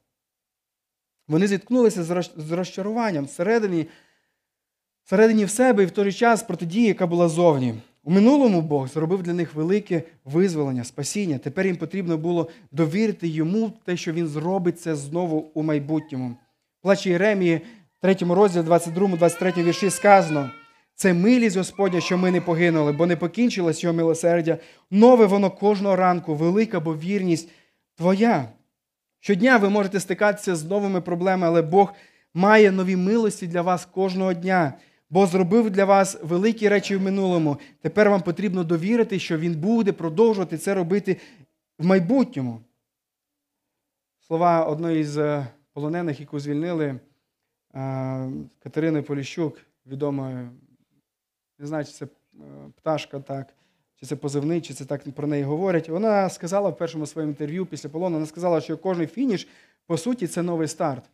Вони 1.28 1.48
зіткнулися 1.48 2.04
з 2.38 2.52
розчаруванням 2.52 3.26
всередині, 3.26 3.88
всередині 5.04 5.46
в 5.46 5.50
себе 5.50 5.84
і 5.84 5.86
в 5.86 5.92
той 5.92 6.14
час 6.14 6.44
протидії, 6.44 6.88
яка 6.88 7.08
була 7.08 7.30
зовні. 7.30 7.76
У 8.08 8.12
минулому 8.12 8.62
Бог 8.62 8.88
зробив 8.88 9.24
для 9.24 9.34
них 9.34 9.56
велике 9.56 10.04
визволення, 10.26 10.84
спасіння. 10.84 11.38
Тепер 11.38 11.66
їм 11.66 11.76
потрібно 11.76 12.18
було 12.18 12.50
довірити 12.72 13.28
йому 13.28 13.74
те, 13.86 13.98
що 13.98 14.12
він 14.14 14.28
зробить 14.28 14.82
це 14.82 14.96
знову 14.96 15.52
у 15.54 15.64
майбутньому. 15.64 16.36
Плачі 16.82 17.10
Єремії, 17.10 17.62
3 18.02 18.16
розділі, 18.22 18.64
22, 18.64 19.08
23 19.08 19.64
вірші 19.64 19.90
сказано: 19.90 20.52
це 20.96 21.14
милість 21.14 21.58
Господня, 21.58 22.02
що 22.02 22.18
ми 22.18 22.32
не 22.32 22.42
погинули, 22.42 22.92
бо 22.92 23.06
не 23.06 23.16
покінчилось 23.16 23.84
його 23.84 23.96
милосердя. 23.96 24.58
Нове 24.92 25.26
воно 25.26 25.52
кожного 25.52 25.96
ранку, 25.96 26.36
велика 26.36 26.80
бо 26.80 26.96
вірність 26.96 27.50
твоя. 27.98 28.50
Щодня 29.20 29.58
ви 29.58 29.70
можете 29.70 30.00
стикатися 30.00 30.56
з 30.56 30.66
новими 30.66 31.02
проблемами, 31.02 31.48
але 31.48 31.62
Бог 31.62 31.94
має 32.34 32.72
нові 32.72 32.96
милості 32.96 33.48
для 33.48 33.62
вас 33.62 33.86
кожного 33.86 34.34
дня. 34.34 34.74
Бо 35.10 35.28
зробив 35.28 35.70
для 35.70 35.86
вас 35.86 36.18
великі 36.24 36.70
речі 36.70 36.96
в 36.96 37.02
минулому. 37.02 37.58
Тепер 37.82 38.10
вам 38.10 38.22
потрібно 38.22 38.64
довірити, 38.64 39.20
що 39.20 39.38
Він 39.38 39.56
буде 39.56 39.92
продовжувати 39.94 40.58
це 40.58 40.74
робити 40.74 41.18
в 41.80 41.86
майбутньому. 41.86 42.62
Слова 44.28 44.66
одної 44.66 45.04
з 45.04 45.18
е, 45.18 45.48
полонених, 45.74 46.20
яку 46.20 46.40
звільнили, 46.40 46.86
е, 46.86 47.00
Катерини 48.60 49.02
Поліщук, 49.02 49.62
відомої, 49.86 50.50
не 51.60 51.68
знаю, 51.68 51.86
чи 51.86 51.92
це 51.92 52.06
е, 52.06 52.10
пташка 52.76 53.20
так, 53.20 53.54
чи 53.96 54.06
це 54.06 54.16
позивний, 54.16 54.62
чи 54.62 54.74
це 54.74 54.86
так 54.86 55.12
про 55.12 55.28
неї 55.28 55.44
говорять. 55.44 55.90
Вона 55.90 56.30
сказала 56.30 56.70
в 56.70 56.78
першому 56.78 57.06
своєму 57.06 57.32
інтерв'ю 57.32 57.66
після 57.66 57.90
полону, 57.90 58.16
вона 58.16 58.26
сказала, 58.26 58.62
що 58.62 58.78
кожен 58.78 59.08
фініш, 59.08 59.48
по 59.86 59.98
суті, 59.98 60.28
це 60.28 60.44
новий 60.44 60.68
старт. 60.68 61.10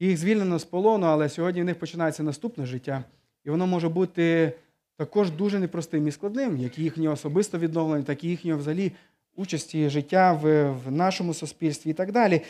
Їх 0.00 0.16
звільнено 0.16 0.58
з 0.58 0.64
полону, 0.64 1.06
але 1.06 1.28
сьогодні 1.28 1.62
в 1.62 1.64
них 1.64 1.78
починається 1.78 2.22
наступне 2.22 2.66
життя. 2.66 3.04
І 3.44 3.50
воно 3.50 3.66
може 3.66 3.88
бути 3.88 4.52
також 4.96 5.30
дуже 5.30 5.58
непростим 5.58 6.08
і 6.08 6.12
складним, 6.12 6.56
як 6.58 6.78
їхнє 6.78 7.08
особисте 7.08 7.58
відновлення, 7.58 8.04
так 8.04 8.24
і 8.24 8.28
їхнього 8.28 8.58
взагалі 8.58 8.92
участі 9.34 9.88
життя 9.88 10.32
в, 10.32 10.70
в 10.70 10.90
нашому 10.90 11.34
суспільстві 11.34 11.90
і 11.90 11.94
так 11.94 12.12
далі. 12.12 12.40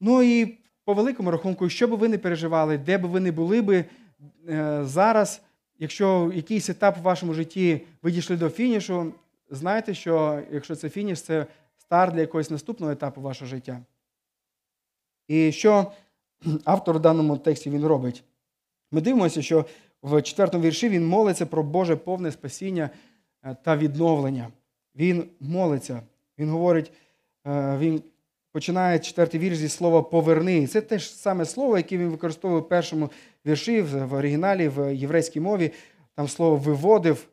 Ну 0.00 0.22
і 0.22 0.58
по 0.84 0.94
великому 0.94 1.30
рахунку, 1.30 1.68
що 1.68 1.88
би 1.88 1.96
ви 1.96 2.08
не 2.08 2.18
переживали, 2.18 2.78
де 2.78 2.98
би 2.98 3.08
ви 3.08 3.20
не 3.20 3.32
були 3.32 3.62
би 3.62 3.84
е, 4.48 4.80
зараз, 4.84 5.42
якщо 5.78 6.32
якийсь 6.34 6.70
етап 6.70 6.98
в 6.98 7.02
вашому 7.02 7.34
житті 7.34 7.80
ви 8.02 8.10
дійшли 8.10 8.36
до 8.36 8.50
фінішу, 8.50 9.12
знайте, 9.50 9.94
що 9.94 10.42
якщо 10.52 10.76
це 10.76 10.88
фініш, 10.88 11.22
це 11.22 11.46
старт 11.78 12.14
для 12.14 12.20
якогось 12.20 12.50
наступного 12.50 12.92
етапу 12.92 13.20
вашого 13.20 13.48
життя. 13.48 13.80
І 15.28 15.52
що 15.52 15.92
автор 16.64 16.96
в 16.96 17.00
даному 17.00 17.36
тексті 17.36 17.70
він 17.70 17.86
робить? 17.86 18.24
Ми 18.90 19.00
дивимося, 19.00 19.42
що 19.42 19.64
в 20.02 20.22
четвертому 20.22 20.64
вірші 20.64 20.88
він 20.88 21.06
молиться 21.06 21.46
про 21.46 21.62
Боже 21.62 21.96
повне 21.96 22.32
спасіння 22.32 22.90
е, 23.44 23.56
та 23.64 23.76
відновлення. 23.76 24.48
Він 24.96 25.24
молиться. 25.40 26.02
Він 26.38 26.50
говорить, 26.50 26.92
е, 27.46 27.76
він 27.78 28.02
починає 28.52 28.98
четвертий 28.98 29.40
вірш 29.40 29.56
зі 29.56 29.68
слова 29.68 30.02
поверни. 30.02 30.58
І 30.58 30.66
Це 30.66 30.80
те 30.80 30.98
ж 30.98 31.10
саме 31.10 31.44
слово, 31.44 31.76
яке 31.76 31.98
він 31.98 32.08
використовує 32.08 32.60
в 32.60 32.68
першому 32.68 33.10
вірші 33.46 33.82
в 33.82 34.14
оригіналі, 34.14 34.68
в 34.68 34.94
єврейській 34.94 35.40
мові. 35.40 35.72
Там 36.14 36.28
слово 36.28 36.56
виводив, 36.56 37.28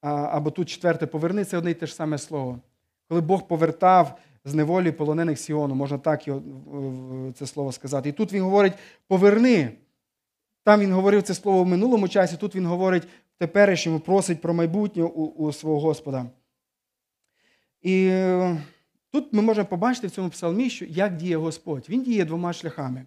або 0.00 0.50
тут 0.50 0.68
четверте 0.68 1.06
поверни 1.06 1.44
це 1.44 1.58
одне 1.58 1.70
й 1.70 1.74
те 1.74 1.86
ж 1.86 1.94
саме 1.94 2.18
слово. 2.18 2.58
Коли 3.08 3.20
Бог 3.20 3.46
повертав 3.46 4.18
з 4.48 4.54
неволі 4.54 4.92
полонених 4.92 5.38
Сіону, 5.38 5.74
можна 5.74 5.98
так 5.98 6.24
це 7.34 7.46
слово 7.46 7.72
сказати. 7.72 8.08
І 8.08 8.12
тут 8.12 8.32
він 8.32 8.42
говорить 8.42 8.72
поверни. 9.06 9.70
Там 10.64 10.80
він 10.80 10.92
говорив 10.92 11.22
це 11.22 11.34
слово 11.34 11.64
в 11.64 11.66
минулому 11.66 12.08
часі, 12.08 12.36
тут 12.36 12.54
він 12.54 12.66
говорить 12.66 13.04
в 13.04 13.38
теперішньому, 13.38 14.00
просить 14.00 14.40
про 14.40 14.54
майбутнє 14.54 15.02
у, 15.02 15.24
у 15.24 15.52
свого 15.52 15.80
Господа. 15.80 16.26
І 17.82 18.08
е, 18.10 18.62
тут 19.10 19.32
ми 19.32 19.42
можемо 19.42 19.66
побачити 19.66 20.06
в 20.06 20.10
цьому 20.10 20.28
псалмі, 20.28 20.70
що 20.70 20.84
як 20.84 21.16
діє 21.16 21.36
Господь. 21.36 21.86
Він 21.88 22.02
діє 22.02 22.24
двома 22.24 22.52
шляхами. 22.52 23.06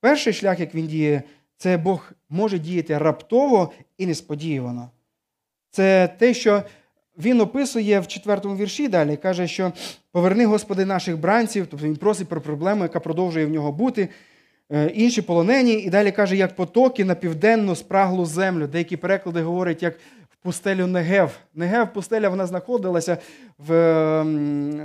Перший 0.00 0.32
шлях, 0.32 0.60
як 0.60 0.74
він 0.74 0.86
діє, 0.86 1.22
це 1.56 1.76
Бог 1.76 2.12
може 2.28 2.58
діяти 2.58 2.98
раптово 2.98 3.72
і 3.98 4.06
несподівано. 4.06 4.90
Це 5.70 6.08
те, 6.08 6.34
що 6.34 6.62
він 7.18 7.40
описує 7.40 8.00
в 8.00 8.06
четвертому 8.06 8.56
вірші 8.56 8.88
далі, 8.88 9.16
каже, 9.16 9.46
що 9.46 9.72
поверни, 10.12 10.46
Господи, 10.46 10.84
наших 10.84 11.18
бранців, 11.18 11.66
тобто 11.70 11.86
він 11.86 11.96
просить 11.96 12.28
про 12.28 12.40
проблему, 12.40 12.82
яка 12.82 13.00
продовжує 13.00 13.46
в 13.46 13.50
нього 13.50 13.72
бути. 13.72 14.08
Е, 14.72 14.86
Інші 14.86 15.22
полонені, 15.22 15.72
і 15.72 15.90
далі 15.90 16.12
каже, 16.12 16.36
як 16.36 16.56
потоки 16.56 17.04
на 17.04 17.14
південну 17.14 17.76
спраглу 17.76 18.26
землю. 18.26 18.66
Деякі 18.66 18.96
переклади 18.96 19.42
говорять, 19.42 19.82
як 19.82 19.94
в 20.30 20.36
пустелю 20.42 20.86
Негев. 20.86 21.38
Негев, 21.54 21.92
пустеля, 21.92 22.28
вона 22.28 22.46
знаходилася 22.46 23.18
в, 23.58 23.74
ем, 23.74 24.80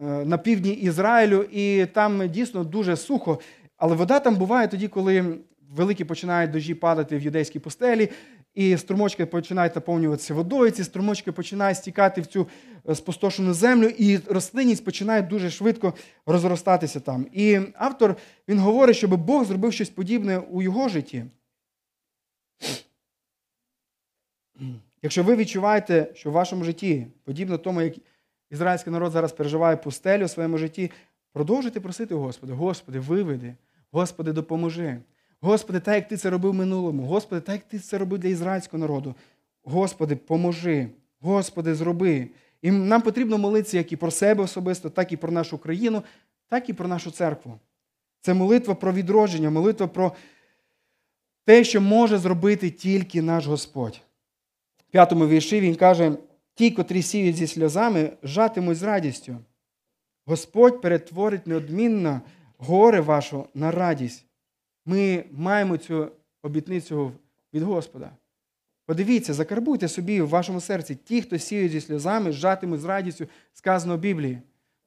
е, 0.00 0.04
на 0.04 0.38
півдні 0.38 0.72
Ізраїлю, 0.72 1.46
і 1.52 1.86
там 1.86 2.28
дійсно 2.28 2.64
дуже 2.64 2.96
сухо. 2.96 3.40
Але 3.76 3.96
вода 3.96 4.20
там 4.20 4.36
буває 4.36 4.68
тоді, 4.68 4.88
коли 4.88 5.38
великі 5.76 6.04
починають 6.04 6.50
дощі 6.50 6.74
падати 6.74 7.16
в 7.16 7.22
юдейській 7.22 7.58
пустелі, 7.58 8.10
і 8.54 8.76
струмочки 8.76 9.26
починають 9.26 9.74
наповнюватися 9.74 10.34
водою. 10.34 10.70
Ці 10.70 10.84
струмочки 10.84 11.32
починають 11.32 11.78
стікати 11.78 12.20
в 12.20 12.26
цю 12.26 12.48
е, 12.88 12.94
спустошену 12.94 13.54
землю, 13.54 13.86
і 13.86 14.18
рослинність 14.18 14.84
починає 14.84 15.22
дуже 15.22 15.50
швидко 15.50 15.94
розростатися 16.26 17.00
там. 17.00 17.26
І 17.32 17.60
автор 17.74 18.16
він 18.48 18.58
говорить, 18.58 18.96
щоб 18.96 19.16
Бог 19.16 19.44
зробив 19.44 19.72
щось 19.72 19.90
подібне 19.90 20.38
у 20.38 20.62
його 20.62 20.88
житті. 20.88 21.24
Якщо 25.02 25.22
ви 25.22 25.36
відчуваєте, 25.36 26.10
що 26.14 26.30
в 26.30 26.32
вашому 26.32 26.64
житті, 26.64 27.06
подібно 27.24 27.58
тому, 27.58 27.82
як 27.82 27.94
ізраїльський 28.50 28.92
народ 28.92 29.12
зараз 29.12 29.32
переживає 29.32 29.76
пустелю 29.76 30.24
у 30.24 30.28
своєму 30.28 30.58
житті, 30.58 30.90
продовжуйте 31.32 31.80
просити 31.80 32.14
Господи, 32.14 32.52
Господи, 32.52 32.98
виведи, 32.98 33.54
Господи, 33.90 34.32
допоможи. 34.32 35.00
Господи, 35.44 35.80
так 35.80 35.94
як 35.94 36.08
ти 36.08 36.16
це 36.16 36.30
робив 36.30 36.54
минулому, 36.54 37.06
Господи, 37.06 37.40
так 37.40 37.54
як 37.54 37.64
ти 37.64 37.78
це 37.78 37.98
робив 37.98 38.18
для 38.18 38.28
ізраїльського 38.28 38.80
народу. 38.80 39.14
Господи, 39.64 40.16
поможи, 40.16 40.88
Господи, 41.20 41.74
зроби. 41.74 42.28
І 42.62 42.70
нам 42.70 43.02
потрібно 43.02 43.38
молитися 43.38 43.78
як 43.78 43.92
і 43.92 43.96
про 43.96 44.10
себе 44.10 44.44
особисто, 44.44 44.90
так 44.90 45.12
і 45.12 45.16
про 45.16 45.32
нашу 45.32 45.58
країну, 45.58 46.02
так 46.48 46.68
і 46.68 46.72
про 46.72 46.88
нашу 46.88 47.10
церкву. 47.10 47.58
Це 48.20 48.34
молитва 48.34 48.74
про 48.74 48.92
відродження, 48.92 49.50
молитва 49.50 49.86
про 49.86 50.12
те, 51.44 51.64
що 51.64 51.80
може 51.80 52.18
зробити 52.18 52.70
тільки 52.70 53.22
наш 53.22 53.46
Господь. 53.46 54.00
В 54.88 54.92
п'ятому 54.92 55.28
вірші 55.28 55.60
він 55.60 55.74
каже: 55.74 56.16
ті, 56.54 56.70
котрі 56.70 57.02
сіють 57.02 57.36
зі 57.36 57.46
сльозами, 57.46 58.12
жатимуть 58.22 58.78
з 58.78 58.82
радістю. 58.82 59.36
Господь 60.26 60.80
перетворить 60.80 61.46
неодмінно 61.46 62.20
горе 62.58 63.00
вашу 63.00 63.46
на 63.54 63.70
радість. 63.70 64.26
Ми 64.86 65.24
маємо 65.32 65.76
цю 65.76 66.12
обітницю 66.42 67.12
від 67.54 67.62
Господа. 67.62 68.10
Подивіться, 68.86 69.34
закарбуйте 69.34 69.88
собі 69.88 70.20
в 70.20 70.28
вашому 70.28 70.60
серці 70.60 70.94
ті, 70.94 71.22
хто 71.22 71.38
сіють 71.38 71.72
зі 71.72 71.80
сльозами, 71.80 72.32
жатимуть 72.32 72.80
з 72.80 72.84
радістю, 72.84 73.26
сказано 73.52 73.96
в 73.96 74.00
Біблії. 74.00 74.38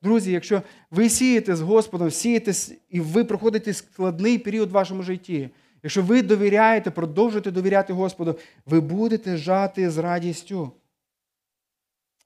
Друзі, 0.02 0.32
якщо 0.32 0.62
ви 0.92 1.10
сієте 1.10 1.56
з 1.56 1.62
Господом, 1.62 2.12
сієте 2.12 2.54
і 2.90 3.00
ви 3.00 3.24
проходите 3.24 3.74
складний 3.74 4.38
період 4.38 4.70
в 4.70 4.74
вашому 4.74 5.04
житті, 5.04 5.50
якщо 5.84 6.04
ви 6.04 6.22
довіряєте, 6.22 6.92
продовжуєте 6.92 7.52
довіряти 7.52 7.94
Господу, 7.94 8.40
ви 8.66 8.80
будете 8.80 9.38
жати 9.38 9.90
з 9.92 9.98
радістю. 9.98 10.72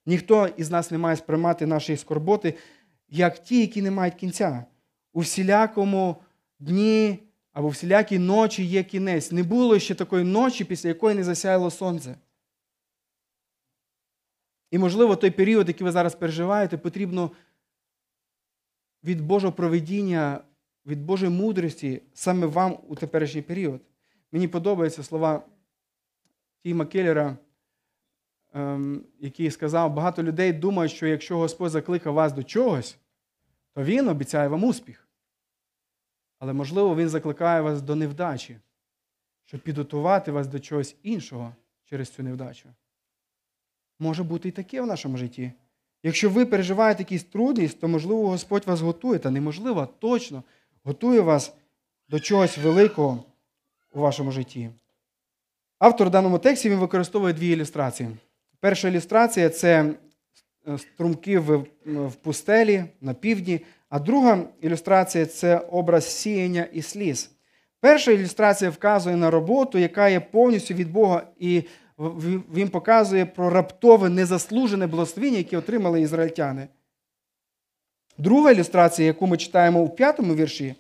Ніхто 0.05 0.47
із 0.57 0.71
нас 0.71 0.91
не 0.91 0.97
має 0.97 1.17
сприймати 1.17 1.65
наші 1.65 1.97
скорботи, 1.97 2.53
як 3.09 3.43
ті, 3.43 3.61
які 3.61 3.81
не 3.81 3.91
мають 3.91 4.15
кінця. 4.15 4.65
У 5.13 5.19
всілякому 5.19 6.15
дні 6.59 7.28
або 7.53 7.67
всілякій 7.67 8.19
ночі 8.19 8.63
є 8.63 8.83
кінець. 8.83 9.31
Не 9.31 9.43
було 9.43 9.79
ще 9.79 9.95
такої 9.95 10.23
ночі, 10.23 10.65
після 10.65 10.89
якої 10.89 11.15
не 11.15 11.23
засяяло 11.23 11.71
сонце. 11.71 12.15
І, 14.71 14.77
можливо, 14.77 15.15
той 15.15 15.31
період, 15.31 15.67
який 15.67 15.85
ви 15.85 15.91
зараз 15.91 16.15
переживаєте, 16.15 16.77
потрібно 16.77 17.31
від 19.03 19.21
Божого 19.21 19.53
проведіння, 19.53 20.43
від 20.85 21.05
Божої 21.05 21.31
мудрості 21.31 22.01
саме 22.13 22.47
вам 22.47 22.77
у 22.87 22.95
теперішній 22.95 23.41
період. 23.41 23.81
Мені 24.31 24.47
подобаються 24.47 25.03
слова 25.03 25.45
Тіма 26.63 26.85
Келлера, 26.85 27.37
ем, 28.53 29.05
який 29.19 29.51
сказав, 29.51 29.93
багато 29.93 30.23
людей 30.23 30.53
думають, 30.53 30.91
що 30.91 31.07
якщо 31.07 31.37
Господь 31.37 31.71
закликав 31.71 32.13
вас 32.13 32.33
до 32.33 32.43
чогось, 32.43 32.97
то 33.73 33.83
Він 33.83 34.07
обіцяє 34.07 34.47
вам 34.47 34.63
успіх. 34.63 35.08
Але, 36.39 36.53
можливо, 36.53 36.95
Він 36.95 37.09
закликає 37.09 37.61
вас 37.61 37.81
до 37.81 37.95
невдачі, 37.95 38.57
щоб 39.45 39.61
підготувати 39.61 40.31
вас 40.31 40.47
до 40.47 40.59
чогось 40.59 40.95
іншого 41.03 41.55
через 41.85 42.09
цю 42.09 42.23
невдачу. 42.23 42.69
Може 43.99 44.23
бути 44.23 44.49
і 44.49 44.51
таке 44.51 44.81
в 44.81 44.85
нашому 44.85 45.17
житті. 45.17 45.51
Якщо 46.03 46.29
ви 46.29 46.45
переживаєте 46.45 47.01
якісь 47.03 47.23
трудність, 47.23 47.79
то, 47.79 47.87
можливо, 47.87 48.29
Господь 48.29 48.67
вас 48.67 48.81
готує, 48.81 49.19
та 49.19 49.31
неможливо, 49.31 49.87
точно 49.99 50.43
готує 50.83 51.19
вас 51.19 51.53
до 52.09 52.19
чогось 52.19 52.57
великого 52.57 53.23
у 53.91 53.99
вашому 53.99 54.31
житті. 54.31 54.69
Автор 55.79 56.07
в 56.07 56.11
даному 56.11 56.39
тексті 56.39 56.69
він 56.69 56.77
використовує 56.77 57.33
дві 57.33 57.47
ілюстрації. 57.47 58.09
Перша 58.59 58.87
ілюстрація 58.87 59.49
це 59.49 59.93
струмки 60.77 61.39
в 61.39 62.15
пустелі 62.21 62.83
на 63.01 63.13
півдні, 63.13 63.61
а 63.89 63.99
друга 63.99 64.43
ілюстрація 64.61 65.25
це 65.25 65.57
образ 65.57 66.19
сіяння 66.19 66.67
і 66.73 66.81
сліз. 66.81 67.31
Перша 67.81 68.11
ілюстрація 68.11 68.71
вказує 68.71 69.15
на 69.15 69.31
роботу, 69.31 69.77
яка 69.77 70.09
є 70.09 70.19
повністю 70.19 70.73
від 70.73 70.91
Бога, 70.91 71.21
і 71.39 71.63
він 72.53 72.69
показує 72.69 73.25
про 73.25 73.49
раптове 73.49 74.09
незаслужене 74.09 74.87
благословіння, 74.87 75.37
яке 75.37 75.57
отримали 75.57 76.01
ізраїльтяни. 76.01 76.67
Друга 78.17 78.51
ілюстрація, 78.51 79.05
яку 79.05 79.27
ми 79.27 79.37
читаємо 79.37 79.81
у 79.81 79.89
п'ятому 79.89 80.35
вірші, 80.35 80.75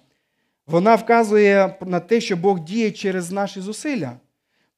вона 0.67 0.95
вказує 0.95 1.75
на 1.85 1.99
те, 1.99 2.21
що 2.21 2.37
Бог 2.37 2.59
діє 2.59 2.91
через 2.91 3.31
наші 3.31 3.61
зусилля, 3.61 4.11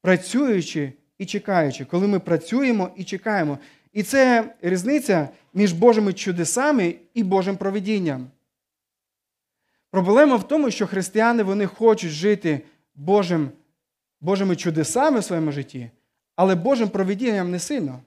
працюючи 0.00 0.92
і 1.18 1.26
чекаючи, 1.26 1.84
коли 1.84 2.06
ми 2.06 2.18
працюємо 2.18 2.90
і 2.96 3.04
чекаємо. 3.04 3.58
І 3.92 4.02
це 4.02 4.54
різниця 4.62 5.28
між 5.54 5.72
Божими 5.72 6.12
чудесами 6.12 6.94
і 7.14 7.22
Божим 7.22 7.56
проведінням. 7.56 8.30
Проблема 9.90 10.36
в 10.36 10.48
тому, 10.48 10.70
що 10.70 10.86
християни 10.86 11.42
вони 11.42 11.66
хочуть 11.66 12.10
жити 12.10 12.60
Божим, 12.94 13.50
Божими 14.20 14.56
чудесами 14.56 15.20
в 15.20 15.24
своєму 15.24 15.52
житті, 15.52 15.90
але 16.36 16.54
Божим 16.54 16.88
проведінням 16.88 17.50
не 17.50 17.58
сильно. 17.58 18.02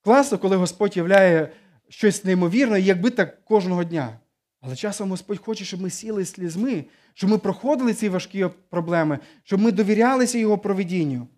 Класно, 0.00 0.38
коли 0.38 0.56
Господь 0.56 0.96
являє 0.96 1.52
щось 1.88 2.24
неймовірне, 2.24 2.80
якби 2.80 3.10
так 3.10 3.44
кожного 3.44 3.84
дня. 3.84 4.18
Але 4.60 4.76
часом 4.76 5.10
Господь 5.10 5.38
хоче, 5.38 5.64
щоб 5.64 5.80
ми 5.80 5.90
сіли 5.90 6.24
слізьми, 6.24 6.84
щоб 7.14 7.30
ми 7.30 7.38
проходили 7.38 7.94
ці 7.94 8.08
важкі 8.08 8.46
проблеми, 8.70 9.18
щоб 9.42 9.60
ми 9.60 9.72
довірялися 9.72 10.38
Його 10.38 10.58
проведінню. 10.58 11.28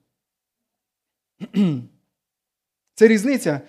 Це 2.97 3.09
різниця 3.09 3.61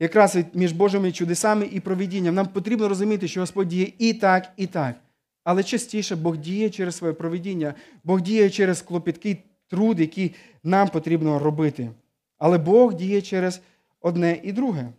якраз 0.00 0.38
між 0.54 0.72
Божими 0.72 1.12
чудесами 1.12 1.68
і 1.72 1.80
провідінням. 1.80 2.34
Нам 2.34 2.46
потрібно 2.46 2.88
розуміти, 2.88 3.28
що 3.28 3.40
Господь 3.40 3.68
діє 3.68 3.92
і 3.98 4.14
так, 4.14 4.52
і 4.56 4.66
так. 4.66 4.96
Але 5.44 5.62
частіше 5.62 6.16
Бог 6.16 6.36
діє 6.36 6.70
через 6.70 6.96
своє 6.96 7.12
проведіння, 7.12 7.74
Бог 8.04 8.20
діє 8.20 8.50
через 8.50 8.82
клопіткий 8.82 9.44
труд, 9.68 10.00
який 10.00 10.34
нам 10.62 10.88
потрібно 10.88 11.38
робити. 11.38 11.90
Але 12.38 12.58
Бог 12.58 12.94
діє 12.94 13.22
через 13.22 13.60
одне 14.00 14.40
і 14.42 14.52
друге. 14.52 14.92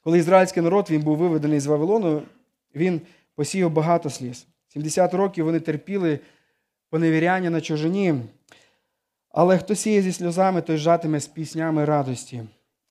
Коли 0.00 0.18
ізраїльський 0.18 0.62
народ 0.62 0.86
він 0.90 1.02
був 1.02 1.16
виведений 1.16 1.60
з 1.60 1.66
Вавилону, 1.66 2.22
він 2.74 3.00
посіяв 3.34 3.70
багато 3.70 4.10
сліз. 4.10 4.46
70 4.68 5.14
років 5.14 5.44
вони 5.44 5.60
терпіли 5.60 6.20
поневіряння 6.88 7.50
на 7.50 7.60
чужині. 7.60 8.14
Але 9.30 9.58
хто 9.58 9.74
сіє 9.74 10.02
зі 10.02 10.12
сльозами, 10.12 10.62
той 10.62 10.76
жатиме 10.76 11.20
з 11.20 11.26
піснями 11.26 11.84
радості. 11.84 12.42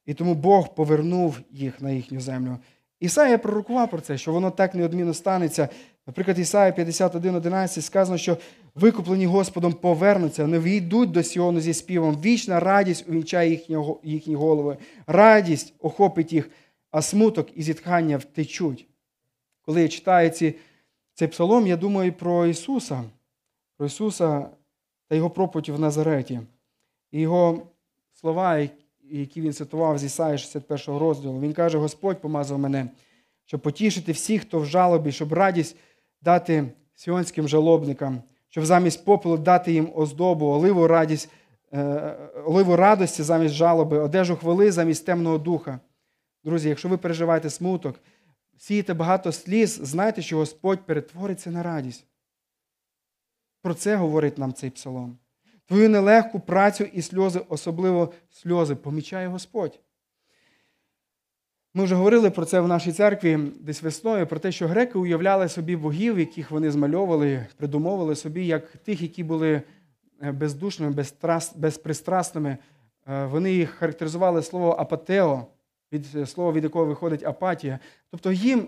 І 0.05 0.13
тому 0.13 0.35
Бог 0.35 0.75
повернув 0.75 1.39
їх 1.51 1.81
на 1.81 1.91
їхню 1.91 2.19
землю. 2.19 2.57
Ісая 2.99 3.37
пророкував 3.37 3.89
про 3.89 4.01
це, 4.01 4.17
що 4.17 4.33
воно 4.33 4.51
так 4.51 4.75
неодмінно 4.75 5.13
станеться. 5.13 5.69
Наприклад, 6.07 6.39
Ісая 6.39 6.71
51.11 6.71 7.81
сказано, 7.81 8.17
що 8.17 8.37
викуплені 8.75 9.25
Господом 9.25 9.73
повернуться, 9.73 10.47
не 10.47 10.59
війдуть 10.59 11.11
до 11.11 11.23
Сіону 11.23 11.59
зі 11.59 11.73
співом. 11.73 12.21
Вічна 12.21 12.59
радість 12.59 13.09
увінчає 13.09 13.61
їхні 14.03 14.35
голови. 14.35 14.77
Радість 15.07 15.73
охопить 15.79 16.33
їх, 16.33 16.49
а 16.91 17.01
смуток 17.01 17.47
і 17.55 17.63
зітхання 17.63 18.17
втечуть. 18.17 18.87
Коли 19.61 19.81
я 19.81 19.87
читаю 19.87 20.29
ці, 20.29 20.55
цей 21.13 21.27
псалом, 21.27 21.67
я 21.67 21.77
думаю 21.77 22.13
про 22.13 22.45
Ісуса, 22.45 23.03
про 23.77 23.87
Ісуса 23.87 24.49
та 25.09 25.15
його 25.15 25.29
проповідь 25.29 25.69
в 25.69 25.79
Назареті. 25.79 26.39
І 27.11 27.21
його 27.21 27.61
слова, 28.13 28.67
які 29.11 29.41
він 29.41 29.53
цитував 29.53 29.97
з 29.97 30.03
Ісаї 30.03 30.37
61 30.37 30.97
розділу, 30.97 31.39
він 31.39 31.53
каже: 31.53 31.77
Господь 31.77 32.21
помазав 32.21 32.59
мене, 32.59 32.89
щоб 33.45 33.61
потішити 33.61 34.11
всіх, 34.11 34.41
хто 34.41 34.59
в 34.59 34.65
жалобі, 34.65 35.11
щоб 35.11 35.33
радість 35.33 35.75
дати 36.21 36.65
сіонським 36.95 37.47
жалобникам, 37.47 38.21
щоб 38.49 38.65
замість 38.65 39.05
попелу 39.05 39.37
дати 39.37 39.73
їм 39.73 39.91
оздобу, 39.95 40.45
оливу 40.45 40.87
радість, 40.87 41.29
е, 41.73 42.15
оливу 42.45 42.75
радості 42.75 43.23
замість 43.23 43.53
жалоби, 43.53 43.99
одежу 43.99 44.35
хвали 44.35 44.71
замість 44.71 45.05
темного 45.05 45.37
духа. 45.37 45.79
Друзі, 46.43 46.69
якщо 46.69 46.89
ви 46.89 46.97
переживаєте 46.97 47.49
смуток, 47.49 47.99
сієте 48.57 48.93
багато 48.93 49.31
сліз, 49.31 49.79
знайте, 49.83 50.21
що 50.21 50.37
Господь 50.37 50.85
перетвориться 50.85 51.51
на 51.51 51.63
радість. 51.63 52.08
Про 53.61 53.73
це 53.73 53.95
говорить 53.95 54.37
нам 54.37 54.53
цей 54.53 54.69
псалом. 54.69 55.17
Твою 55.65 55.89
нелегку 55.89 56.39
працю 56.39 56.83
і 56.83 57.01
сльози, 57.01 57.41
особливо 57.49 58.13
сльози, 58.29 58.75
помічає 58.75 59.27
Господь. 59.27 59.79
Ми 61.73 61.83
вже 61.83 61.95
говорили 61.95 62.29
про 62.29 62.45
це 62.45 62.59
в 62.59 62.67
нашій 62.67 62.91
церкві 62.91 63.39
десь 63.59 63.83
весною, 63.83 64.27
про 64.27 64.39
те, 64.39 64.51
що 64.51 64.67
греки 64.67 64.99
уявляли 64.99 65.49
собі 65.49 65.75
богів, 65.75 66.19
яких 66.19 66.51
вони 66.51 66.71
змальовували, 66.71 67.47
придумовували 67.57 68.15
собі, 68.15 68.45
як 68.45 68.67
тих, 68.67 69.01
які 69.01 69.23
були 69.23 69.61
е, 70.23 70.31
бездушними, 70.31 71.05
безпристрасними. 71.55 72.57
Е, 73.07 73.25
вони 73.25 73.53
їх 73.53 73.69
характеризували 73.69 74.43
слово 74.43 74.71
апатео, 74.79 75.45
від 75.91 76.05
е, 76.15 76.25
слова, 76.25 76.51
від 76.51 76.63
якого 76.63 76.85
виходить 76.85 77.23
апатія. 77.23 77.79
Тобто 78.11 78.31
їм 78.31 78.67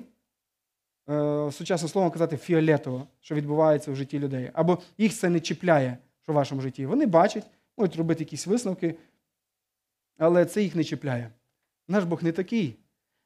сучасним 1.51 1.89
словом 1.89 2.11
казати 2.11 2.37
фіолетово, 2.37 3.07
що 3.21 3.35
відбувається 3.35 3.91
в 3.91 3.95
житті 3.95 4.19
людей. 4.19 4.49
Або 4.53 4.77
їх 4.97 5.13
це 5.13 5.29
не 5.29 5.39
чіпляє, 5.39 5.97
що 6.23 6.31
в 6.31 6.35
вашому 6.35 6.61
житті. 6.61 6.85
Вони 6.85 7.05
бачать, 7.05 7.45
можуть 7.77 7.95
робити 7.95 8.23
якісь 8.23 8.47
висновки, 8.47 8.95
але 10.17 10.45
це 10.45 10.63
їх 10.63 10.75
не 10.75 10.83
чіпляє. 10.83 11.31
Наш 11.87 12.03
Бог 12.03 12.23
не 12.23 12.31
такий. 12.31 12.77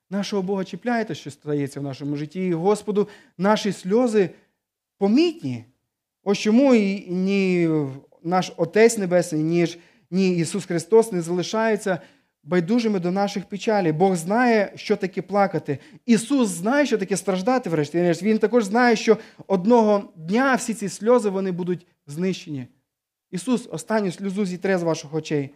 Нашого 0.09 0.41
Бога 0.41 0.63
чіпляє 0.63 1.05
те, 1.05 1.15
що 1.15 1.31
стається 1.31 1.79
в 1.79 1.83
нашому 1.83 2.15
житті. 2.15 2.47
І 2.47 2.53
Господу 2.53 3.07
наші 3.37 3.71
сльози 3.71 4.29
помітні. 4.97 5.65
Ось 6.23 6.37
чому 6.37 6.75
і 6.75 7.11
ні 7.11 7.69
наш 8.23 8.51
Отець 8.57 8.97
Небесний, 8.97 9.43
ні, 9.43 9.67
ні 10.11 10.37
Ісус 10.37 10.65
Христос 10.65 11.11
не 11.11 11.21
залишаються 11.21 11.99
байдужими 12.45 12.99
до 12.99 13.11
наших 13.11 13.45
печалей. 13.45 13.91
Бог 13.91 14.15
знає, 14.15 14.71
що 14.75 14.95
таке 14.95 15.21
плакати. 15.21 15.79
Ісус 16.05 16.49
знає, 16.49 16.85
що 16.85 16.97
таке 16.97 17.17
страждати, 17.17 17.69
врешті. 17.69 18.13
Він 18.21 18.37
також 18.37 18.63
знає, 18.63 18.95
що 18.95 19.17
одного 19.47 20.13
дня 20.15 20.55
всі 20.55 20.73
ці 20.73 20.89
сльози 20.89 21.29
вони 21.29 21.51
будуть 21.51 21.87
знищені. 22.07 22.67
Ісус 23.31 23.67
останню 23.71 24.11
сльозу 24.11 24.45
зітре 24.45 24.77
з 24.77 24.83
ваших 24.83 25.13
очей, 25.13 25.49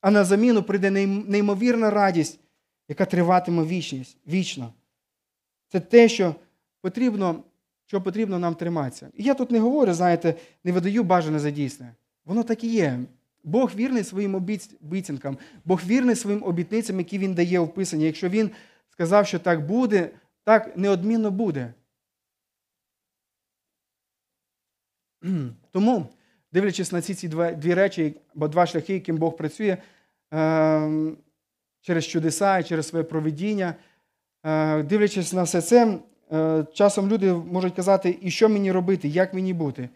а 0.00 0.10
на 0.10 0.24
заміну 0.24 0.62
прийде 0.62 0.90
неймовірна 0.90 1.90
радість, 1.90 2.40
яка 2.88 3.04
триватиме 3.04 3.64
вічність, 3.64 4.18
вічно. 4.28 4.72
Це 5.68 5.80
те, 5.80 6.08
що 6.08 6.34
потрібно, 6.80 7.42
що 7.86 8.02
потрібно 8.02 8.38
нам 8.38 8.54
триматися. 8.54 9.08
І 9.14 9.24
я 9.24 9.34
тут 9.34 9.50
не 9.50 9.58
говорю, 9.58 9.92
знаєте, 9.92 10.34
не 10.64 10.72
видаю 10.72 11.04
бажане 11.04 11.38
за 11.38 11.50
дійсне. 11.50 11.94
Воно 12.24 12.42
так 12.42 12.64
і 12.64 12.68
є. 12.68 13.00
Бог 13.46 13.74
вірний 13.74 14.04
своїм 14.04 14.34
обіцянкам, 14.80 15.38
Бог 15.64 15.80
вірний 15.86 16.16
своїм 16.16 16.42
обітницям, 16.42 16.98
які 16.98 17.18
Він 17.18 17.34
дає 17.34 17.60
в 17.60 17.74
Писанні. 17.74 18.04
Якщо 18.04 18.28
Він 18.28 18.50
сказав, 18.90 19.26
що 19.26 19.38
так 19.38 19.66
буде, 19.66 20.10
так 20.44 20.76
неодмінно 20.76 21.30
буде. 21.30 21.74
Тому, 25.70 26.06
дивлячись 26.52 26.92
на 26.92 27.02
ці 27.02 27.14
ці 27.14 27.28
дві 27.28 27.74
речі, 27.74 28.14
або 28.34 28.48
два 28.48 28.66
шляхи, 28.66 28.94
яким 28.94 29.16
Бог 29.16 29.36
працює 29.36 29.76
ем, 30.30 31.16
через 31.80 32.06
чудеса 32.06 32.58
і 32.58 32.64
через 32.64 32.88
своє 32.88 33.04
проведіння, 33.04 33.74
е, 34.44 34.82
дивлячись 34.82 35.32
на 35.32 35.42
все 35.42 35.62
це, 35.62 35.98
е, 36.32 36.64
часом 36.72 37.08
люди 37.08 37.32
можуть 37.32 37.74
казати, 37.74 38.18
і 38.20 38.30
що 38.30 38.48
мені 38.48 38.72
робити, 38.72 39.08
як 39.08 39.34
мені 39.34 39.52
бути. 39.52 39.88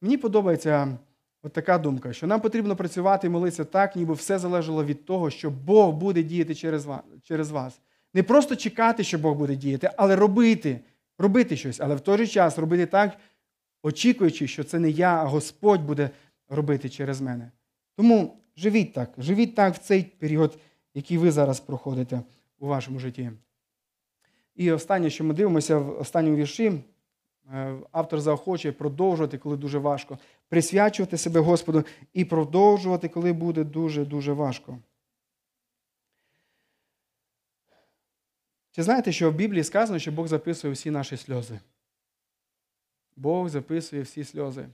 Мені 0.00 0.16
подобається. 0.16 0.98
От 1.44 1.52
така 1.52 1.78
думка, 1.78 2.12
що 2.12 2.26
нам 2.26 2.40
потрібно 2.40 2.76
працювати 2.76 3.26
і 3.26 3.30
молитися 3.30 3.64
так, 3.64 3.96
ніби 3.96 4.14
все 4.14 4.38
залежало 4.38 4.84
від 4.84 5.04
того, 5.04 5.30
що 5.30 5.50
Бог 5.50 5.94
буде 5.94 6.22
діяти 6.22 6.54
через 7.22 7.50
вас. 7.50 7.80
Не 8.14 8.22
просто 8.22 8.56
чекати, 8.56 9.04
що 9.04 9.18
Бог 9.18 9.34
буде 9.34 9.56
діяти, 9.56 9.90
але 9.96 10.16
робити, 10.16 10.80
робити 11.18 11.56
щось, 11.56 11.80
але 11.80 11.94
в 11.94 12.00
той 12.00 12.18
же 12.18 12.26
час 12.26 12.58
робити 12.58 12.86
так, 12.86 13.16
очікуючи, 13.82 14.46
що 14.46 14.64
це 14.64 14.78
не 14.78 14.90
я, 14.90 15.14
а 15.14 15.24
Господь 15.24 15.82
буде 15.82 16.10
робити 16.48 16.88
через 16.88 17.20
мене. 17.20 17.50
Тому 17.96 18.36
живіть 18.56 18.92
так, 18.92 19.10
живіть 19.18 19.54
так 19.54 19.74
в 19.74 19.78
цей 19.78 20.02
період, 20.02 20.58
який 20.94 21.18
ви 21.18 21.30
зараз 21.30 21.60
проходите 21.60 22.20
у 22.58 22.66
вашому 22.66 22.98
житті. 22.98 23.30
І 24.54 24.72
останнє, 24.72 25.10
що 25.10 25.24
ми 25.24 25.34
дивимося 25.34 25.78
в 25.78 26.00
останньому 26.00 26.36
вірші, 26.36 26.72
Е, 27.52 27.74
автор 27.92 28.20
заохочує 28.20 28.72
продовжувати, 28.72 29.38
коли 29.38 29.56
дуже 29.56 29.78
важко, 29.78 30.18
присвячувати 30.54 31.18
себе 31.18 31.40
Господу 31.40 31.84
і 32.12 32.24
продовжувати, 32.24 33.08
коли 33.08 33.32
буде 33.32 33.64
дуже-дуже 33.64 34.32
важко. 34.32 34.78
Чи 38.70 38.82
знаєте, 38.82 39.12
що 39.12 39.30
в 39.30 39.34
Біблії 39.34 39.64
сказано, 39.64 39.98
що 39.98 40.12
Бог 40.12 40.26
записує 40.26 40.74
всі 40.74 40.90
наші 40.90 41.16
сльози? 41.16 41.60
Бог 43.16 43.48
записує 43.48 44.02
всі 44.02 44.24
сльози, 44.24 44.68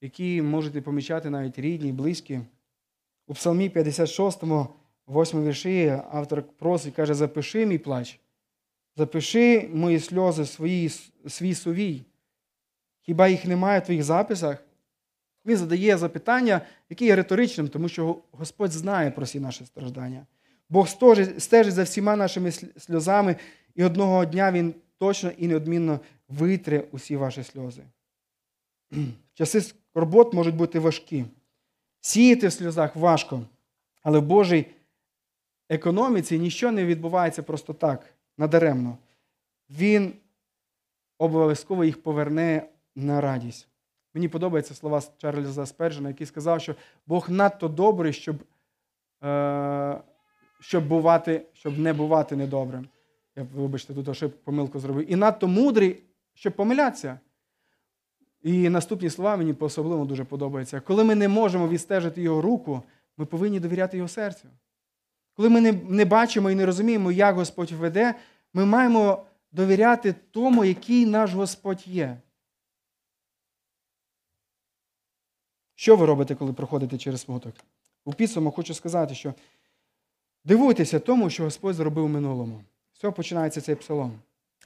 які 0.00 0.42
можете 0.42 0.80
помічати 0.80 1.30
навіть 1.30 1.58
рідні, 1.58 1.92
близькі. 1.92 2.40
У 3.26 3.34
Псалмі 3.34 3.68
56, 3.68 4.42
8 5.08 5.44
вірші 5.44 5.88
автор 6.10 6.42
просить, 6.42 6.94
каже, 6.94 7.14
запиши 7.14 7.66
мій 7.66 7.78
плач. 7.78 8.20
Запиши 8.96 9.68
мої 9.72 10.00
сльози, 10.00 10.46
свої, 10.46 10.88
свій 11.28 11.54
сувій. 11.54 12.04
Хіба 13.10 13.28
їх 13.28 13.44
немає 13.44 13.80
в 13.80 13.84
твоїх 13.84 14.02
записах? 14.02 14.64
Він 15.46 15.56
задає 15.56 15.96
запитання, 15.96 16.60
яке 16.90 17.04
є 17.04 17.16
риторичним, 17.16 17.68
тому 17.68 17.88
що 17.88 18.16
Господь 18.32 18.72
знає 18.72 19.10
про 19.10 19.24
всі 19.24 19.40
наші 19.40 19.66
страждання. 19.66 20.26
Бог 20.68 20.88
стежить 21.38 21.74
за 21.74 21.82
всіма 21.82 22.16
нашими 22.16 22.52
сльозами, 22.52 23.36
і 23.74 23.84
одного 23.84 24.24
дня 24.24 24.52
Він 24.52 24.74
точно 24.98 25.30
і 25.30 25.48
неодмінно 25.48 26.00
витре 26.28 26.84
усі 26.92 27.16
ваші 27.16 27.42
сльози. 27.42 27.82
Часи 29.34 29.60
скорбот 29.60 30.34
можуть 30.34 30.56
бути 30.56 30.78
важкі. 30.78 31.24
Сіяти 32.00 32.48
в 32.48 32.52
сльозах 32.52 32.96
важко, 32.96 33.42
але 34.02 34.18
в 34.18 34.22
Божій 34.22 34.66
економіці 35.68 36.38
нічого 36.38 36.72
не 36.72 36.84
відбувається 36.84 37.42
просто 37.42 37.72
так 37.72 38.14
надаремно. 38.38 38.98
Він 39.70 40.12
обов'язково 41.18 41.84
їх 41.84 42.02
поверне 42.02 42.68
на 42.96 43.20
радість. 43.20 43.68
Мені 44.14 44.28
подобаються 44.28 44.74
слова 44.74 45.02
Чарльза 45.18 45.66
Сперджена, 45.66 46.08
який 46.08 46.26
сказав, 46.26 46.60
що 46.60 46.74
Бог 47.06 47.30
надто 47.30 47.68
добрий, 47.68 48.12
щоб 48.12 48.36
е, 49.24 50.00
щоб, 50.60 50.88
бувати, 50.88 51.46
щоб 51.52 51.78
не 51.78 51.92
бувати 51.92 52.36
недобрим. 52.36 52.88
Я, 53.36 53.46
вибачте, 53.54 53.94
тут 53.94 54.08
ошиб 54.08 54.30
помилку 54.44 54.80
зробив. 54.80 55.12
І 55.12 55.16
надто 55.16 55.48
мудрий, 55.48 56.02
щоб 56.34 56.52
помилятися. 56.52 57.18
І 58.42 58.68
наступні 58.68 59.10
слова 59.10 59.36
мені 59.36 59.54
по-особливо 59.54 60.04
дуже 60.04 60.24
подобаються. 60.24 60.80
Коли 60.80 61.04
ми 61.04 61.14
не 61.14 61.28
можемо 61.28 61.68
відстежити 61.68 62.22
його 62.22 62.42
руку, 62.42 62.82
ми 63.16 63.26
повинні 63.26 63.60
довіряти 63.60 63.96
його 63.96 64.08
серцю. 64.08 64.48
Коли 65.34 65.48
ми 65.48 65.60
не, 65.60 65.72
не 65.72 66.04
бачимо 66.04 66.50
і 66.50 66.54
не 66.54 66.66
розуміємо, 66.66 67.12
як 67.12 67.34
Господь 67.34 67.72
веде, 67.72 68.14
ми 68.54 68.64
маємо 68.64 69.22
довіряти 69.52 70.14
тому, 70.30 70.64
який 70.64 71.06
наш 71.06 71.34
Господь 71.34 71.88
є. 71.88 72.16
Що 75.80 75.96
ви 75.96 76.06
робите, 76.06 76.34
коли 76.34 76.52
проходите 76.52 76.98
через 76.98 77.20
смуток? 77.20 77.54
У 78.04 78.12
підсумку 78.12 78.50
хочу 78.50 78.74
сказати, 78.74 79.14
що 79.14 79.34
дивуйтеся 80.44 80.98
тому, 80.98 81.30
що 81.30 81.44
Господь 81.44 81.74
зробив 81.74 82.04
у 82.04 82.08
минулому. 82.08 82.60
З 82.92 83.10
починається 83.10 83.60
цей 83.60 83.74
псалом. 83.74 84.12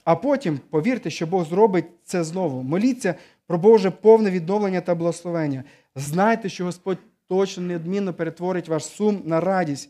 А 0.03 0.15
потім 0.15 0.59
повірте, 0.69 1.09
що 1.09 1.27
Бог 1.27 1.45
зробить 1.45 1.85
це 2.03 2.23
знову. 2.23 2.63
Моліться 2.63 3.15
про 3.47 3.57
Боже 3.57 3.91
повне 3.91 4.31
відновлення 4.31 4.81
та 4.81 4.95
благословення. 4.95 5.63
Знайте, 5.95 6.49
що 6.49 6.65
Господь 6.65 6.97
точно 7.27 7.63
неодмінно 7.63 8.13
перетворить 8.13 8.67
ваш 8.67 8.85
сум 8.85 9.21
на 9.25 9.41
радість 9.41 9.89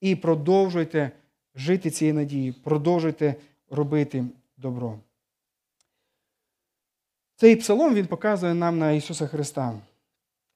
і 0.00 0.16
продовжуйте 0.16 1.10
жити 1.54 1.90
цією 1.90 2.14
надією, 2.14 2.54
продовжуйте 2.64 3.34
робити 3.70 4.24
добро. 4.56 4.98
Цей 7.36 7.56
псалом 7.56 7.94
він 7.94 8.06
показує 8.06 8.54
нам 8.54 8.78
на 8.78 8.92
Ісуса 8.92 9.26
Христа. 9.26 9.74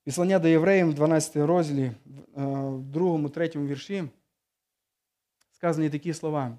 Післання 0.04 0.38
до 0.38 0.48
євреїв 0.48 0.88
в 0.88 0.94
12 0.94 1.46
розділі, 1.46 1.82
е, 1.82 1.92
в 2.36 2.82
2-3 2.92 3.66
вірші, 3.66 4.04
сказані 5.52 5.90
такі 5.90 6.14
слова. 6.14 6.58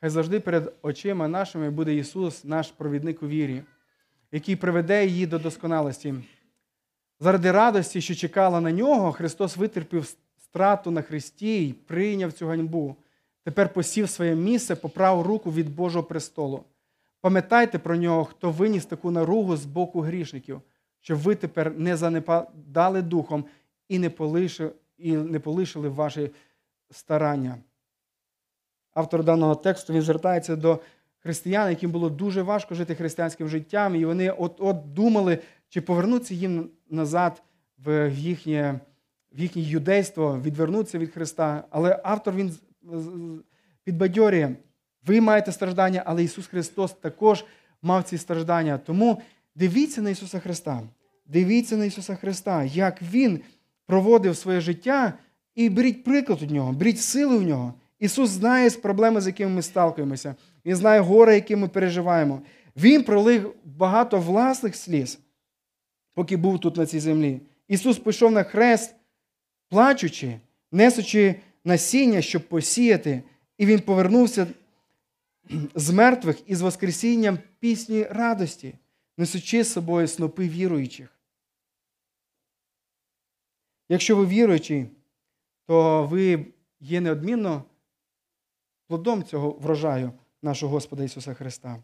Хай 0.00 0.10
завжди 0.10 0.40
перед 0.40 0.74
очима 0.82 1.28
нашими 1.28 1.70
буде 1.70 1.94
Ісус, 1.94 2.44
наш 2.44 2.70
провідник 2.70 3.22
у 3.22 3.28
вірі, 3.28 3.62
який 4.32 4.56
приведе 4.56 5.06
її 5.06 5.26
до 5.26 5.38
досконалості. 5.38 6.14
Заради 7.20 7.52
радості, 7.52 8.00
що 8.00 8.14
чекала 8.14 8.60
на 8.60 8.72
нього, 8.72 9.12
Христос 9.12 9.56
витерпів 9.56 10.14
страту 10.38 10.90
на 10.90 11.02
Христі 11.02 11.68
і 11.68 11.72
прийняв 11.72 12.32
цю 12.32 12.46
ганьбу. 12.46 12.96
Тепер 13.44 13.72
посів 13.72 14.08
своє 14.08 14.34
місце 14.34 14.76
по 14.76 14.88
праву 14.88 15.22
руку 15.22 15.52
від 15.52 15.74
Божого 15.74 16.04
престолу. 16.04 16.64
Пам'ятайте 17.20 17.78
про 17.78 17.96
нього, 17.96 18.24
хто 18.24 18.50
виніс 18.50 18.86
таку 18.86 19.10
наругу 19.10 19.56
з 19.56 19.64
боку 19.64 20.00
грішників, 20.00 20.60
щоб 21.00 21.18
ви 21.18 21.34
тепер 21.34 21.78
не 21.78 21.96
занепадали 21.96 23.02
духом 23.02 23.44
і 23.88 23.98
не 23.98 24.10
полишили, 24.10 24.72
і 24.98 25.12
не 25.12 25.40
полишили 25.40 25.88
ваші 25.88 26.30
старання. 26.90 27.56
Автор 28.94 29.24
даного 29.24 29.54
тексту 29.54 29.92
він 29.92 30.02
звертається 30.02 30.56
до 30.56 30.80
християн, 31.18 31.70
яким 31.70 31.90
було 31.90 32.10
дуже 32.10 32.42
важко 32.42 32.74
жити 32.74 32.94
християнським 32.94 33.48
життям, 33.48 33.96
і 33.96 34.04
вони 34.04 34.30
от-от 34.30 34.92
думали, 34.92 35.38
чи 35.68 35.80
повернуться 35.80 36.34
їм 36.34 36.70
назад 36.90 37.42
в 37.78 38.10
їхнє 38.10 38.80
в 39.32 39.40
їхнє 39.40 39.62
юдейство, 39.62 40.40
відвернутися 40.40 40.98
від 40.98 41.12
Христа. 41.12 41.64
Але 41.70 42.00
автор 42.04 42.34
він 42.34 42.56
підбадьорює, 43.84 44.56
ви 45.06 45.20
маєте 45.20 45.52
страждання, 45.52 46.02
але 46.06 46.24
Ісус 46.24 46.46
Христос 46.46 46.92
також 46.92 47.44
мав 47.82 48.02
ці 48.02 48.18
страждання. 48.18 48.78
Тому 48.78 49.22
дивіться 49.54 50.02
на 50.02 50.10
Ісуса 50.10 50.40
Христа. 50.40 50.82
Дивіться 51.26 51.76
на 51.76 51.84
Ісуса 51.84 52.14
Христа, 52.14 52.64
як 52.64 53.02
Він 53.02 53.40
проводив 53.86 54.36
своє 54.36 54.60
життя 54.60 55.12
і 55.54 55.68
беріть 55.68 56.04
приклад 56.04 56.42
у 56.42 56.46
нього, 56.46 56.72
беріть 56.72 57.00
сили 57.00 57.36
у 57.36 57.42
нього. 57.42 57.74
Ісус 57.98 58.30
знає 58.30 58.70
проблеми, 58.70 59.20
з 59.20 59.26
якими 59.26 59.50
ми 59.50 59.62
сталкуємося. 59.62 60.34
Він 60.64 60.76
знає 60.76 61.00
горе, 61.00 61.34
які 61.34 61.56
ми 61.56 61.68
переживаємо. 61.68 62.42
Він 62.76 63.02
пролив 63.02 63.54
багато 63.64 64.18
власних 64.18 64.76
сліз, 64.76 65.18
поки 66.14 66.36
був 66.36 66.58
тут 66.58 66.76
на 66.76 66.86
цій 66.86 67.00
землі. 67.00 67.40
Ісус 67.68 67.98
пішов 67.98 68.32
на 68.32 68.42
хрест, 68.42 68.94
плачучи, 69.68 70.40
несучи 70.72 71.34
насіння, 71.64 72.22
щоб 72.22 72.48
посіяти, 72.48 73.22
і 73.58 73.66
він 73.66 73.80
повернувся 73.80 74.46
з 75.74 75.90
мертвих 75.90 76.36
із 76.46 76.60
Воскресінням 76.60 77.38
пісні 77.60 78.06
радості, 78.10 78.74
несучи 79.20 79.64
з 79.64 79.72
собою 79.72 80.08
снопи 80.08 80.48
віруючих. 80.48 81.18
Якщо 83.88 84.16
ви 84.16 84.26
віруючі, 84.26 84.86
то 85.66 86.06
ви 86.06 86.46
є 86.80 87.00
неодмінно 87.00 87.64
плодом 88.86 89.24
цього 89.24 89.50
врожаю 89.50 90.12
нашого 90.42 90.72
Господа 90.72 91.04
Ісуса 91.04 91.34
Христа. 91.34 91.82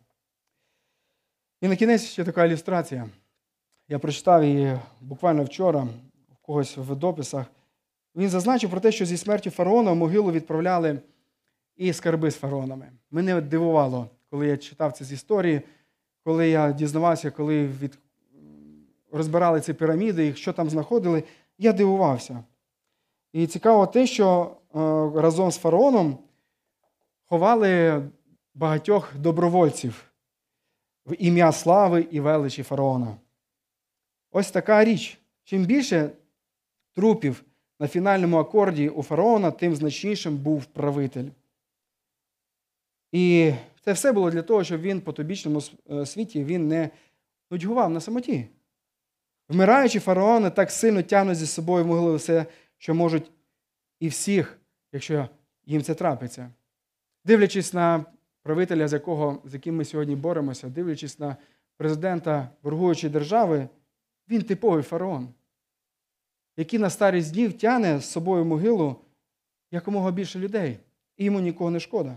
І 1.60 1.68
на 1.68 1.76
кінець 1.76 2.04
ще 2.04 2.24
така 2.24 2.44
ілюстрація. 2.44 3.08
Я 3.88 3.98
прочитав 3.98 4.44
її 4.44 4.78
буквально 5.00 5.44
вчора 5.44 5.88
в 6.32 6.36
когось 6.42 6.76
в 6.76 6.94
дописах. 6.94 7.46
Він 8.14 8.28
зазначив 8.28 8.70
про 8.70 8.80
те, 8.80 8.92
що 8.92 9.06
зі 9.06 9.16
смертю 9.16 9.50
фараона 9.50 9.92
в 9.92 9.96
могилу 9.96 10.32
відправляли 10.32 11.00
і 11.76 11.92
скарби 11.92 12.30
з 12.30 12.36
фараонами. 12.36 12.92
Мене 13.10 13.40
дивувало, 13.40 14.10
коли 14.30 14.46
я 14.46 14.56
читав 14.56 14.92
це 14.92 15.04
з 15.04 15.12
історії, 15.12 15.62
коли 16.26 16.48
я 16.48 16.72
дізнавався, 16.72 17.30
коли 17.30 17.66
від... 17.66 17.98
розбирали 19.12 19.60
ці 19.60 19.74
піраміди 19.74 20.26
і 20.26 20.34
що 20.34 20.52
там 20.52 20.70
знаходили, 20.70 21.24
я 21.58 21.72
дивувався. 21.72 22.44
І 23.32 23.46
цікаво 23.46 23.86
те, 23.86 24.06
що 24.06 24.56
е, 24.74 24.78
разом 25.20 25.50
з 25.50 25.58
фараоном 25.58 26.18
ховали 27.24 28.02
багатьох 28.54 29.16
добровольців 29.16 30.12
в 31.06 31.14
ім'я 31.18 31.52
слави 31.52 32.06
і 32.10 32.20
величі 32.20 32.62
фараона. 32.62 33.16
Ось 34.30 34.50
така 34.50 34.84
річ. 34.84 35.18
Чим 35.44 35.64
більше 35.64 36.10
трупів 36.94 37.44
на 37.80 37.88
фінальному 37.88 38.36
акорді 38.38 38.88
у 38.88 39.02
фараона, 39.02 39.50
тим 39.50 39.74
значнішим 39.74 40.36
був 40.36 40.64
правитель. 40.64 41.28
І 43.12 43.54
це 43.86 43.92
все 43.92 44.12
було 44.12 44.30
для 44.30 44.42
того, 44.42 44.64
щоб 44.64 44.80
він 44.80 45.00
по 45.00 45.12
тобічному 45.12 45.60
світі 46.06 46.44
він 46.44 46.68
не 46.68 46.90
нудьгував 47.50 47.90
на 47.90 48.00
самоті. 48.00 48.48
Вмираючи 49.48 50.00
фараони 50.00 50.50
так 50.50 50.70
сильно 50.70 51.02
тягнуть 51.02 51.36
зі 51.36 51.46
собою 51.46 51.84
могли 51.84 52.16
все, 52.16 52.46
що 52.78 52.94
можуть 52.94 53.30
і 54.00 54.08
всіх, 54.08 54.58
якщо 54.92 55.28
їм 55.64 55.82
це 55.82 55.94
трапиться. 55.94 56.50
Дивлячись 57.24 57.72
на 57.72 58.04
правителя, 58.42 58.88
з 58.88 58.92
якого, 58.92 59.42
з 59.44 59.54
яким 59.54 59.76
ми 59.76 59.84
сьогодні 59.84 60.16
боремося, 60.16 60.68
дивлячись 60.68 61.18
на 61.18 61.36
президента 61.76 62.48
воргуючої 62.62 63.12
держави, 63.12 63.68
він 64.28 64.42
типовий 64.42 64.82
фараон, 64.82 65.28
який 66.56 66.78
на 66.78 66.90
старість 66.90 67.32
днів 67.32 67.58
тягне 67.58 68.00
з 68.00 68.04
собою 68.04 68.44
могилу 68.44 68.96
якомога 69.70 70.10
більше 70.10 70.38
людей, 70.38 70.78
і 71.16 71.24
йому 71.24 71.40
нікого 71.40 71.70
не 71.70 71.80
шкода. 71.80 72.16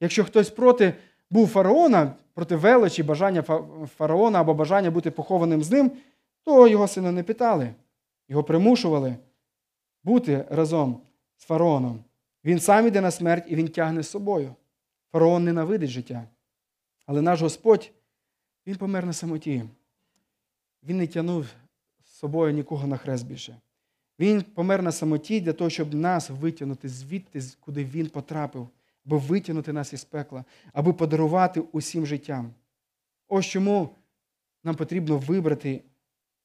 Якщо 0.00 0.24
хтось 0.24 0.50
проти 0.50 0.94
був 1.30 1.48
фараона, 1.48 2.14
проти 2.34 2.56
величі, 2.56 3.02
бажання 3.02 3.42
фараона 3.96 4.40
або 4.40 4.54
бажання 4.54 4.90
бути 4.90 5.10
похованим 5.10 5.62
з 5.62 5.70
ним, 5.70 5.92
то 6.44 6.68
його 6.68 6.88
сина 6.88 7.12
не 7.12 7.22
питали, 7.22 7.74
його 8.28 8.44
примушували 8.44 9.16
бути 10.04 10.44
разом 10.50 11.00
з 11.36 11.44
фараоном. 11.44 12.04
Він 12.44 12.60
сам 12.60 12.86
іде 12.86 13.00
на 13.00 13.10
смерть 13.10 13.44
і 13.48 13.56
він 13.56 13.68
тягне 13.68 14.02
з 14.02 14.08
собою. 14.08 14.54
Фараон 15.12 15.44
ненавидить 15.44 15.90
життя. 15.90 16.24
Але 17.06 17.22
наш 17.22 17.42
Господь, 17.42 17.90
Він 18.66 18.76
помер 18.76 19.06
на 19.06 19.12
самоті. 19.12 19.64
Він 20.82 20.96
не 20.96 21.06
тягнув 21.06 21.46
з 22.04 22.10
собою 22.10 22.52
нікого 22.52 22.86
на 22.86 22.96
хрест 22.96 23.26
більше. 23.26 23.56
Він 24.18 24.42
помер 24.42 24.82
на 24.82 24.92
самоті 24.92 25.40
для 25.40 25.52
того, 25.52 25.70
щоб 25.70 25.94
нас 25.94 26.30
витягнути 26.30 26.88
звідти, 26.88 27.40
куди 27.60 27.84
він 27.84 28.08
потрапив, 28.08 28.68
аби 29.08 29.18
витягнути 29.18 29.72
нас 29.72 29.92
із 29.92 30.04
пекла, 30.04 30.44
аби 30.72 30.92
подарувати 30.92 31.60
усім 31.60 32.06
життям. 32.06 32.54
Ось 33.28 33.46
чому 33.46 33.88
нам 34.64 34.74
потрібно 34.74 35.18
вибрати 35.18 35.84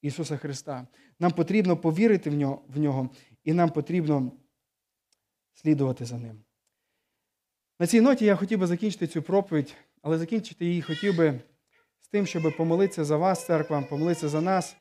Ісуса 0.02 0.36
Христа. 0.36 0.86
Нам 1.20 1.30
потрібно 1.30 1.76
повірити 1.76 2.30
в 2.68 2.78
Нього, 2.78 3.10
і 3.44 3.52
нам 3.52 3.70
потрібно 3.70 4.32
слідувати 5.52 6.04
за 6.04 6.18
Ним. 6.18 6.40
На 7.80 7.86
цій 7.86 8.00
ноті 8.00 8.24
я 8.24 8.36
хотів 8.36 8.58
би 8.58 8.66
закінчити 8.66 9.06
цю 9.06 9.22
проповідь, 9.22 9.74
але 10.02 10.18
закінчити 10.18 10.64
її 10.64 10.82
хотів 10.82 11.16
би 11.16 11.40
з 12.00 12.08
тим, 12.08 12.26
щоб 12.26 12.56
помолитися 12.56 13.04
за 13.04 13.16
вас, 13.16 13.46
церква, 13.46 13.82
помолитися 13.82 14.28
за 14.28 14.40
нас. 14.40 14.76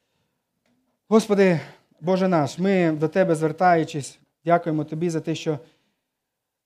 Господи, 1.08 1.60
Боже 2.02 2.28
наш, 2.28 2.60
ми 2.60 2.92
до 2.92 3.08
Тебе 3.08 3.36
звертаючись, 3.36 4.20
дякуємо 4.46 4.84
Тобі 4.84 5.10
за 5.10 5.22
те, 5.22 5.36
що 5.36 5.60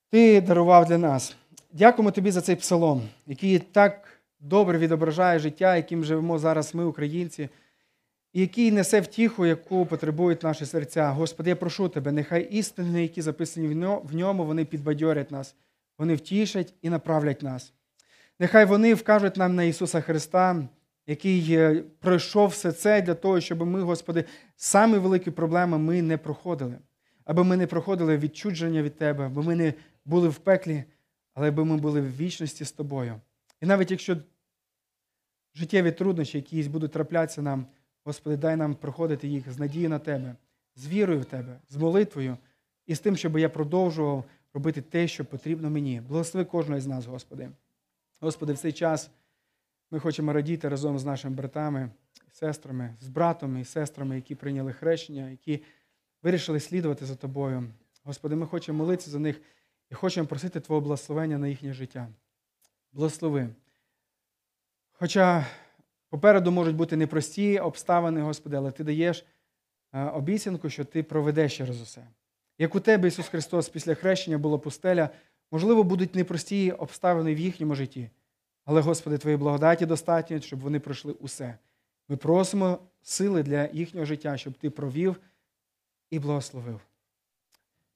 Ти 0.10 0.42
дарував 0.42 0.86
для 0.86 0.98
нас. 0.98 1.36
Дякуємо 1.74 2.12
Тобі 2.12 2.32
за 2.32 2.42
цей 2.42 2.56
псалом, 2.56 3.02
який 3.26 3.60
так 3.60 4.08
добре 4.40 4.78
відображає 4.78 5.40
життя, 5.40 5.76
яким 5.76 6.04
живемо 6.04 6.40
зараз 6.40 6.76
ми, 6.76 6.86
українці, 6.86 7.50
і 8.34 8.42
який 8.42 8.72
несе 8.72 9.02
втіху, 9.02 9.46
яку 9.46 9.86
потребують 9.86 10.44
наші 10.44 10.66
серця. 10.66 11.10
Господи, 11.10 11.50
я 11.50 11.56
прошу 11.56 11.90
Тебе, 11.90 12.12
нехай 12.12 12.44
істини, 12.44 13.02
які 13.02 13.22
записані 13.22 13.68
в 14.04 14.16
ньому, 14.16 14.46
вони 14.46 14.66
підбадьорять 14.66 15.32
нас, 15.32 15.56
вони 15.98 16.16
втішать 16.16 16.74
і 16.82 16.90
направлять 16.90 17.44
нас. 17.44 17.74
Нехай 18.40 18.66
вони 18.66 18.94
вкажуть 18.94 19.38
нам 19.38 19.56
на 19.56 19.64
Ісуса 19.64 20.02
Христа, 20.02 20.68
який 21.08 21.82
пройшов 22.00 22.50
все 22.50 22.72
це 22.72 23.02
для 23.02 23.14
того, 23.14 23.40
щоб 23.40 23.68
ми, 23.68 23.82
Господи, 23.82 24.24
самі 24.56 24.98
великі 24.98 25.32
проблеми 25.32 25.78
ми 25.78 26.02
не 26.02 26.18
проходили, 26.18 26.78
аби 27.26 27.44
ми 27.44 27.58
не 27.58 27.68
проходили 27.68 28.18
відчудження 28.18 28.82
від 28.82 28.98
Тебе, 28.98 29.26
аби 29.26 29.44
ми 29.44 29.56
не 29.56 29.74
були 30.08 30.30
в 30.30 30.36
пеклі, 30.36 30.84
але 31.34 31.48
аби 31.48 31.66
ми 31.66 31.78
були 31.78 32.02
в 32.02 32.18
вічності 32.18 32.66
з 32.66 32.72
Тобою. 32.72 33.22
І 33.62 33.66
навіть 33.66 33.92
якщо 33.92 34.18
життєві 35.56 35.92
труднощі, 35.92 36.38
якісь 36.38 36.68
будуть 36.68 36.92
траплятися 36.92 37.42
нам, 37.42 37.66
Господи, 38.04 38.38
дай 38.38 38.56
нам 38.56 38.76
проходити 38.76 39.28
їх 39.28 39.52
з 39.52 39.60
надією 39.60 39.90
на 39.90 40.00
Тебе, 40.00 40.36
з 40.76 40.88
вірою 40.88 41.20
в 41.20 41.26
Тебе, 41.26 41.60
з 41.70 41.76
молитвою 41.76 42.38
і 42.86 42.96
з 42.96 43.00
тим, 43.00 43.18
щоб 43.18 43.38
я 43.38 43.50
продовжував 43.50 44.24
робити 44.54 44.82
те, 44.82 45.08
що 45.08 45.26
потрібно 45.26 45.70
мені. 45.70 46.02
Благослови 46.02 46.46
кожного 46.46 46.82
з 46.82 46.88
нас, 46.88 47.06
Господи. 47.06 47.50
Господи, 48.20 48.54
в 48.54 48.58
цей 48.58 48.72
час 48.72 49.10
ми 49.92 50.00
хочемо 50.00 50.34
радіти 50.34 50.70
разом 50.70 51.00
з 51.00 51.06
нашими 51.06 51.36
братами 51.36 51.90
і 52.28 52.32
сестрами, 52.32 52.96
з 53.02 53.08
братами 53.08 53.62
і 53.62 53.66
сестрами, 53.66 54.16
які 54.16 54.36
прийняли 54.36 54.74
хрещення, 54.74 55.30
які 55.30 55.64
вирішили 56.24 56.60
слідувати 56.60 57.06
за 57.06 57.16
Тобою. 57.16 57.64
Господи, 58.04 58.36
ми 58.36 58.46
хочемо 58.46 58.78
молитися 58.78 59.10
за 59.10 59.20
них 59.20 59.42
і 59.92 59.96
хочемо 59.96 60.28
просити 60.28 60.60
Твого 60.60 60.82
благословення 60.82 61.38
на 61.38 61.48
їхнє 61.48 61.74
життя. 61.74 62.08
Благослови. 62.94 63.50
Хоча 64.92 65.46
попереду 66.10 66.52
можуть 66.52 66.76
бути 66.76 66.96
непрості 66.96 67.60
обставини, 67.60 68.22
Господи, 68.22 68.58
але 68.58 68.72
Ти 68.72 68.84
даєш 68.84 69.26
е, 69.94 70.04
обіцянку, 70.04 70.70
що 70.70 70.86
Ти 70.86 71.04
проведеш 71.04 71.58
через 71.58 71.82
усе. 71.82 72.08
Як 72.58 72.76
у 72.76 72.80
Тебе, 72.80 73.08
Ісус 73.08 73.28
Христос, 73.28 73.70
після 73.70 73.96
хрещення 73.96 74.38
була 74.38 74.58
пустеля, 74.58 75.10
можливо, 75.52 75.84
будуть 75.84 76.16
непрості 76.16 76.72
обставини 76.72 77.36
в 77.36 77.40
їхньому 77.40 77.76
житті. 77.76 78.10
Але, 78.66 78.82
Господи, 78.82 79.18
Твої 79.18 79.38
благодаті 79.38 79.86
достатньо, 79.86 80.42
щоб 80.42 80.60
вони 80.60 80.80
пройшли 80.80 81.14
усе. 81.14 81.58
Ми 82.08 82.18
просимо 82.18 82.80
сили 83.02 83.44
для 83.44 83.70
їхнього 83.74 84.06
життя, 84.06 84.38
щоб 84.38 84.54
Ти 84.54 84.70
провів 84.70 85.20
і 86.10 86.20
благословив. 86.20 86.87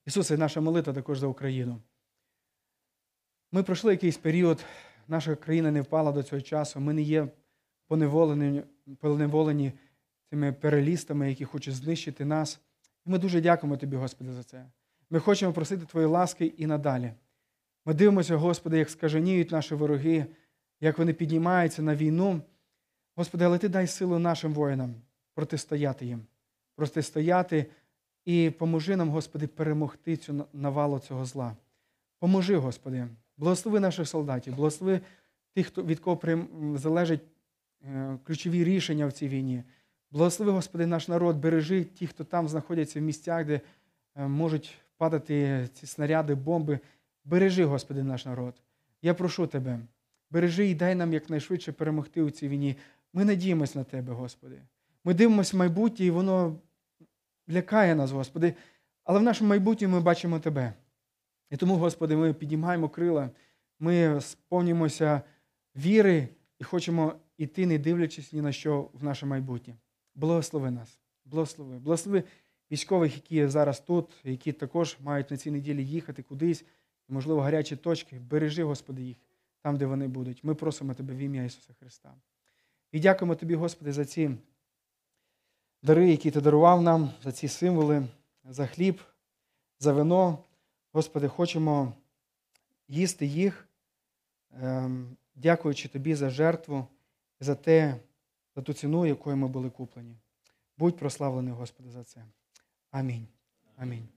Ісусе, 0.06 0.36
наша 0.36 0.60
молитва 0.60 0.92
також 0.92 1.18
за 1.18 1.26
Україну. 1.26 1.80
Ми 3.52 3.62
пройшли 3.62 3.92
якийсь 3.92 4.16
період, 4.16 4.64
наша 5.08 5.36
країна 5.36 5.70
не 5.70 5.80
впала 5.80 6.12
до 6.12 6.22
цього 6.22 6.42
часу. 6.42 6.80
Ми 6.80 6.92
не 6.92 7.02
є 7.02 7.28
поневолені, 7.86 8.62
поневолені 9.00 9.72
цими 10.30 10.52
перелістами, 10.52 11.28
які 11.28 11.44
хочуть 11.44 11.74
знищити 11.74 12.24
нас. 12.24 12.60
І 13.06 13.10
ми 13.10 13.18
дуже 13.18 13.40
дякуємо 13.40 13.76
Тобі, 13.76 13.96
Господи, 13.96 14.32
за 14.32 14.42
це. 14.42 14.66
Ми 15.10 15.20
хочемо 15.20 15.52
просити 15.52 15.86
Твої 15.86 16.06
ласки 16.06 16.46
і 16.46 16.66
надалі. 16.66 17.12
Ми 17.84 17.94
дивимося, 17.94 18.36
Господи, 18.36 18.78
як 18.78 18.90
скаженіють 18.90 19.50
наші 19.50 19.74
вороги, 19.74 20.26
як 20.80 20.98
вони 20.98 21.12
піднімаються 21.12 21.82
на 21.82 21.96
війну. 21.96 22.42
Господи, 23.16 23.44
але 23.44 23.58
Ти 23.58 23.68
дай 23.68 23.86
силу 23.86 24.18
нашим 24.18 24.52
воїнам 24.52 24.94
протистояти 25.34 26.06
їм, 26.06 26.26
протистояти 26.76 27.66
і 28.24 28.50
поможи 28.50 28.96
нам, 28.96 29.10
Господи, 29.10 29.46
перемогти 29.46 30.16
цю 30.16 30.44
навалу 30.52 30.98
цього 30.98 31.24
зла. 31.24 31.56
Поможи, 32.18 32.56
Господи, 32.56 33.08
благослови 33.36 33.80
наших 33.80 34.08
солдатів, 34.08 34.56
благослови 34.56 35.00
тих, 35.54 35.78
від 35.78 36.00
кого 36.00 36.20
залежать 36.76 37.20
е, 37.82 38.18
ключові 38.24 38.64
рішення 38.64 39.06
в 39.06 39.12
цій 39.12 39.28
війні. 39.28 39.64
Благослови, 40.10 40.52
Господи, 40.52 40.86
наш 40.86 41.08
народ, 41.08 41.36
бережи 41.36 41.84
тих, 41.84 42.10
хто 42.10 42.24
там 42.24 42.48
знаходяться 42.48 43.00
в 43.00 43.02
місцях, 43.02 43.46
де 43.46 43.60
е, 44.16 44.28
можуть 44.28 44.74
падати 44.96 45.68
ці 45.74 45.86
снаряди, 45.86 46.34
бомби. 46.34 46.78
Бережи, 47.24 47.64
Господи, 47.64 48.02
наш 48.02 48.26
народ. 48.26 48.54
Я 49.02 49.14
прошу 49.14 49.46
Тебе, 49.46 49.78
бережи 50.30 50.68
і 50.68 50.74
дай 50.74 50.94
нам 50.94 51.12
якнайшвидше 51.12 51.72
перемогти 51.72 52.22
у 52.22 52.30
цій 52.30 52.48
війні. 52.48 52.76
Ми 53.12 53.24
надіємось 53.24 53.74
на 53.74 53.84
Тебе, 53.84 54.12
Господи. 54.12 54.62
Ми 55.04 55.14
дивимося 55.14 55.56
в 55.56 55.58
майбутнє, 55.58 56.06
і 56.06 56.10
воно 56.10 56.56
лякає 57.50 57.94
нас, 57.94 58.10
Господи. 58.10 58.54
Але 59.04 59.18
в 59.18 59.22
нашому 59.22 59.48
майбутньому 59.48 59.96
ми 59.96 60.02
бачимо 60.02 60.40
Тебе. 60.40 60.72
І 61.50 61.56
тому, 61.56 61.76
Господи, 61.76 62.16
ми 62.16 62.34
піднімаємо 62.34 62.88
крила, 62.88 63.30
ми 63.78 64.20
сповнюємося 64.20 65.22
віри 65.76 66.28
і 66.58 66.64
хочемо 66.64 67.14
йти, 67.38 67.66
не 67.66 67.78
дивлячись 67.78 68.32
ні 68.32 68.40
на 68.40 68.52
що 68.52 68.90
в 68.92 69.04
наше 69.04 69.26
майбутнє. 69.26 69.74
Благослови 70.14 70.70
нас, 70.70 70.98
благослови, 71.24 71.78
благослови 71.78 72.24
військових, 72.70 73.14
які 73.14 73.46
зараз 73.46 73.80
тут, 73.80 74.10
які 74.24 74.52
також 74.52 74.96
мають 75.00 75.30
на 75.30 75.36
цій 75.36 75.50
неділі 75.50 75.86
їхати 75.86 76.22
кудись, 76.22 76.64
можливо, 77.08 77.40
гарячі 77.40 77.76
точки. 77.76 78.18
Бережи, 78.18 78.64
Господи, 78.64 79.02
їх 79.02 79.16
там, 79.62 79.76
де 79.76 79.86
вони 79.86 80.08
будуть. 80.08 80.44
Ми 80.44 80.54
просимо 80.54 80.94
Тебе 80.94 81.14
в 81.14 81.18
ім'я 81.18 81.44
Ісуса 81.44 81.72
Христа. 81.80 82.14
І 82.92 83.00
дякуємо 83.00 83.34
Тобі, 83.34 83.54
Господи, 83.54 83.92
за 83.92 84.04
ці 84.04 84.30
дари, 85.82 86.10
які 86.10 86.30
Ти 86.30 86.40
дарував 86.40 86.82
нам, 86.82 87.10
за 87.22 87.32
ці 87.32 87.48
символи, 87.48 88.06
за 88.44 88.66
хліб, 88.66 89.00
за 89.78 89.92
вино. 89.92 90.38
Господи, 90.92 91.28
хочемо 91.28 91.92
їсти 92.88 93.26
їх, 93.26 93.68
ем, 94.50 95.16
дякуючи 95.34 95.88
Тобі 95.88 96.14
за 96.14 96.30
жертву, 96.30 96.86
за 97.40 97.54
те, 97.54 98.00
за 98.56 98.62
ту 98.62 98.72
ціну, 98.72 99.06
якою 99.06 99.36
ми 99.36 99.48
були 99.48 99.70
куплені. 99.70 100.16
Будь 100.78 100.96
прославлений, 100.96 101.54
Господи, 101.54 101.90
за 101.90 102.04
це. 102.04 102.24
Амінь. 102.90 103.26
Амінь. 103.76 104.08